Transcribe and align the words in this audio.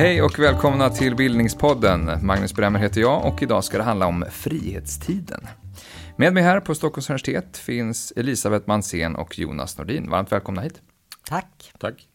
Hej 0.00 0.22
och 0.22 0.38
välkomna 0.38 0.90
till 0.90 1.16
Bildningspodden. 1.16 2.10
Magnus 2.22 2.54
Bremmer 2.54 2.78
heter 2.78 3.00
jag 3.00 3.24
och 3.24 3.42
idag 3.42 3.64
ska 3.64 3.78
det 3.78 3.84
handla 3.84 4.06
om 4.06 4.24
frihetstiden. 4.30 5.46
Med 6.16 6.34
mig 6.34 6.42
här 6.42 6.60
på 6.60 6.74
Stockholms 6.74 7.10
universitet 7.10 7.56
finns 7.56 8.12
Elisabeth 8.16 8.68
Mansén 8.68 9.16
och 9.16 9.38
Jonas 9.38 9.78
Nordin. 9.78 10.10
Varmt 10.10 10.32
välkomna 10.32 10.62
hit. 10.62 10.80
Tack. 11.28 11.72
Tack. 11.78 12.09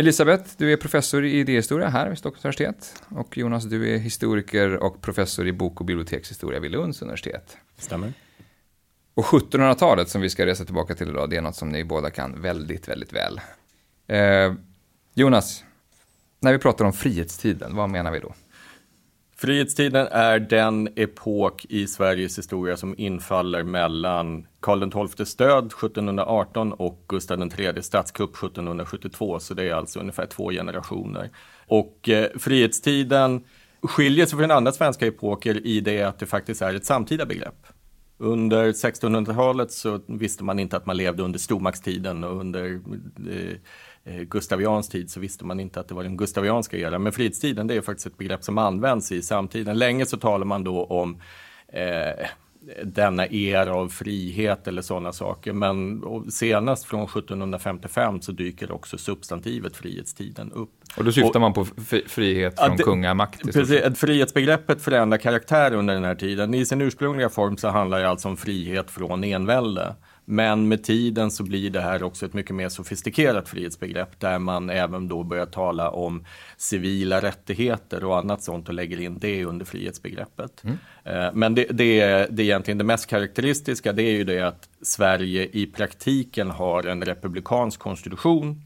Elisabeth, 0.00 0.50
du 0.56 0.72
är 0.72 0.76
professor 0.76 1.24
i 1.24 1.30
idéhistoria 1.30 1.88
här 1.88 2.08
vid 2.08 2.18
Stockholms 2.18 2.44
universitet. 2.44 3.02
Och 3.08 3.38
Jonas, 3.38 3.64
du 3.64 3.94
är 3.94 3.98
historiker 3.98 4.76
och 4.76 5.02
professor 5.02 5.46
i 5.46 5.52
bok 5.52 5.80
och 5.80 5.86
bibliotekshistoria 5.86 6.60
vid 6.60 6.70
Lunds 6.70 7.02
universitet. 7.02 7.56
Stämmer. 7.78 8.12
Och 9.14 9.24
1700-talet 9.24 10.08
som 10.08 10.20
vi 10.20 10.30
ska 10.30 10.46
resa 10.46 10.64
tillbaka 10.64 10.94
till 10.94 11.08
idag, 11.08 11.30
det 11.30 11.36
är 11.36 11.40
något 11.40 11.56
som 11.56 11.68
ni 11.68 11.84
båda 11.84 12.10
kan 12.10 12.40
väldigt, 12.40 12.88
väldigt 12.88 13.12
väl. 13.12 13.40
Eh, 14.06 14.54
Jonas, 15.14 15.64
när 16.40 16.52
vi 16.52 16.58
pratar 16.58 16.84
om 16.84 16.92
frihetstiden, 16.92 17.76
vad 17.76 17.90
menar 17.90 18.10
vi 18.10 18.18
då? 18.18 18.34
Frihetstiden 19.36 20.06
är 20.10 20.38
den 20.38 20.88
epok 20.96 21.66
i 21.68 21.86
Sveriges 21.86 22.38
historia 22.38 22.76
som 22.76 22.94
infaller 22.98 23.62
mellan 23.62 24.46
Karl 24.60 25.08
XIIs 25.08 25.36
död 25.36 25.66
1718 25.66 26.72
och 26.72 27.04
Gustav 27.08 27.42
III 27.58 27.82
statskupp 27.82 28.36
1772. 28.36 29.40
Så 29.40 29.54
det 29.54 29.68
är 29.68 29.74
alltså 29.74 30.00
ungefär 30.00 30.26
två 30.26 30.50
generationer. 30.50 31.30
Och 31.66 32.08
eh, 32.08 32.30
frihetstiden 32.38 33.44
skiljer 33.82 34.26
sig 34.26 34.38
från 34.38 34.50
andra 34.50 34.72
svenska 34.72 35.06
epoker 35.06 35.66
i 35.66 35.80
det 35.80 36.02
att 36.02 36.18
det 36.18 36.26
faktiskt 36.26 36.62
är 36.62 36.74
ett 36.74 36.84
samtida 36.84 37.26
begrepp. 37.26 37.66
Under 38.18 38.72
1600-talet 38.72 39.72
så 39.72 40.00
visste 40.06 40.44
man 40.44 40.58
inte 40.58 40.76
att 40.76 40.86
man 40.86 40.96
levde 40.96 41.22
under 41.22 41.38
stormaktstiden 41.38 42.24
och 42.24 42.40
under 42.40 42.80
eh, 43.30 44.14
eh 44.14 44.22
Gustavians 44.22 44.88
tid 44.88 45.10
så 45.10 45.20
visste 45.20 45.44
man 45.44 45.60
inte 45.60 45.80
att 45.80 45.88
det 45.88 45.94
var 45.94 46.02
den 46.02 46.16
gustavianska 46.16 46.76
eran. 46.76 47.02
Men 47.02 47.12
frihetstiden 47.12 47.66
det 47.66 47.74
är 47.74 47.80
faktiskt 47.80 48.06
ett 48.06 48.18
begrepp 48.18 48.44
som 48.44 48.58
används 48.58 49.12
i 49.12 49.22
samtiden. 49.22 49.78
Länge 49.78 50.06
så 50.06 50.16
talar 50.16 50.46
man 50.46 50.64
då 50.64 50.84
om 50.84 51.20
eh, 51.68 52.26
denna 52.84 53.26
era 53.26 53.74
av 53.74 53.88
frihet 53.88 54.68
eller 54.68 54.82
sådana 54.82 55.12
saker. 55.12 55.52
Men 55.52 56.02
senast 56.30 56.84
från 56.84 57.04
1755 57.04 58.20
så 58.20 58.32
dyker 58.32 58.72
också 58.72 58.98
substantivet 58.98 59.76
frihetstiden 59.76 60.52
upp. 60.52 60.79
Och 60.96 61.04
då 61.04 61.12
syftar 61.12 61.34
och, 61.34 61.40
man 61.40 61.52
på 61.52 61.66
frihet 62.06 62.60
från 62.60 62.76
det, 62.76 62.82
kungamakt? 62.82 63.52
Precis, 63.52 63.98
frihetsbegreppet 63.98 64.82
förändrar 64.82 65.18
karaktär 65.18 65.74
under 65.74 65.94
den 65.94 66.04
här 66.04 66.14
tiden. 66.14 66.54
I 66.54 66.66
sin 66.66 66.80
ursprungliga 66.80 67.28
form 67.28 67.56
så 67.56 67.68
handlar 67.68 68.00
det 68.00 68.08
alltså 68.08 68.28
om 68.28 68.36
frihet 68.36 68.90
från 68.90 69.24
envälde. 69.24 69.94
Men 70.24 70.68
med 70.68 70.84
tiden 70.84 71.30
så 71.30 71.42
blir 71.42 71.70
det 71.70 71.80
här 71.80 72.02
också 72.02 72.26
ett 72.26 72.34
mycket 72.34 72.54
mer 72.54 72.68
sofistikerat 72.68 73.48
frihetsbegrepp 73.48 74.20
där 74.20 74.38
man 74.38 74.70
även 74.70 75.08
då 75.08 75.22
börjar 75.22 75.46
tala 75.46 75.90
om 75.90 76.24
civila 76.56 77.20
rättigheter 77.20 78.04
och 78.04 78.18
annat 78.18 78.42
sånt 78.42 78.68
och 78.68 78.74
lägger 78.74 79.00
in 79.00 79.18
det 79.18 79.44
under 79.44 79.64
frihetsbegreppet. 79.64 80.64
Mm. 80.64 80.78
Eh, 81.04 81.30
men 81.32 81.54
det, 81.54 81.66
det, 81.70 82.00
är, 82.00 82.28
det 82.30 82.42
är 82.42 82.44
egentligen 82.44 82.78
det 82.78 82.84
mest 82.84 83.06
karaktäristiska, 83.06 83.92
det 83.92 84.02
är 84.02 84.12
ju 84.12 84.24
det 84.24 84.40
att 84.40 84.68
Sverige 84.82 85.48
i 85.52 85.66
praktiken 85.66 86.50
har 86.50 86.86
en 86.86 87.04
republikansk 87.04 87.80
konstitution 87.80 88.62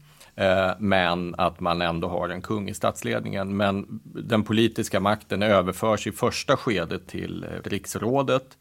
men 0.79 1.35
att 1.37 1.59
man 1.59 1.81
ändå 1.81 2.07
har 2.07 2.29
en 2.29 2.41
kung 2.41 2.69
i 2.69 2.73
statsledningen. 2.73 3.57
Men 3.57 4.01
den 4.03 4.43
politiska 4.43 4.99
makten 4.99 5.43
överförs 5.43 6.07
i 6.07 6.11
första 6.11 6.57
skedet 6.57 7.07
till 7.07 7.43
eh, 7.43 7.69
riksrådet 7.69 8.57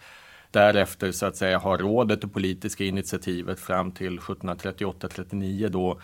Därefter 0.55 1.13
så 1.13 1.27
att 1.27 1.37
säga 1.37 1.59
har 1.59 1.79
rådet 1.79 2.21
det 2.21 2.29
politiska 2.29 2.85
initiativet 2.85 3.61
fram 3.61 3.93
till 3.93 4.19
1738-39 4.19 5.69
då 5.69 6.01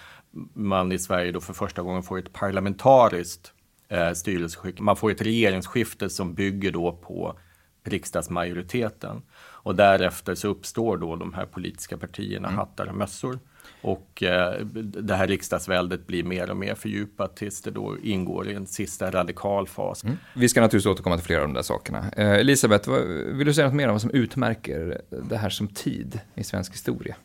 man 0.54 0.92
i 0.92 0.98
Sverige 0.98 1.32
då 1.32 1.40
för 1.40 1.52
första 1.52 1.82
gången 1.82 2.02
får 2.02 2.18
ett 2.18 2.32
parlamentariskt 2.32 3.52
eh, 3.88 4.12
styrelseskick. 4.12 4.80
Man 4.80 4.96
får 4.96 5.10
ett 5.10 5.22
regeringsskifte 5.22 6.10
som 6.10 6.34
bygger 6.34 6.72
då 6.72 6.92
på 6.92 7.38
riksdagsmajoriteten. 7.84 9.22
Och 9.38 9.74
därefter 9.74 10.34
så 10.34 10.48
uppstår 10.48 10.96
då 10.96 11.16
de 11.16 11.34
här 11.34 11.46
politiska 11.46 11.98
partierna, 11.98 12.48
mm. 12.48 12.58
hattar 12.58 12.86
och 12.86 12.96
mössor. 12.96 13.38
Och 13.82 14.22
eh, 14.22 14.60
det 14.84 15.14
här 15.14 15.26
riksdagsväldet 15.26 16.06
blir 16.06 16.24
mer 16.24 16.50
och 16.50 16.56
mer 16.56 16.74
fördjupat 16.74 17.36
tills 17.36 17.62
det 17.62 17.70
då 17.70 17.98
ingår 18.02 18.48
i 18.48 18.54
en 18.54 18.66
sista 18.66 19.10
radikal 19.10 19.68
fas. 19.68 20.04
Mm. 20.04 20.16
Vi 20.34 20.48
ska 20.48 20.60
naturligtvis 20.60 20.92
återkomma 20.92 21.16
till 21.16 21.26
flera 21.26 21.40
av 21.40 21.48
de 21.48 21.54
där 21.54 21.62
sakerna. 21.62 22.10
Eh, 22.16 22.30
Elisabeth, 22.30 22.90
vill 23.26 23.46
du 23.46 23.54
säga 23.54 23.66
något 23.66 23.76
mer 23.76 23.88
om 23.88 23.94
vad 23.94 24.02
som 24.02 24.10
utmärker 24.10 25.00
det 25.10 25.36
här 25.36 25.50
som 25.50 25.68
tid 25.68 26.20
i 26.34 26.44
svensk 26.44 26.72
historia? 26.72 27.16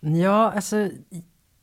Ja, 0.00 0.52
alltså 0.52 0.88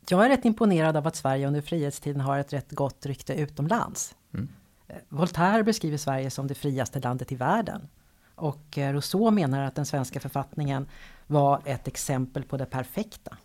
jag 0.09 0.25
är 0.25 0.29
rätt 0.29 0.46
imponerad 0.46 0.97
av 0.97 1.08
att 1.08 1.16
Sverige 1.16 1.47
under 1.47 1.62
frihetstiden 1.62 2.22
har 2.22 2.40
ett 2.40 2.53
rätt 2.53 2.72
gott 2.72 3.06
rykte 3.06 3.34
utomlands. 3.34 4.16
Mm. 4.34 4.50
Eh, 4.88 4.96
Voltaire 5.09 5.63
beskriver 5.63 5.97
Sverige 5.97 6.29
som 6.29 6.47
det 6.47 6.56
friaste 6.56 7.00
landet 7.00 7.31
i 7.31 7.35
världen. 7.35 7.88
Och 8.35 8.78
eh, 8.78 8.94
Rousseau 8.94 9.31
menar 9.31 9.63
att 9.63 9.75
den 9.75 9.85
svenska 9.85 10.19
författningen 10.19 10.88
var 11.28 11.62
ett 11.66 11.88
exempel 11.88 12.44
på 12.44 12.58
det 12.58 12.66
perfekta. 12.66 13.38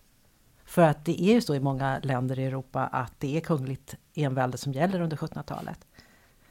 För 0.66 0.82
att 0.82 1.04
det 1.04 1.22
är 1.22 1.34
ju 1.34 1.40
så 1.40 1.54
i 1.54 1.60
många 1.60 2.00
länder 2.02 2.38
i 2.38 2.44
Europa 2.44 2.86
att 2.86 3.12
det 3.18 3.36
är 3.36 3.40
kungligt 3.40 3.94
envälde 4.14 4.58
som 4.58 4.72
gäller 4.72 5.00
under 5.00 5.16
1700-talet. 5.16 5.78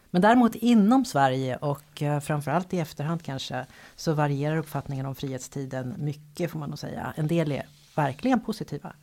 Men 0.10 0.22
däremot 0.22 0.56
inom 0.56 1.06
Sverige 1.06 1.58
och 1.58 2.02
eh, 2.02 2.20
framförallt 2.20 2.74
i 2.74 2.80
efterhand 2.80 3.24
kanske 3.24 3.66
så 3.96 4.14
varierar 4.14 4.58
uppfattningen 4.58 5.06
om 5.06 5.16
frihetstiden 5.16 5.96
mycket 5.98 6.52
får 6.52 6.60
man 6.60 6.70
nog 6.70 6.80
säga. 6.80 7.14
En 7.16 7.28
del 7.28 7.52
är 7.52 7.66
verkligen 7.96 8.40
positiva. 8.40 8.94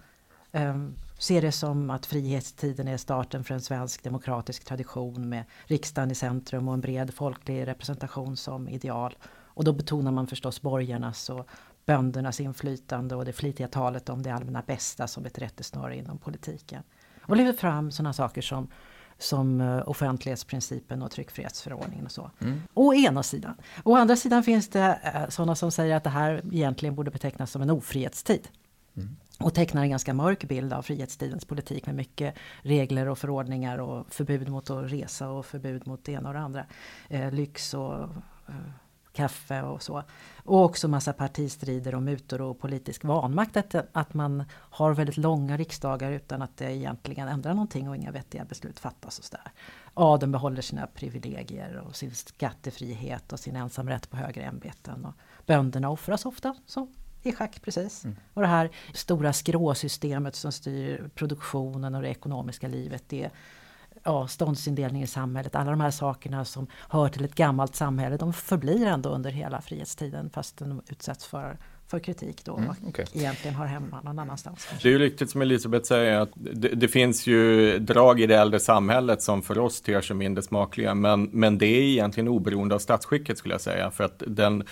Um, 0.53 0.95
ser 1.19 1.43
det 1.43 1.53
som 1.53 1.91
att 1.91 2.07
frihetstiden 2.07 2.89
är 2.89 2.97
starten 2.97 3.45
för 3.45 3.55
en 3.55 3.61
svensk 3.61 4.03
demokratisk 4.03 4.65
tradition 4.65 5.29
med 5.29 5.45
riksdagen 5.65 6.11
i 6.11 6.15
centrum 6.15 6.69
och 6.69 6.75
en 6.75 6.81
bred 6.81 7.15
folklig 7.15 7.67
representation 7.67 8.37
som 8.37 8.69
ideal. 8.69 9.17
Och 9.55 9.65
då 9.65 9.73
betonar 9.73 10.11
man 10.11 10.27
förstås 10.27 10.63
borgarnas 10.63 11.31
och 11.31 11.49
böndernas 11.87 12.41
inflytande 12.41 13.15
och 13.15 13.25
det 13.25 13.33
flitiga 13.33 13.69
talet 13.69 14.09
om 14.09 14.23
det 14.23 14.31
allmänna 14.31 14.63
bästa 14.67 15.07
som 15.07 15.27
ett 15.27 15.39
rättesnöre 15.39 15.97
inom 15.97 16.19
politiken. 16.19 16.83
Och 17.23 17.37
lyfter 17.37 17.61
fram 17.61 17.91
sådana 17.91 18.13
saker 18.13 18.43
som 18.43 18.69
som 19.23 19.61
eh, 19.61 19.89
offentlighetsprincipen 19.89 21.03
och 21.03 21.11
tryckfrihetsförordningen 21.11 22.05
och 22.05 22.13
så. 22.13 22.31
Mm. 22.41 22.63
Å 22.75 22.95
ena 22.95 23.23
sidan. 23.23 23.55
Å 23.85 23.97
andra 23.97 24.17
sidan 24.17 24.43
finns 24.43 24.69
det 24.69 24.99
eh, 25.03 25.29
sådana 25.29 25.55
som 25.55 25.71
säger 25.73 25.97
att 25.97 26.05
det 26.05 26.11
här 26.11 26.43
egentligen 26.53 26.95
borde 26.95 27.11
betecknas 27.11 27.51
som 27.51 27.63
en 27.63 27.71
ofrihetstid. 27.71 28.49
Mm. 28.97 29.17
Och 29.41 29.55
tecknar 29.55 29.83
en 29.83 29.91
ganska 29.91 30.15
mörk 30.15 30.45
bild 30.45 30.73
av 30.73 30.83
frihetstidens 30.83 31.45
politik 31.45 31.87
med 31.87 31.95
mycket 31.95 32.35
regler 32.63 33.09
och 33.09 33.19
förordningar 33.19 33.79
och 33.79 34.13
förbud 34.13 34.49
mot 34.49 34.71
att 34.71 34.93
resa 34.93 35.29
och 35.29 35.47
förbud 35.47 35.87
mot 35.87 36.05
det 36.05 36.13
ena 36.13 36.29
och 36.29 36.35
det 36.35 36.41
andra. 36.41 36.65
Eh, 37.09 37.33
lyx 37.33 37.75
och 37.75 38.03
eh, 38.49 38.55
kaffe 39.13 39.63
och 39.63 39.83
så. 39.83 40.03
Och 40.45 40.65
också 40.65 40.89
massa 40.89 41.13
partistrider 41.13 41.95
och 41.95 42.03
mutor 42.03 42.41
och 42.41 42.59
politisk 42.59 43.05
vanmakt. 43.05 43.57
Att, 43.57 43.75
att 43.93 44.15
man 44.15 44.45
har 44.53 44.95
väldigt 44.95 45.17
långa 45.17 45.57
riksdagar 45.57 46.13
utan 46.13 46.43
att 46.43 46.57
det 46.57 46.77
egentligen 46.77 47.29
ändrar 47.29 47.55
någonting 47.55 47.89
och 47.89 47.97
inga 47.97 48.11
vettiga 48.11 48.45
beslut 48.45 48.81
fattas. 48.81 49.19
Och 49.19 49.25
så 49.25 49.37
där. 49.37 49.53
Adeln 49.95 50.33
behåller 50.33 50.63
sina 50.63 50.87
privilegier 50.87 51.77
och 51.77 51.97
sin 51.97 52.15
skattefrihet 52.15 53.33
och 53.33 53.41
sin 53.41 53.57
ensamrätt 53.57 54.11
på 54.11 54.17
högre 54.17 54.43
ämbeten. 54.43 55.05
Och 55.05 55.15
bönderna 55.47 55.91
offras 55.91 56.27
ofta 56.27 56.55
så 56.67 56.89
i 57.23 57.33
schack 57.33 57.63
precis. 57.63 58.05
Mm. 58.05 58.17
Och 58.35 58.43
det 58.43 58.49
här 58.49 58.71
stora 58.95 59.33
skråsystemet 59.33 60.35
som 60.35 60.53
styr 60.53 61.11
produktionen 61.15 61.95
och 61.95 62.03
det 62.03 62.09
ekonomiska 62.09 62.69
livet. 62.69 63.05
Det 63.09 63.31
ja, 64.05 64.29
ståndsindelning 64.29 65.03
i 65.03 65.07
samhället, 65.07 65.55
alla 65.55 65.71
de 65.71 65.81
här 65.81 65.91
sakerna 65.91 66.45
som 66.45 66.67
hör 66.89 67.09
till 67.09 67.25
ett 67.25 67.35
gammalt 67.35 67.77
samhälle, 67.77 68.17
de 68.17 68.33
förblir 68.33 68.87
ändå 68.87 69.09
under 69.09 69.31
hela 69.31 69.61
frihetstiden 69.61 70.31
fast 70.31 70.59
de 70.59 70.83
utsätts 70.89 71.27
för 71.27 71.59
för 71.93 71.99
kritik 71.99 72.45
då 72.45 72.57
mm, 72.57 72.71
okay. 72.89 73.05
och 73.05 73.17
egentligen 73.17 73.55
har 73.55 73.67
hemma 73.67 74.01
någon 74.01 74.19
annanstans. 74.19 74.69
Det 74.83 74.89
är 74.89 74.93
ju 74.93 74.99
riktigt 74.99 75.31
som 75.31 75.43
Elisabeth 75.43 75.85
säger 75.85 76.21
att 76.21 76.31
det, 76.35 76.69
det, 76.69 76.89
finns 76.89 77.27
ju 77.27 77.79
drag 77.79 78.21
i 78.21 78.27
det 78.27 78.37
äldre 78.37 78.61
samhället 78.61 79.23
som 79.23 79.43
för 79.43 79.59
oss 79.59 79.81
ter 79.81 80.01
sig 80.01 80.17
mindre 80.17 80.43
smakliga 80.43 80.95
men, 80.95 81.25
men 81.25 81.59
det 81.59 81.67
är 81.67 81.83
egentligen 81.83 82.29
oberoende 82.29 82.75
av 82.75 82.79
statsskicket 82.79 83.39
skulle 83.39 83.55
jag 83.55 83.61
säga 83.61 83.91
för 83.91 84.05
att 84.05 84.23
den 84.27 84.65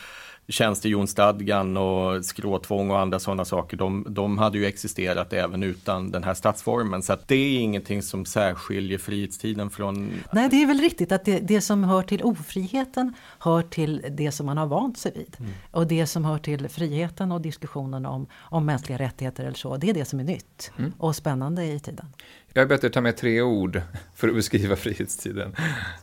tjänstehjonsstadgan 0.50 1.76
och 1.76 2.24
skråtvång 2.24 2.90
och 2.90 2.98
andra 2.98 3.18
sådana 3.18 3.44
saker, 3.44 3.76
de, 3.76 4.06
de 4.08 4.38
hade 4.38 4.58
ju 4.58 4.66
existerat 4.66 5.32
även 5.32 5.62
utan 5.62 6.10
den 6.10 6.24
här 6.24 6.34
statsformen. 6.34 7.02
Så 7.02 7.12
att 7.12 7.28
det 7.28 7.34
är 7.34 7.60
ingenting 7.60 8.02
som 8.02 8.24
särskiljer 8.24 8.98
frihetstiden 8.98 9.70
från... 9.70 10.12
Nej, 10.32 10.48
det 10.48 10.62
är 10.62 10.66
väl 10.66 10.80
riktigt 10.80 11.12
att 11.12 11.24
det, 11.24 11.38
det 11.38 11.60
som 11.60 11.84
hör 11.84 12.02
till 12.02 12.22
ofriheten 12.22 13.14
hör 13.38 13.62
till 13.62 14.06
det 14.10 14.32
som 14.32 14.46
man 14.46 14.58
har 14.58 14.66
vant 14.66 14.98
sig 14.98 15.12
vid. 15.14 15.36
Mm. 15.40 15.52
Och 15.70 15.86
det 15.86 16.06
som 16.06 16.24
hör 16.24 16.38
till 16.38 16.68
friheten 16.68 17.32
och 17.32 17.40
diskussionen 17.40 18.06
om, 18.06 18.26
om 18.38 18.66
mänskliga 18.66 18.98
rättigheter 18.98 19.44
eller 19.44 19.54
så, 19.54 19.76
det 19.76 19.90
är 19.90 19.94
det 19.94 20.04
som 20.04 20.20
är 20.20 20.24
nytt 20.24 20.72
mm. 20.78 20.92
och 20.98 21.16
spännande 21.16 21.64
i 21.64 21.80
tiden. 21.80 22.06
Jag 22.52 22.68
bett 22.68 22.84
er 22.84 22.88
ta 22.88 23.00
med 23.00 23.16
tre 23.16 23.42
ord 23.42 23.82
för 24.14 24.28
att 24.28 24.34
beskriva 24.34 24.76
frihetstiden. 24.76 25.54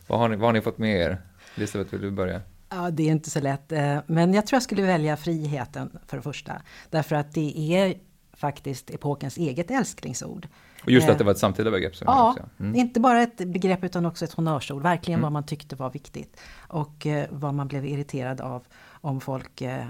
Vad 0.06 0.18
har 0.18 0.28
ni, 0.28 0.36
vad 0.36 0.48
har 0.48 0.52
ni 0.52 0.60
fått 0.60 0.78
med 0.78 1.00
er? 1.00 1.18
Elisabeth, 1.56 1.90
vill 1.90 2.00
du 2.00 2.10
börja? 2.10 2.40
Ja, 2.68 2.90
det 2.90 3.02
är 3.02 3.12
inte 3.12 3.30
så 3.30 3.40
lätt. 3.40 3.72
Eh, 3.72 3.98
men 4.06 4.34
jag 4.34 4.46
tror 4.46 4.56
jag 4.56 4.62
skulle 4.62 4.82
välja 4.82 5.16
friheten 5.16 5.98
för 6.06 6.16
det 6.16 6.22
första. 6.22 6.62
Därför 6.90 7.16
att 7.16 7.32
det 7.34 7.74
är 7.74 7.94
faktiskt 8.32 8.90
epokens 8.90 9.36
eget 9.36 9.70
älsklingsord. 9.70 10.48
Och 10.84 10.90
just 10.90 11.08
att 11.08 11.18
det 11.18 11.24
var 11.24 11.32
ett 11.32 11.38
samtida 11.38 11.70
begrepp? 11.70 11.92
ja, 12.00 12.36
mm. 12.60 12.74
inte 12.74 13.00
bara 13.00 13.22
ett 13.22 13.36
begrepp 13.36 13.84
utan 13.84 14.06
också 14.06 14.24
ett 14.24 14.32
honnörsord. 14.32 14.82
Verkligen 14.82 15.18
mm. 15.18 15.22
vad 15.22 15.32
man 15.32 15.46
tyckte 15.46 15.76
var 15.76 15.90
viktigt. 15.90 16.40
Och 16.68 17.06
eh, 17.06 17.26
vad 17.30 17.54
man 17.54 17.68
blev 17.68 17.86
irriterad 17.86 18.40
av 18.40 18.66
om 18.90 19.20
folk, 19.20 19.60
eh, 19.60 19.86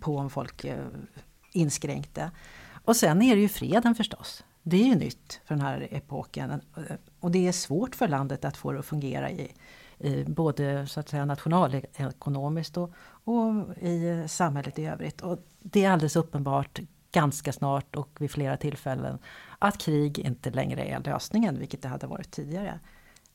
på 0.00 0.16
om 0.16 0.30
folk 0.30 0.66
inskränkte. 1.52 2.30
Och 2.84 2.96
sen 2.96 3.22
är 3.22 3.36
det 3.36 3.42
ju 3.42 3.48
freden 3.48 3.94
förstås. 3.94 4.44
Det 4.62 4.76
är 4.76 4.86
ju 4.86 4.94
nytt 4.94 5.40
för 5.44 5.54
den 5.54 5.64
här 5.64 5.88
epoken. 5.90 6.60
Och 7.20 7.30
det 7.30 7.48
är 7.48 7.52
svårt 7.52 7.94
för 7.94 8.08
landet 8.08 8.44
att 8.44 8.56
få 8.56 8.72
det 8.72 8.78
att 8.78 8.86
fungera 8.86 9.30
i, 9.30 9.52
i 10.02 10.24
både 10.24 10.86
så 10.86 11.00
att 11.00 11.08
säga 11.08 11.24
nationalekonomiskt 11.24 12.76
och, 12.76 12.92
och 13.24 13.76
i 13.80 14.24
samhället 14.28 14.78
i 14.78 14.86
övrigt. 14.86 15.20
Och 15.20 15.38
det 15.58 15.84
är 15.84 15.90
alldeles 15.90 16.16
uppenbart 16.16 16.80
ganska 17.12 17.52
snart 17.52 17.96
och 17.96 18.08
vid 18.18 18.30
flera 18.30 18.56
tillfällen 18.56 19.18
att 19.58 19.78
krig 19.78 20.18
inte 20.18 20.50
längre 20.50 20.84
är 20.84 21.00
lösningen, 21.00 21.58
vilket 21.58 21.82
det 21.82 21.88
hade 21.88 22.06
varit 22.06 22.30
tidigare. 22.30 22.80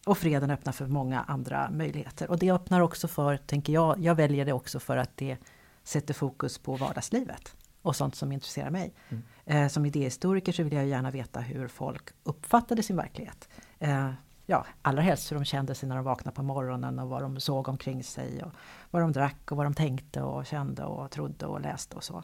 Och 0.06 0.18
freden 0.18 0.52
öppnar 0.52 0.74
för 0.74 0.88
många 0.88 1.22
andra 1.22 1.70
möjligheter. 1.72 2.30
Och 2.30 2.40
det 2.40 2.52
öppnar 2.52 2.82
också 2.82 3.08
för, 3.08 3.38
tänker 3.38 3.74
jag, 3.74 4.00
jag 4.00 4.16
väljer 4.16 4.46
det 4.46 4.54
också 4.54 4.80
för 4.80 4.98
att 4.98 5.18
det 5.18 5.38
sätter 5.84 6.14
fokus 6.14 6.58
på 6.58 6.76
vardagslivet 6.76 7.56
och 7.82 7.96
sånt 7.96 8.16
som 8.16 8.32
intresserar 8.32 8.70
mig. 8.70 8.94
Mm. 9.10 9.24
Eh, 9.46 9.68
som 9.68 9.86
idéhistoriker 9.86 10.52
så 10.52 10.64
vill 10.64 10.74
jag 10.74 10.88
gärna 10.88 11.12
veta 11.12 11.40
hur 11.40 11.68
folk 11.68 12.10
uppfattade 12.24 12.84
sin 12.84 12.96
verklighet. 12.96 13.50
Eh, 13.80 14.12
ja, 14.50 14.66
allra 14.82 15.02
helst 15.02 15.32
hur 15.32 15.36
de 15.36 15.46
kände 15.46 15.76
sig 15.76 15.90
när 15.90 15.96
de 15.96 16.06
vaknade 16.06 16.36
på 16.36 16.44
morgonen 16.44 17.00
och 17.00 17.10
vad 17.10 17.22
de 17.22 17.40
såg 17.40 17.68
omkring 17.68 18.04
sig. 18.04 18.44
Och 18.44 18.52
vad 18.92 19.02
de 19.02 19.12
drack 19.12 19.52
och 19.52 19.58
vad 19.58 19.66
de 19.66 19.74
tänkte 19.74 20.22
och 20.22 20.46
kände 20.46 20.84
och 20.84 21.12
trodde 21.12 21.46
och 21.46 21.62
läste 21.62 21.96
och 21.96 22.04
så. 22.04 22.24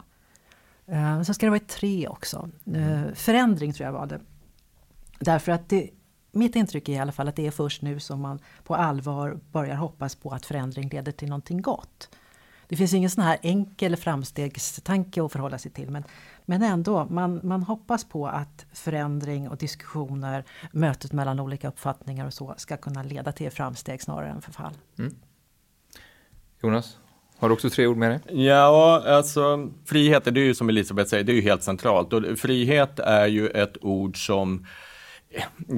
Eh, 0.86 1.22
så 1.22 1.34
ska 1.34 1.46
det 1.46 1.50
vara 1.50 1.60
tre 1.60 2.08
också. 2.08 2.48
Eh, 2.74 3.14
förändring 3.14 3.72
tror 3.72 3.86
jag 3.86 3.92
var 3.92 4.06
det. 4.06 4.20
Därför 5.18 5.52
att 5.52 5.68
det, 5.68 5.90
mitt 6.32 6.56
intryck 6.56 6.88
är 6.88 6.92
i 6.92 6.98
alla 6.98 7.12
fall 7.12 7.28
att 7.28 7.36
det 7.36 7.46
är 7.46 7.50
först 7.50 7.82
nu 7.82 8.00
som 8.00 8.20
man 8.20 8.38
på 8.64 8.74
allvar 8.74 9.40
börjar 9.52 9.76
hoppas 9.76 10.14
på 10.14 10.30
att 10.30 10.46
förändring 10.46 10.88
leder 10.88 11.12
till 11.12 11.28
någonting 11.28 11.62
gott. 11.62 12.08
Det 12.74 12.78
finns 12.78 12.94
ingen 12.94 13.10
sån 13.10 13.24
här 13.24 13.38
enkel 13.42 13.96
framstegstanke 13.96 15.24
att 15.24 15.32
förhålla 15.32 15.58
sig 15.58 15.70
till 15.70 15.90
men, 15.90 16.04
men 16.44 16.62
ändå, 16.62 17.06
man, 17.10 17.40
man 17.42 17.62
hoppas 17.62 18.04
på 18.04 18.26
att 18.26 18.66
förändring 18.72 19.48
och 19.48 19.56
diskussioner, 19.56 20.44
mötet 20.72 21.12
mellan 21.12 21.40
olika 21.40 21.68
uppfattningar 21.68 22.26
och 22.26 22.34
så 22.34 22.54
ska 22.56 22.76
kunna 22.76 23.02
leda 23.02 23.32
till 23.32 23.50
framsteg 23.50 24.02
snarare 24.02 24.30
än 24.30 24.42
förfall. 24.42 24.72
Mm. 24.98 25.14
Jonas? 26.62 26.98
Har 27.38 27.48
du 27.48 27.52
också 27.54 27.70
tre 27.70 27.86
ord 27.86 27.96
med 27.96 28.10
dig? 28.10 28.44
Ja, 28.46 29.02
alltså 29.06 29.70
frihet, 29.84 30.24
det 30.24 30.40
är 30.40 30.44
ju 30.44 30.54
som 30.54 30.68
Elisabeth 30.68 31.10
säger, 31.10 31.24
det 31.24 31.32
är 31.32 31.36
ju 31.36 31.42
helt 31.42 31.62
centralt. 31.62 32.12
Och 32.12 32.38
frihet 32.38 32.98
är 32.98 33.26
ju 33.26 33.48
ett 33.48 33.76
ord 33.84 34.26
som 34.26 34.66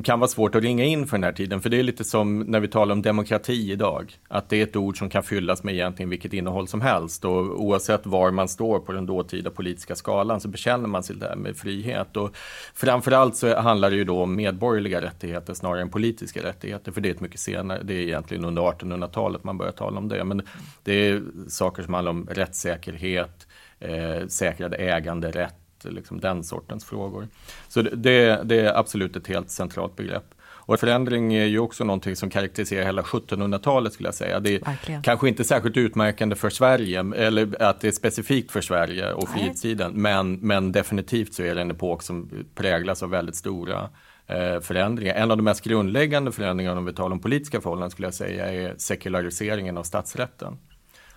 kan 0.04 0.20
vara 0.20 0.28
svårt 0.28 0.54
att 0.54 0.62
ringa 0.62 0.84
in 0.84 1.06
för 1.06 1.16
den 1.16 1.24
här 1.24 1.32
tiden, 1.32 1.60
för 1.60 1.70
det 1.70 1.78
är 1.78 1.82
lite 1.82 2.04
som 2.04 2.38
när 2.38 2.60
vi 2.60 2.68
talar 2.68 2.92
om 2.92 3.02
demokrati 3.02 3.72
idag, 3.72 4.16
att 4.28 4.48
det 4.48 4.56
är 4.56 4.62
ett 4.62 4.76
ord 4.76 4.98
som 4.98 5.08
kan 5.08 5.22
fyllas 5.22 5.62
med 5.64 5.74
egentligen 5.74 6.10
vilket 6.10 6.32
innehåll 6.32 6.68
som 6.68 6.80
helst. 6.80 7.24
Och 7.24 7.60
oavsett 7.60 8.06
var 8.06 8.30
man 8.30 8.48
står 8.48 8.78
på 8.78 8.92
den 8.92 9.06
dåtida 9.06 9.50
politiska 9.50 9.94
skalan 9.94 10.40
så 10.40 10.48
bekänner 10.48 10.88
man 10.88 11.02
sig 11.02 11.16
där 11.16 11.36
med 11.36 11.56
frihet. 11.56 12.16
Och 12.16 12.36
framförallt 12.74 13.36
så 13.36 13.60
handlar 13.60 13.90
det 13.90 13.96
ju 13.96 14.04
då 14.04 14.22
om 14.22 14.36
medborgerliga 14.36 15.00
rättigheter 15.00 15.54
snarare 15.54 15.82
än 15.82 15.90
politiska 15.90 16.42
rättigheter, 16.42 16.92
för 16.92 17.00
det 17.00 17.08
är 17.08 17.14
ett 17.14 17.20
mycket 17.20 17.40
senare, 17.40 17.82
det 17.82 17.94
är 17.94 18.00
egentligen 18.00 18.44
under 18.44 18.62
1800-talet 18.62 19.44
man 19.44 19.58
börjar 19.58 19.72
tala 19.72 19.98
om 19.98 20.08
det, 20.08 20.24
men 20.24 20.42
det 20.82 20.92
är 20.92 21.22
saker 21.48 21.82
som 21.82 21.94
handlar 21.94 22.10
om 22.10 22.26
rättssäkerhet, 22.30 23.46
eh, 23.80 24.26
säkrad 24.28 24.74
äganderätt, 24.78 25.54
liksom 25.90 26.20
den 26.20 26.44
sortens 26.44 26.84
frågor. 26.84 27.28
Så 27.68 27.82
det, 27.82 28.40
det 28.44 28.60
är 28.60 28.78
absolut 28.78 29.16
ett 29.16 29.26
helt 29.26 29.50
centralt 29.50 29.96
begrepp. 29.96 30.34
Och 30.66 30.80
förändring 30.80 31.34
är 31.34 31.44
ju 31.44 31.58
också 31.58 31.84
någonting 31.84 32.16
som 32.16 32.30
karaktäriserar 32.30 32.84
hela 32.84 33.02
1700-talet 33.02 33.92
skulle 33.92 34.06
jag 34.06 34.14
säga. 34.14 34.40
Det 34.40 34.54
är 34.54 34.60
Verkligen. 34.60 35.02
kanske 35.02 35.28
inte 35.28 35.44
särskilt 35.44 35.76
utmärkande 35.76 36.36
för 36.36 36.50
Sverige, 36.50 37.00
eller 37.16 37.62
att 37.62 37.80
det 37.80 37.88
är 37.88 37.92
specifikt 37.92 38.50
för 38.52 38.60
Sverige 38.60 39.12
och 39.12 39.28
frihetstiden, 39.28 39.92
men, 39.94 40.32
men 40.34 40.72
definitivt 40.72 41.34
så 41.34 41.42
är 41.42 41.54
det 41.54 41.60
en 41.60 41.70
epok 41.70 42.02
som 42.02 42.30
präglas 42.54 43.02
av 43.02 43.10
väldigt 43.10 43.36
stora 43.36 43.88
eh, 44.26 44.60
förändringar. 44.60 45.14
En 45.14 45.30
av 45.30 45.36
de 45.36 45.42
mest 45.42 45.64
grundläggande 45.64 46.32
förändringarna 46.32 46.78
om 46.78 46.84
vi 46.84 46.92
talar 46.92 47.12
om 47.12 47.20
politiska 47.20 47.60
förhållanden 47.60 47.90
skulle 47.90 48.06
jag 48.06 48.14
säga 48.14 48.52
är 48.52 48.74
sekulariseringen 48.78 49.78
av 49.78 49.82
statsrätten 49.82 50.58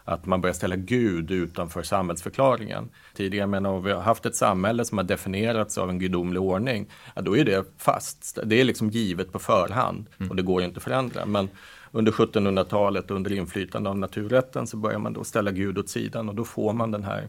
att 0.10 0.26
man 0.26 0.42
börjar 0.42 0.54
ställa 0.54 0.76
Gud 0.76 1.32
utanför 1.32 1.84
samhällsförklaringen. 1.84 2.90
Tidigare, 3.14 3.48
men 3.48 3.66
om 3.66 3.84
vi 3.84 3.92
har 3.92 4.02
haft 4.02 4.26
ett 4.26 4.36
samhälle 4.36 4.86
som 4.86 4.98
har 4.98 5.06
definierats 5.06 5.78
av 5.78 5.90
en 5.90 6.00
gudomlig 6.00 6.42
ordning, 6.42 6.90
ja, 7.16 7.22
då 7.22 7.38
är 7.38 7.46
det 7.46 7.66
fast. 7.78 8.40
Det 8.44 8.62
är 8.62 8.64
liksom 8.64 8.90
givet 8.90 9.32
på 9.32 9.40
förhand 9.40 10.08
och 10.30 10.36
det 10.36 10.42
går 10.42 10.64
inte 10.64 10.78
att 10.78 10.84
förändra. 10.84 11.26
Men 11.26 11.50
under 11.92 12.12
1700-talet 12.12 13.12
under 13.12 13.32
inflytande 13.32 13.90
av 13.90 13.98
naturrätten 13.98 14.68
så 14.68 14.78
börjar 14.78 15.00
man 15.00 15.14
då 15.14 15.24
ställa 15.24 15.52
Gud 15.52 15.78
åt 15.78 15.90
sidan 15.90 16.30
och 16.30 16.36
då 16.36 16.46
får 16.46 16.74
man 16.74 16.92
den 16.92 17.04
här 17.04 17.28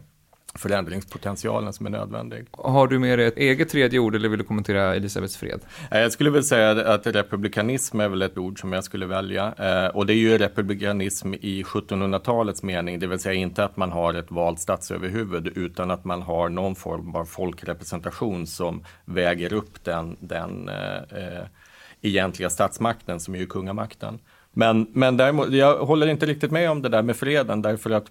förändringspotentialen 0.55 1.73
som 1.73 1.85
är 1.85 1.89
nödvändig. 1.89 2.45
Har 2.51 2.87
du 2.87 2.99
med 2.99 3.19
dig 3.19 3.27
ett 3.27 3.37
eget 3.37 3.69
tredje 3.69 3.99
ord 3.99 4.15
eller 4.15 4.29
vill 4.29 4.39
du 4.39 4.45
kommentera 4.45 4.95
Elisabeths 4.95 5.37
fred? 5.37 5.59
Jag 5.91 6.11
skulle 6.11 6.29
väl 6.29 6.43
säga 6.43 6.93
att 6.93 7.07
republikanism 7.07 7.99
är 7.99 8.09
väl 8.09 8.21
ett 8.21 8.37
ord 8.37 8.59
som 8.59 8.73
jag 8.73 8.83
skulle 8.83 9.05
välja. 9.05 9.53
Eh, 9.57 9.95
och 9.95 10.05
det 10.05 10.13
är 10.13 10.17
ju 10.17 10.37
republikanism 10.37 11.33
i 11.33 11.63
1700-talets 11.63 12.63
mening, 12.63 12.99
det 12.99 13.07
vill 13.07 13.19
säga 13.19 13.33
inte 13.33 13.63
att 13.63 13.77
man 13.77 13.91
har 13.91 14.13
ett 14.13 14.31
valt 14.31 14.59
statsöverhuvud 14.59 15.47
utan 15.47 15.91
att 15.91 16.05
man 16.05 16.21
har 16.21 16.49
någon 16.49 16.75
form 16.75 17.15
av 17.15 17.25
folkrepresentation 17.25 18.47
som 18.47 18.83
väger 19.05 19.53
upp 19.53 19.83
den, 19.83 20.17
den 20.19 20.69
eh, 20.69 20.95
eh 20.95 21.45
egentliga 22.01 22.49
statsmakten 22.49 23.19
som 23.19 23.35
är 23.35 23.39
ju 23.39 23.45
kungamakten. 23.45 24.19
Men, 24.53 24.87
men 24.93 25.17
däremot, 25.17 25.49
jag 25.49 25.77
håller 25.77 26.07
inte 26.07 26.25
riktigt 26.25 26.51
med 26.51 26.71
om 26.71 26.81
det 26.81 26.89
där 26.89 27.01
med 27.01 27.15
freden 27.15 27.61
därför 27.61 27.89
att 27.89 28.05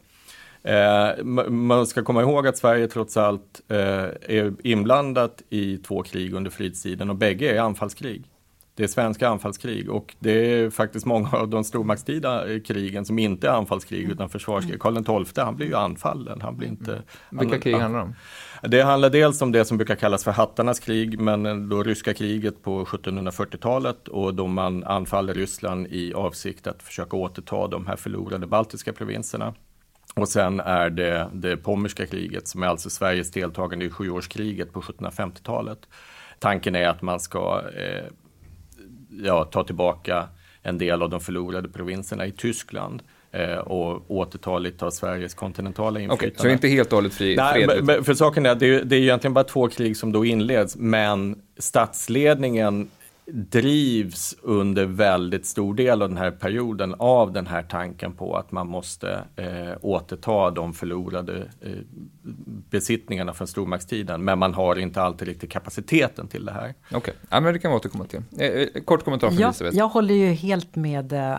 Eh, 0.62 1.24
man 1.48 1.86
ska 1.86 2.02
komma 2.02 2.22
ihåg 2.22 2.46
att 2.46 2.56
Sverige 2.56 2.88
trots 2.88 3.16
allt 3.16 3.60
eh, 3.68 3.78
är 3.78 4.54
inblandat 4.66 5.42
i 5.50 5.78
två 5.78 6.02
krig 6.02 6.34
under 6.34 6.50
fredstiden 6.50 7.10
och 7.10 7.16
bägge 7.16 7.56
är 7.56 7.60
anfallskrig. 7.60 8.24
Det 8.74 8.84
är 8.84 8.88
svenska 8.88 9.28
anfallskrig 9.28 9.90
och 9.90 10.14
det 10.18 10.30
är 10.30 10.70
faktiskt 10.70 11.06
många 11.06 11.28
av 11.28 11.48
de 11.48 11.64
stormaktstida 11.64 12.52
eh, 12.52 12.60
krigen 12.60 13.04
som 13.04 13.18
inte 13.18 13.48
är 13.48 13.52
anfallskrig 13.52 14.10
utan 14.10 14.28
försvarskrig. 14.28 14.80
Karl 14.80 15.24
XII 15.24 15.44
han 15.44 15.56
blir 15.56 15.66
ju 15.66 15.76
anfallen. 15.76 16.40
Han 16.40 16.56
blir 16.56 16.68
inte, 16.68 16.92
mm. 16.92 17.04
Vilka 17.30 17.60
krig 17.60 17.74
handlar 17.74 18.00
det 18.00 18.04
om? 18.04 18.14
Det 18.70 18.82
handlar 18.82 19.10
dels 19.10 19.42
om 19.42 19.52
det 19.52 19.64
som 19.64 19.76
brukar 19.76 19.96
kallas 19.96 20.24
för 20.24 20.30
hattarnas 20.30 20.80
krig, 20.80 21.20
men 21.20 21.68
då 21.68 21.82
ryska 21.82 22.14
kriget 22.14 22.62
på 22.62 22.84
1740-talet 22.84 24.08
och 24.08 24.34
då 24.34 24.46
man 24.46 24.84
anfaller 24.84 25.34
Ryssland 25.34 25.86
i 25.86 26.14
avsikt 26.14 26.66
att 26.66 26.82
försöka 26.82 27.16
återta 27.16 27.66
de 27.66 27.86
här 27.86 27.96
förlorade 27.96 28.46
baltiska 28.46 28.92
provinserna. 28.92 29.54
Och 30.14 30.28
sen 30.28 30.60
är 30.60 30.90
det 30.90 31.28
det 31.32 31.56
pommerska 31.56 32.06
kriget 32.06 32.48
som 32.48 32.62
är 32.62 32.66
alltså 32.66 32.90
Sveriges 32.90 33.30
deltagande 33.30 33.84
i 33.84 33.90
sjuårskriget 33.90 34.72
på 34.72 34.80
1750-talet. 34.80 35.78
Tanken 36.38 36.74
är 36.74 36.88
att 36.88 37.02
man 37.02 37.20
ska 37.20 37.62
eh, 37.76 38.04
ja, 39.24 39.44
ta 39.44 39.64
tillbaka 39.64 40.28
en 40.62 40.78
del 40.78 41.02
av 41.02 41.10
de 41.10 41.20
förlorade 41.20 41.68
provinserna 41.68 42.26
i 42.26 42.32
Tyskland 42.32 43.02
eh, 43.32 43.54
och 43.54 44.10
återta 44.10 44.58
lite 44.58 44.84
av 44.84 44.90
Sveriges 44.90 45.34
kontinentala 45.34 46.00
inflytande. 46.00 46.26
Okay, 46.26 46.42
så 46.42 46.48
inte 46.48 46.68
helt 46.68 46.92
och 46.92 46.96
hållet 46.96 47.14
fri, 47.14 47.36
Nej, 47.36 47.66
för 48.04 48.14
saken 48.14 48.46
är 48.46 48.54
det, 48.54 48.82
det 48.82 48.96
är 48.96 49.00
egentligen 49.00 49.34
bara 49.34 49.44
två 49.44 49.68
krig 49.68 49.96
som 49.96 50.12
då 50.12 50.24
inleds, 50.24 50.76
men 50.76 51.42
statsledningen 51.58 52.90
drivs 53.32 54.34
under 54.42 54.86
väldigt 54.86 55.46
stor 55.46 55.74
del 55.74 56.02
av 56.02 56.08
den 56.08 56.18
här 56.18 56.30
perioden 56.30 56.94
av 56.98 57.32
den 57.32 57.46
här 57.46 57.62
tanken 57.62 58.12
på 58.12 58.36
att 58.36 58.52
man 58.52 58.68
måste 58.68 59.24
eh, 59.36 59.72
återta 59.80 60.50
de 60.50 60.74
förlorade 60.74 61.50
eh, 61.60 61.72
besittningarna 62.70 63.34
från 63.34 63.46
stormaktstiden. 63.46 64.24
Men 64.24 64.38
man 64.38 64.54
har 64.54 64.78
inte 64.78 65.02
alltid 65.02 65.28
riktigt 65.28 65.50
kapaciteten 65.50 66.28
till 66.28 66.44
det 66.44 66.52
här. 66.52 66.74
Okej, 66.86 66.98
okay. 66.98 67.14
ja, 67.30 67.40
men 67.40 67.52
det 67.52 67.58
kan 67.58 67.70
vi 67.70 67.76
återkomma 67.76 68.04
till. 68.04 68.22
Eh, 68.38 68.46
eh 68.46 68.82
kort 68.84 69.04
kommentar 69.04 69.28
från 69.28 69.38
ja, 69.38 69.46
Elisabeth. 69.48 69.76
Jag 69.76 69.88
håller 69.88 70.14
ju 70.14 70.26
helt 70.32 70.76
med 70.76 71.12
eh, 71.12 71.38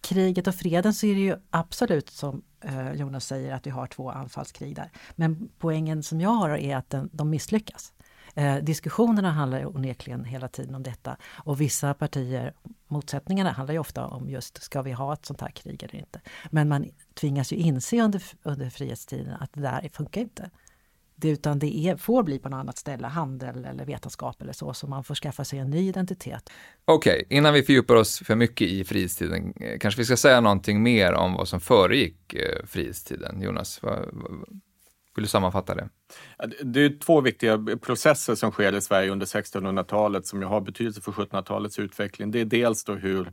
kriget 0.00 0.46
och 0.46 0.54
freden 0.54 0.94
så 0.94 1.06
är 1.06 1.14
det 1.14 1.20
ju 1.20 1.36
absolut 1.50 2.10
som 2.10 2.42
eh, 2.60 2.92
Jonas 2.92 3.26
säger 3.26 3.54
att 3.54 3.66
vi 3.66 3.70
har 3.70 3.86
två 3.86 4.10
anfallskrig 4.10 4.76
där. 4.76 4.90
Men 5.14 5.48
poängen 5.58 6.02
som 6.02 6.20
jag 6.20 6.30
har 6.30 6.50
är 6.50 6.76
att 6.76 6.90
den, 6.90 7.10
de 7.12 7.30
misslyckas. 7.30 7.92
Eh, 8.36 8.56
diskussionerna 8.56 9.32
handlar 9.32 9.76
onekligen 9.76 10.24
hela 10.24 10.48
tiden 10.48 10.74
om 10.74 10.82
detta 10.82 11.16
och 11.44 11.60
vissa 11.60 11.94
partier, 11.94 12.52
motsättningarna 12.88 13.50
handlar 13.50 13.72
ju 13.72 13.78
ofta 13.78 14.06
om 14.06 14.30
just 14.30 14.62
ska 14.62 14.82
vi 14.82 14.92
ha 14.92 15.12
ett 15.12 15.26
sånt 15.26 15.40
här 15.40 15.50
krig 15.50 15.82
eller 15.82 15.96
inte. 15.96 16.20
Men 16.50 16.68
man 16.68 16.90
tvingas 17.14 17.52
ju 17.52 17.56
inse 17.56 18.02
under, 18.02 18.22
under 18.42 18.70
frihetstiden 18.70 19.34
att 19.40 19.52
det 19.52 19.60
där 19.60 19.90
funkar 19.92 20.20
inte. 20.20 20.50
det, 21.14 21.28
utan 21.28 21.58
det 21.58 21.76
är, 21.76 21.96
får 21.96 22.22
bli 22.22 22.38
på 22.38 22.48
något 22.48 22.58
annat 22.58 22.78
ställe, 22.78 23.06
handel 23.06 23.64
eller 23.64 23.84
vetenskap 23.84 24.42
eller 24.42 24.52
så, 24.52 24.74
så 24.74 24.86
man 24.86 25.04
får 25.04 25.14
skaffa 25.14 25.44
sig 25.44 25.58
en 25.58 25.70
ny 25.70 25.88
identitet. 25.88 26.50
Okej, 26.84 27.24
okay, 27.24 27.38
innan 27.38 27.54
vi 27.54 27.62
fördjupar 27.62 27.94
oss 27.94 28.18
för 28.18 28.34
mycket 28.34 28.68
i 28.68 28.84
frihetstiden, 28.84 29.54
eh, 29.60 29.78
kanske 29.78 30.00
vi 30.00 30.04
ska 30.04 30.16
säga 30.16 30.40
någonting 30.40 30.82
mer 30.82 31.12
om 31.12 31.34
vad 31.34 31.48
som 31.48 31.60
föregick 31.60 32.34
eh, 32.34 32.66
frihetstiden. 32.66 33.42
Jonas, 33.42 33.82
vad, 33.82 33.98
vad, 34.12 34.60
vill 35.16 35.24
du 35.24 35.26
sammanfatta 35.26 35.74
det? 35.74 35.88
Det 36.62 36.80
är 36.80 36.98
två 36.98 37.20
viktiga 37.20 37.58
processer 37.82 38.34
som 38.34 38.50
sker 38.50 38.74
i 38.74 38.80
Sverige 38.80 39.10
under 39.10 39.26
1600-talet 39.26 40.26
som 40.26 40.42
har 40.42 40.60
betydelse 40.60 41.00
för 41.00 41.12
1700-talets 41.12 41.78
utveckling. 41.78 42.30
Det 42.30 42.40
är 42.40 42.44
dels 42.44 42.84
då 42.84 42.94
hur 42.94 43.32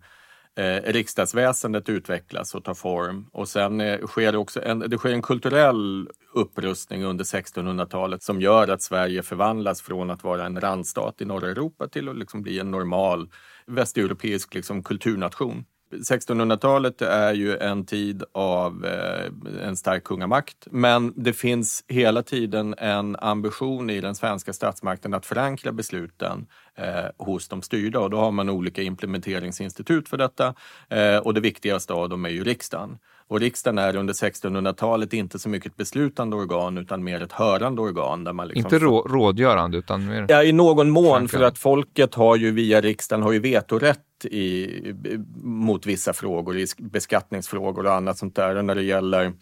eh, 0.55 0.91
riksdagsväsendet 0.91 1.89
utvecklas 1.89 2.55
och 2.55 2.63
tar 2.63 2.73
form. 2.73 3.29
Och 3.31 3.49
sen 3.49 3.81
eh, 3.81 4.05
sker 4.05 4.35
också 4.35 4.63
en, 4.63 4.79
det 4.79 4.97
sker 4.97 5.13
en 5.13 5.21
kulturell 5.21 6.09
upprustning 6.33 7.03
under 7.03 7.23
1600-talet 7.23 8.23
som 8.23 8.41
gör 8.41 8.67
att 8.67 8.81
Sverige 8.81 9.23
förvandlas 9.23 9.81
från 9.81 10.09
att 10.09 10.23
vara 10.23 10.45
en 10.45 10.61
randstat 10.61 11.21
i 11.21 11.25
norra 11.25 11.49
Europa 11.51 11.87
till 11.87 12.09
att 12.09 12.17
liksom 12.17 12.41
bli 12.41 12.59
en 12.59 12.71
normal 12.71 13.29
västeuropeisk 13.67 14.53
liksom, 14.53 14.83
kulturnation. 14.83 15.65
1600-talet 15.93 17.01
är 17.01 17.33
ju 17.33 17.57
en 17.57 17.85
tid 17.85 18.23
av 18.31 18.85
eh, 18.85 19.67
en 19.67 19.75
stark 19.75 20.03
kungamakt, 20.03 20.67
men 20.71 21.13
det 21.15 21.33
finns 21.33 21.83
hela 21.87 22.23
tiden 22.23 22.75
en 22.77 23.15
ambition 23.15 23.89
i 23.89 24.01
den 24.01 24.15
svenska 24.15 24.53
statsmakten 24.53 25.13
att 25.13 25.25
förankra 25.25 25.71
besluten 25.71 26.45
eh, 26.75 27.25
hos 27.25 27.47
de 27.47 27.61
styrda 27.61 27.99
och 27.99 28.09
då 28.09 28.17
har 28.17 28.31
man 28.31 28.49
olika 28.49 28.81
implementeringsinstitut 28.81 30.09
för 30.09 30.17
detta 30.17 30.53
eh, 30.89 31.17
och 31.17 31.33
det 31.33 31.41
viktigaste 31.41 31.93
av 31.93 32.09
dem 32.09 32.25
är 32.25 32.29
ju 32.29 32.43
riksdagen. 32.43 32.97
Och 33.27 33.39
riksdagen 33.39 33.77
är 33.77 33.95
under 33.95 34.13
1600-talet 34.13 35.13
inte 35.13 35.39
så 35.39 35.49
mycket 35.49 35.71
ett 35.71 35.77
beslutande 35.77 36.35
organ 36.35 36.77
utan 36.77 37.03
mer 37.03 37.21
ett 37.21 37.31
hörande 37.31 37.81
organ. 37.81 38.23
Där 38.23 38.33
man 38.33 38.47
liksom 38.47 38.65
inte 38.65 38.85
rå 38.85 39.01
rådgörande 39.01 39.77
utan 39.77 40.05
mer... 40.05 40.25
Ja, 40.29 40.43
i 40.43 40.51
någon 40.51 40.89
mån 40.89 41.27
för 41.27 41.43
att 41.43 41.57
folket 41.57 42.15
har 42.15 42.35
ju 42.35 42.51
via 42.51 42.81
riksdagen 42.81 43.23
har 43.23 43.31
ju 43.31 43.39
vetorätt 43.39 43.99
i, 44.25 44.95
mot 45.43 45.85
vissa 45.85 46.13
frågor, 46.13 46.57
i 46.57 46.65
beskattningsfrågor 46.77 47.85
och 47.85 47.93
annat 47.93 48.17
sånt 48.17 48.35
där. 48.35 48.55
Och 48.55 48.65
när 48.65 48.75
det 48.75 48.83
gäller 48.83 49.33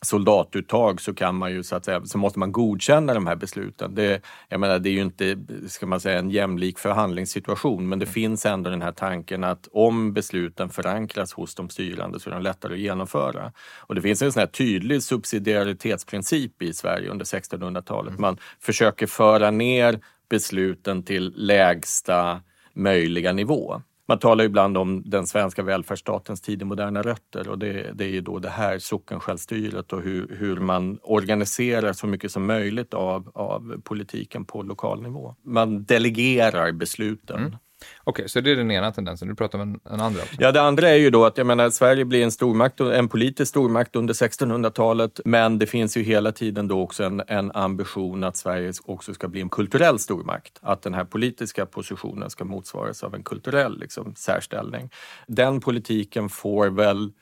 soldatuttag 0.00 1.00
så 1.00 1.14
kan 1.14 1.34
man 1.34 1.52
ju 1.52 1.62
så 1.62 1.76
att 1.76 1.84
säga, 1.84 2.04
så 2.04 2.18
måste 2.18 2.38
man 2.38 2.52
godkänna 2.52 3.14
de 3.14 3.26
här 3.26 3.36
besluten. 3.36 3.94
Det, 3.94 4.22
jag 4.48 4.60
menar, 4.60 4.78
det 4.78 4.88
är 4.88 4.92
ju 4.92 5.02
inte, 5.02 5.38
ska 5.68 5.86
man 5.86 6.00
säga, 6.00 6.18
en 6.18 6.30
jämlik 6.30 6.78
förhandlingssituation, 6.78 7.88
men 7.88 7.98
det 7.98 8.04
mm. 8.04 8.12
finns 8.12 8.46
ändå 8.46 8.70
den 8.70 8.82
här 8.82 8.92
tanken 8.92 9.44
att 9.44 9.68
om 9.72 10.12
besluten 10.12 10.68
förankras 10.68 11.32
hos 11.32 11.54
de 11.54 11.68
styrande 11.68 12.20
så 12.20 12.30
är 12.30 12.34
de 12.34 12.42
lättare 12.42 12.74
att 12.74 12.80
genomföra. 12.80 13.52
Och 13.78 13.94
det 13.94 14.02
finns 14.02 14.22
en 14.22 14.32
sån 14.32 14.40
här 14.40 14.46
tydlig 14.46 15.02
subsidiaritetsprincip 15.02 16.62
i 16.62 16.72
Sverige 16.72 17.10
under 17.10 17.24
1600-talet. 17.24 18.10
Mm. 18.10 18.20
Man 18.20 18.38
försöker 18.60 19.06
föra 19.06 19.50
ner 19.50 20.00
besluten 20.28 21.02
till 21.02 21.32
lägsta 21.36 22.40
möjliga 22.74 23.32
nivå. 23.32 23.82
Man 24.12 24.18
talar 24.18 24.44
ibland 24.44 24.78
om 24.78 25.02
den 25.06 25.26
svenska 25.26 25.62
välfärdsstatens 25.62 26.40
tid 26.40 26.62
i 26.62 26.64
moderna 26.64 27.02
rötter 27.02 27.48
och 27.48 27.58
det, 27.58 27.92
det 27.94 28.04
är 28.04 28.08
ju 28.08 28.20
då 28.20 28.38
det 28.38 28.48
här 28.48 28.78
sockensjälvstyret 28.78 29.92
och 29.92 30.02
hur, 30.02 30.36
hur 30.38 30.56
man 30.56 30.98
organiserar 31.02 31.92
så 31.92 32.06
mycket 32.06 32.32
som 32.32 32.46
möjligt 32.46 32.94
av, 32.94 33.30
av 33.34 33.80
politiken 33.84 34.44
på 34.44 34.62
lokal 34.62 35.02
nivå. 35.02 35.34
Man 35.44 35.84
delegerar 35.84 36.72
besluten. 36.72 37.38
Mm. 37.38 37.56
Okej, 38.04 38.22
okay, 38.22 38.28
så 38.28 38.40
det 38.40 38.50
är 38.50 38.56
den 38.56 38.70
ena 38.70 38.92
tendensen. 38.92 39.28
Du 39.28 39.34
pratar 39.34 39.58
om 39.58 39.74
en, 39.74 39.92
en 39.92 40.00
andra 40.00 40.22
också. 40.22 40.34
Ja, 40.38 40.52
det 40.52 40.62
andra 40.62 40.88
är 40.88 40.96
ju 40.96 41.10
då 41.10 41.24
att 41.24 41.38
jag 41.38 41.46
menar, 41.46 41.70
Sverige 41.70 42.04
blir 42.04 42.22
en 42.22 42.32
stormakt, 42.32 42.80
en 42.80 43.08
politisk 43.08 43.50
stormakt 43.50 43.96
under 43.96 44.14
1600-talet, 44.14 45.20
men 45.24 45.58
det 45.58 45.66
finns 45.66 45.96
ju 45.96 46.02
hela 46.02 46.32
tiden 46.32 46.68
då 46.68 46.80
också 46.80 47.04
en, 47.04 47.22
en 47.26 47.52
ambition 47.52 48.24
att 48.24 48.36
Sverige 48.36 48.72
också 48.84 49.14
ska 49.14 49.28
bli 49.28 49.40
en 49.40 49.48
kulturell 49.48 49.98
stormakt. 49.98 50.58
Att 50.60 50.82
den 50.82 50.94
här 50.94 51.04
politiska 51.04 51.66
positionen 51.66 52.30
ska 52.30 52.44
motsvaras 52.44 53.04
av 53.04 53.14
en 53.14 53.22
kulturell 53.22 53.80
liksom, 53.80 54.14
särställning. 54.14 54.90
Den 55.26 55.60
politiken 55.60 56.28
får 56.28 56.66
väl 56.66 57.12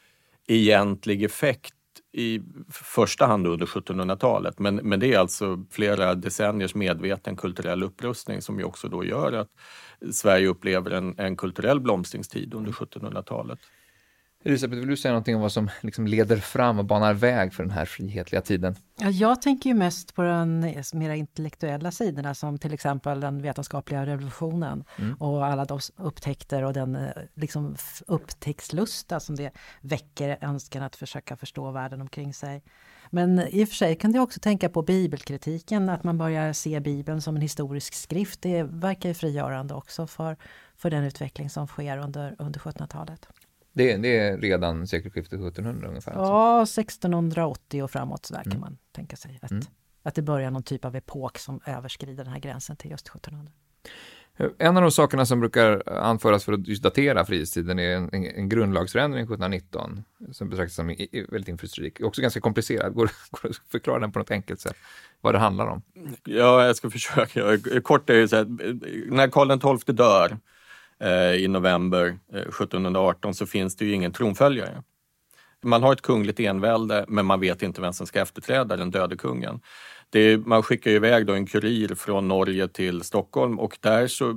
egentlig 0.46 1.22
effekt 1.22 1.74
i 2.12 2.40
första 2.70 3.26
hand 3.26 3.46
under 3.46 3.66
1700-talet. 3.66 4.58
Men, 4.58 4.76
men 4.76 5.00
det 5.00 5.14
är 5.14 5.18
alltså 5.18 5.64
flera 5.70 6.14
decenniers 6.14 6.74
medveten 6.74 7.36
kulturell 7.36 7.82
upprustning 7.82 8.42
som 8.42 8.58
ju 8.58 8.64
också 8.64 8.88
då 8.88 9.04
gör 9.04 9.32
att 9.32 9.48
Sverige 10.12 10.48
upplever 10.48 10.90
en, 10.90 11.18
en 11.18 11.36
kulturell 11.36 11.80
blomstringstid 11.80 12.54
under 12.54 12.72
1700-talet. 12.72 13.58
Elisabeth, 14.44 14.80
vill 14.80 14.88
du 14.88 14.96
säga 14.96 15.12
någonting 15.12 15.34
om 15.36 15.42
vad 15.42 15.52
som 15.52 15.70
liksom 15.80 16.06
leder 16.06 16.36
fram 16.36 16.78
och 16.78 16.84
banar 16.84 17.14
väg 17.14 17.54
för 17.54 17.62
den 17.62 17.72
här 17.72 17.84
frihetliga 17.84 18.40
tiden? 18.40 18.76
Ja, 18.98 19.10
jag 19.10 19.42
tänker 19.42 19.70
ju 19.70 19.74
mest 19.74 20.14
på 20.14 20.22
den 20.22 20.60
mer 20.92 21.10
intellektuella 21.10 21.90
sidorna 21.90 22.34
som 22.34 22.58
till 22.58 22.74
exempel 22.74 23.20
den 23.20 23.42
vetenskapliga 23.42 24.06
revolutionen 24.06 24.84
mm. 24.98 25.14
och 25.14 25.46
alla 25.46 25.64
de 25.64 25.80
upptäckter 25.96 26.62
och 26.62 26.72
den 26.72 26.96
eh, 26.96 27.10
liksom 27.34 27.76
upptäcktslusta 28.06 29.20
som 29.20 29.36
det 29.36 29.50
väcker 29.80 30.38
önskan 30.40 30.82
att 30.82 30.96
försöka 30.96 31.36
förstå 31.36 31.70
världen 31.70 32.00
omkring 32.00 32.34
sig. 32.34 32.62
Men 33.10 33.40
i 33.40 33.64
och 33.64 33.68
för 33.68 33.76
sig 33.76 33.96
kan 33.96 34.12
jag 34.12 34.22
också 34.22 34.40
tänka 34.40 34.68
på 34.68 34.82
bibelkritiken, 34.82 35.88
att 35.88 36.04
man 36.04 36.18
börjar 36.18 36.52
se 36.52 36.80
Bibeln 36.80 37.22
som 37.22 37.36
en 37.36 37.42
historisk 37.42 37.94
skrift. 37.94 38.42
Det 38.42 38.62
verkar 38.62 39.08
ju 39.08 39.14
frigörande 39.14 39.74
också 39.74 40.06
för, 40.06 40.36
för 40.76 40.90
den 40.90 41.04
utveckling 41.04 41.50
som 41.50 41.66
sker 41.66 41.98
under, 41.98 42.36
under 42.38 42.60
1700-talet. 42.60 43.28
Det, 43.72 43.96
det, 43.96 44.18
är 44.18 44.38
redan 44.38 44.86
sekelskiftet 44.86 45.32
1700 45.32 45.88
ungefär? 45.88 46.12
Alltså. 46.12 46.32
Ja, 46.32 46.62
1680 46.62 47.82
och 47.82 47.90
framåt 47.90 48.26
så 48.26 48.34
där 48.34 48.40
mm. 48.40 48.50
kan 48.50 48.60
man 48.60 48.78
tänka 48.92 49.16
sig. 49.16 49.38
Att, 49.42 49.50
mm. 49.50 49.64
att 50.02 50.14
det 50.14 50.22
börjar 50.22 50.50
någon 50.50 50.62
typ 50.62 50.84
av 50.84 50.96
epok 50.96 51.38
som 51.38 51.60
överskrider 51.66 52.24
den 52.24 52.32
här 52.32 52.40
gränsen 52.40 52.76
till 52.76 52.90
just 52.90 53.08
1700. 53.08 53.52
En 54.58 54.76
av 54.76 54.82
de 54.82 54.90
sakerna 54.90 55.26
som 55.26 55.40
brukar 55.40 55.88
anföras 55.88 56.44
för 56.44 56.52
att 56.52 56.68
just 56.68 56.82
datera 56.82 57.24
frihetstiden 57.24 57.78
är 57.78 57.96
en, 57.96 58.10
en, 58.12 58.24
en 58.24 58.48
grundlagsförändring 58.48 59.22
1719 59.22 60.02
som 60.32 60.48
betraktas 60.48 60.74
som 60.74 60.86
väldigt 60.86 61.48
inflytelserik. 61.48 62.00
Också 62.00 62.22
ganska 62.22 62.40
komplicerad. 62.40 62.94
Går, 62.94 63.10
går 63.30 63.50
att 63.50 63.56
förklara 63.56 63.98
den 63.98 64.12
på 64.12 64.18
något 64.18 64.30
enkelt 64.30 64.60
sätt? 64.60 64.76
Vad 65.20 65.34
det 65.34 65.38
handlar 65.38 65.66
om? 65.66 65.82
Ja, 66.24 66.66
jag 66.66 66.76
ska 66.76 66.90
försöka. 66.90 67.58
Kort 67.82 68.10
är 68.10 68.14
det 68.14 68.28
så 68.28 68.36
här, 68.36 68.44
när 69.10 69.28
Karl 69.28 69.78
XII 69.78 69.94
dör 69.94 70.38
Eh, 71.00 71.34
i 71.34 71.48
november 71.48 72.18
eh, 72.32 72.40
1718 72.40 73.34
så 73.34 73.46
finns 73.46 73.76
det 73.76 73.84
ju 73.84 73.92
ingen 73.92 74.12
tronföljare. 74.12 74.82
Man 75.62 75.82
har 75.82 75.92
ett 75.92 76.02
kungligt 76.02 76.40
envälde, 76.40 77.04
men 77.08 77.26
man 77.26 77.40
vet 77.40 77.62
inte 77.62 77.80
vem 77.80 77.92
som 77.92 78.06
ska 78.06 78.20
efterträda 78.20 78.76
den 78.76 78.90
döde 78.90 79.16
kungen. 79.16 79.60
Det, 80.10 80.46
man 80.46 80.62
skickar 80.62 80.90
iväg 80.90 81.26
då 81.26 81.32
en 81.32 81.46
kurir 81.46 81.94
från 81.94 82.28
Norge 82.28 82.68
till 82.68 83.02
Stockholm 83.02 83.58
och 83.58 83.78
där 83.80 84.06
så 84.06 84.30
eh, 84.30 84.36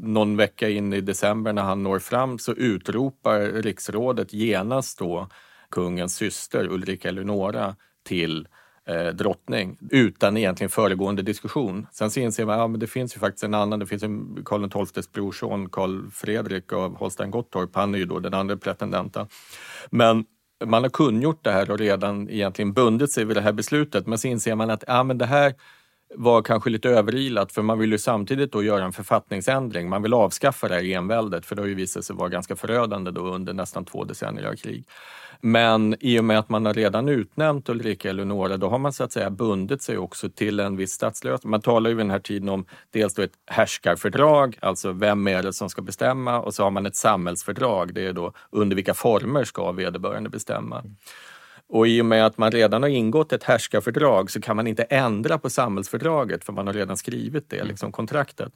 någon 0.00 0.36
vecka 0.36 0.68
in 0.68 0.92
i 0.92 1.00
december 1.00 1.52
när 1.52 1.62
han 1.62 1.82
når 1.82 1.98
fram 1.98 2.38
så 2.38 2.52
utropar 2.52 3.40
riksrådet 3.40 4.32
genast 4.32 4.98
då 4.98 5.28
kungens 5.70 6.14
syster 6.16 6.68
Ulrika 6.68 7.08
Eleonora 7.08 7.76
till 8.04 8.48
eh, 8.88 9.06
drottning 9.06 9.78
utan 9.90 10.36
egentligen 10.36 10.70
föregående 10.70 11.22
diskussion. 11.22 11.86
Sen 11.92 12.10
så 12.10 12.20
inser 12.20 12.46
man 12.46 12.60
att 12.60 12.70
ja, 12.70 12.76
det 12.76 12.86
finns 12.86 13.16
ju 13.16 13.20
faktiskt 13.20 13.44
en 13.44 13.54
annan, 13.54 13.78
det 13.78 13.86
finns 13.86 14.02
ju 14.02 14.08
Karl 14.44 14.86
XIIs 14.86 15.12
brorson 15.12 15.68
Karl 15.68 16.10
Fredrik 16.10 16.72
av 16.72 16.96
Holstein-Gottorp, 16.96 17.70
han 17.74 17.94
är 17.94 17.98
ju 17.98 18.04
då 18.04 18.18
den 18.18 18.34
andra 18.34 18.56
pretendenten. 18.56 19.26
Men 19.90 20.24
man 20.64 20.82
har 20.82 20.90
kungjort 20.90 21.44
det 21.44 21.52
här 21.52 21.70
och 21.70 21.78
redan 21.78 22.30
egentligen 22.30 22.72
bundit 22.72 23.12
sig 23.12 23.24
vid 23.24 23.36
det 23.36 23.40
här 23.40 23.52
beslutet 23.52 24.06
men 24.06 24.18
så 24.18 24.28
inser 24.28 24.54
man 24.54 24.70
att 24.70 24.84
ja, 24.86 25.02
men 25.02 25.18
det 25.18 25.26
här 25.26 25.54
var 26.14 26.42
kanske 26.42 26.70
lite 26.70 26.88
överilat 26.90 27.52
för 27.52 27.62
man 27.62 27.78
vill 27.78 27.92
ju 27.92 27.98
samtidigt 27.98 28.52
då 28.52 28.62
göra 28.62 28.84
en 28.84 28.92
författningsändring. 28.92 29.88
Man 29.88 30.02
vill 30.02 30.14
avskaffa 30.14 30.68
det 30.68 30.74
här 30.74 30.84
enväldet 30.84 31.46
för 31.46 31.56
det 31.56 31.62
har 31.62 31.66
ju 31.66 31.74
visat 31.74 32.04
sig 32.04 32.16
vara 32.16 32.28
ganska 32.28 32.56
förödande 32.56 33.10
då 33.10 33.20
under 33.20 33.52
nästan 33.52 33.84
två 33.84 34.04
decennier 34.04 34.44
av 34.44 34.56
krig. 34.56 34.84
Men 35.44 35.96
i 36.00 36.20
och 36.20 36.24
med 36.24 36.38
att 36.38 36.48
man 36.48 36.66
har 36.66 36.74
redan 36.74 37.08
utnämnt 37.08 37.68
Ulrika 37.68 38.10
Eleonora, 38.10 38.56
då 38.56 38.68
har 38.68 38.78
man 38.78 38.92
så 38.92 39.04
att 39.04 39.12
säga 39.12 39.30
bundit 39.30 39.82
sig 39.82 39.98
också 39.98 40.28
till 40.30 40.60
en 40.60 40.76
viss 40.76 40.92
statslösning. 40.92 41.50
Man 41.50 41.60
talar 41.60 41.90
ju 41.90 41.96
vid 41.96 42.04
den 42.06 42.10
här 42.10 42.18
tiden 42.18 42.48
om 42.48 42.64
dels 42.90 43.14
då 43.14 43.22
ett 43.22 43.32
härskarfördrag, 43.46 44.58
alltså 44.60 44.92
vem 44.92 45.28
är 45.28 45.42
det 45.42 45.52
som 45.52 45.70
ska 45.70 45.82
bestämma? 45.82 46.40
Och 46.40 46.54
så 46.54 46.62
har 46.62 46.70
man 46.70 46.86
ett 46.86 46.96
samhällsfördrag, 46.96 47.94
det 47.94 48.06
är 48.06 48.12
då 48.12 48.32
under 48.50 48.76
vilka 48.76 48.94
former 48.94 49.44
ska 49.44 49.72
vederbörande 49.72 50.30
bestämma? 50.30 50.84
Och 51.68 51.88
i 51.88 52.00
och 52.00 52.06
med 52.06 52.26
att 52.26 52.38
man 52.38 52.50
redan 52.50 52.82
har 52.82 52.90
ingått 52.90 53.32
ett 53.32 53.44
härskarfördrag 53.44 54.30
så 54.30 54.40
kan 54.40 54.56
man 54.56 54.66
inte 54.66 54.82
ändra 54.82 55.38
på 55.38 55.50
samhällsfördraget 55.50 56.44
för 56.44 56.52
man 56.52 56.66
har 56.66 56.74
redan 56.74 56.96
skrivit 56.96 57.50
det, 57.50 57.64
liksom 57.64 57.92
kontraktet. 57.92 58.52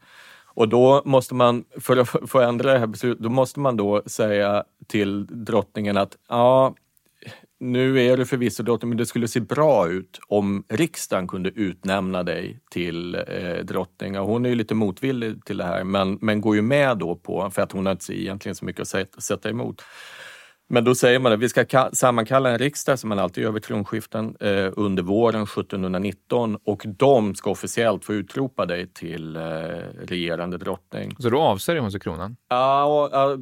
Och 0.57 0.69
då 0.69 1.03
måste 1.05 1.35
man, 1.35 1.65
för 1.81 1.97
att 1.97 2.31
få 2.31 2.41
ändra 2.41 2.73
det 2.73 2.79
här 2.79 2.87
beslutet, 2.87 3.23
då 3.23 3.29
måste 3.29 3.61
man 3.61 3.77
då 3.77 4.03
säga 4.07 4.65
till 4.87 5.27
drottningen 5.27 5.97
att 5.97 6.17
ja, 6.29 6.75
nu 7.61 8.01
är 8.01 8.17
du 8.17 8.27
förvisso 8.27 8.63
drottning, 8.63 8.89
men 8.89 8.99
det 8.99 9.07
skulle 9.07 9.29
se 9.29 9.41
bra 9.41 9.89
ut 9.89 10.21
om 10.29 10.65
riksdagen 10.69 11.29
kunde 11.29 11.51
utnämna 11.51 12.23
dig 12.23 12.61
till 12.71 13.15
eh, 13.15 13.65
drottning. 13.65 14.19
Och 14.19 14.27
hon 14.27 14.45
är 14.45 14.49
ju 14.49 14.55
lite 14.55 14.75
motvillig 14.75 15.45
till 15.45 15.57
det 15.57 15.65
här, 15.65 15.85
men, 15.85 16.19
men 16.21 16.41
går 16.41 16.57
ju 16.57 16.63
med 16.63 16.99
då 16.99 17.17
på, 17.17 17.51
för 17.51 17.63
att 17.63 17.73
hon 17.73 17.87
har 17.87 17.93
inte 17.93 18.23
egentligen 18.23 18.55
så 18.55 18.65
mycket 18.65 18.95
att 18.95 19.23
sätta 19.23 19.51
emot. 19.51 19.83
Men 20.69 20.85
då 20.85 20.95
säger 20.95 21.19
man 21.19 21.33
att 21.33 21.39
vi 21.39 21.49
ska 21.49 21.91
sammankalla 21.93 22.51
en 22.51 22.59
riksdag 22.59 22.99
som 22.99 23.09
man 23.09 23.19
alltid 23.19 23.45
gör 23.45 23.53
vid 23.53 23.63
tronskiften 23.63 24.37
eh, 24.41 24.73
under 24.77 25.03
våren 25.03 25.43
1719 25.43 26.59
och 26.65 26.83
de 26.87 27.35
ska 27.35 27.51
officiellt 27.51 28.05
få 28.05 28.15
utropa 28.15 28.67
dig 28.67 28.87
till 28.93 29.37
eh, 29.37 29.43
regerande 30.03 30.59
drottning. 30.59 31.17
Så 31.19 31.31
då 31.31 31.41
avsäger 31.41 31.81
hon 31.81 31.93
sig 31.93 32.01
kronan? 32.01 32.37
Ja, 32.49 33.09
ja, 33.13 33.37